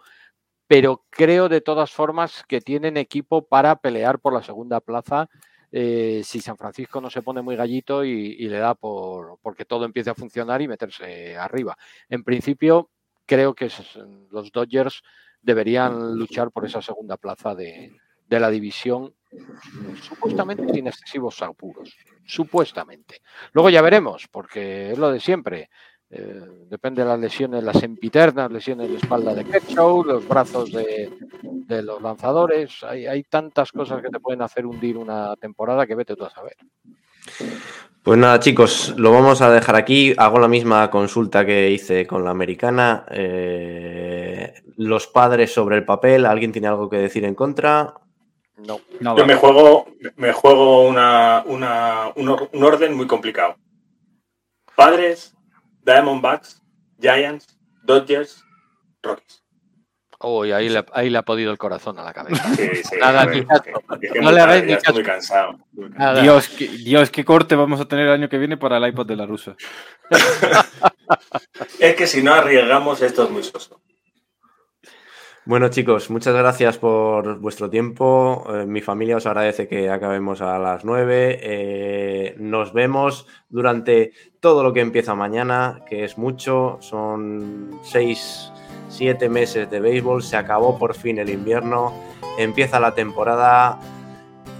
[0.67, 5.29] pero creo de todas formas que tienen equipo para pelear por la segunda plaza
[5.75, 9.85] eh, si San Francisco no se pone muy gallito y, le da por porque todo
[9.85, 11.75] empiece a funcionar y meterse arriba.
[12.09, 12.91] En principio,
[13.25, 13.71] creo que
[14.29, 15.01] los Dodgers
[15.41, 17.91] deberían luchar por esa segunda plaza de,
[18.29, 19.15] la división,
[19.99, 21.95] supuestamente sin excesivos apuros.
[22.23, 23.21] Supuestamente.
[23.51, 25.71] Luego ya veremos, porque es lo de siempre.
[26.15, 31.09] Eh, depende de las lesiones, las empiternas lesiones de espalda de Kershaw, los brazos de,
[31.81, 32.83] los lanzadores.
[32.83, 36.55] Hay, tantas cosas que te pueden hacer hundir una temporada que vete tú a saber.
[38.03, 40.13] Pues nada, chicos, lo vamos a dejar aquí.
[40.15, 43.05] Hago la misma consulta que hice con la americana.
[43.09, 47.95] Eh, los padres sobre el papel, ¿alguien tiene algo que decir en contra?
[48.67, 48.79] No.
[49.17, 49.87] Yo me juego,
[50.17, 53.55] me juego una, un orden muy complicado.
[54.75, 55.35] Padres,
[55.85, 56.61] Diamondbacks,
[56.99, 57.47] Giants,
[57.83, 58.43] Dodgers,
[59.01, 59.43] Rockies.
[60.25, 62.43] Uy, ahí le, ahí le ha podido el corazón a la cabeza.
[62.55, 64.93] Sí, sí, Nada, ni no le hagáis ni caso.
[64.93, 65.59] Muy cansado.
[66.21, 69.05] Dios, qué, Dios, qué corte vamos a tener el año que viene para el iPod
[69.05, 69.55] de la rusa.
[71.79, 73.81] es que si no arriesgamos, esto es muy soso.
[75.45, 78.45] Bueno chicos, muchas gracias por vuestro tiempo.
[78.47, 81.39] Eh, mi familia os agradece que acabemos a las 9.
[81.41, 86.77] Eh, nos vemos durante todo lo que empieza mañana, que es mucho.
[86.79, 88.53] Son 6,
[88.87, 90.23] 7 meses de béisbol.
[90.23, 91.93] Se acabó por fin el invierno.
[92.37, 93.81] Empieza la temporada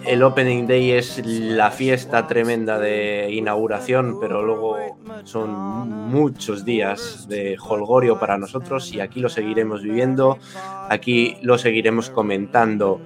[0.06, 4.78] el Opening Day es la fiesta tremenda de inauguración, pero luego
[5.24, 10.38] son muchos días de holgorio para nosotros y aquí lo seguiremos viviendo,
[10.90, 13.02] aquí lo seguiremos comentando.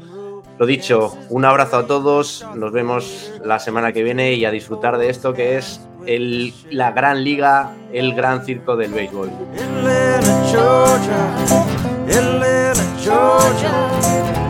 [0.57, 4.97] Lo dicho, un abrazo a todos, nos vemos la semana que viene y a disfrutar
[4.97, 5.81] de esto que es
[6.71, 9.29] la gran liga, el gran circo del béisbol.
[13.07, 14.46] Halloween.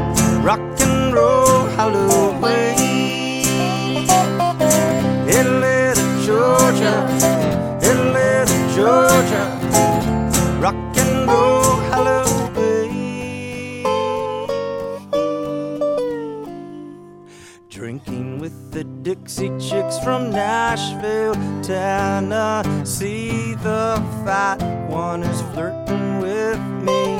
[19.07, 23.53] Dixie Chicks from Nashville, Tennessee.
[23.53, 27.15] The fat one is flirting with me.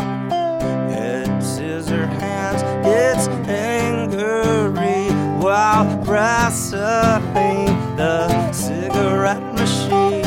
[0.92, 5.08] Head, scissor hands, it's angry
[5.42, 10.26] while wrestling the cigarette machine.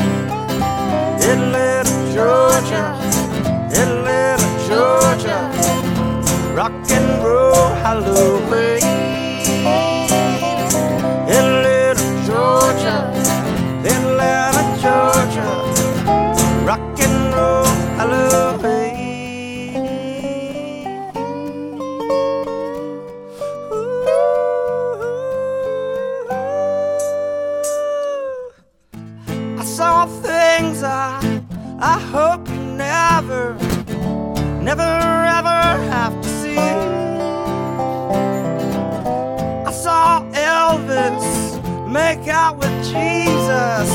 [1.29, 2.97] Atlanta, Georgia,
[3.69, 9.00] Atlanta, Georgia, rock and roll Halloween.
[31.83, 33.55] I hope you never,
[34.61, 36.59] never ever have to see.
[39.65, 43.89] I saw Elvis make out with Jesus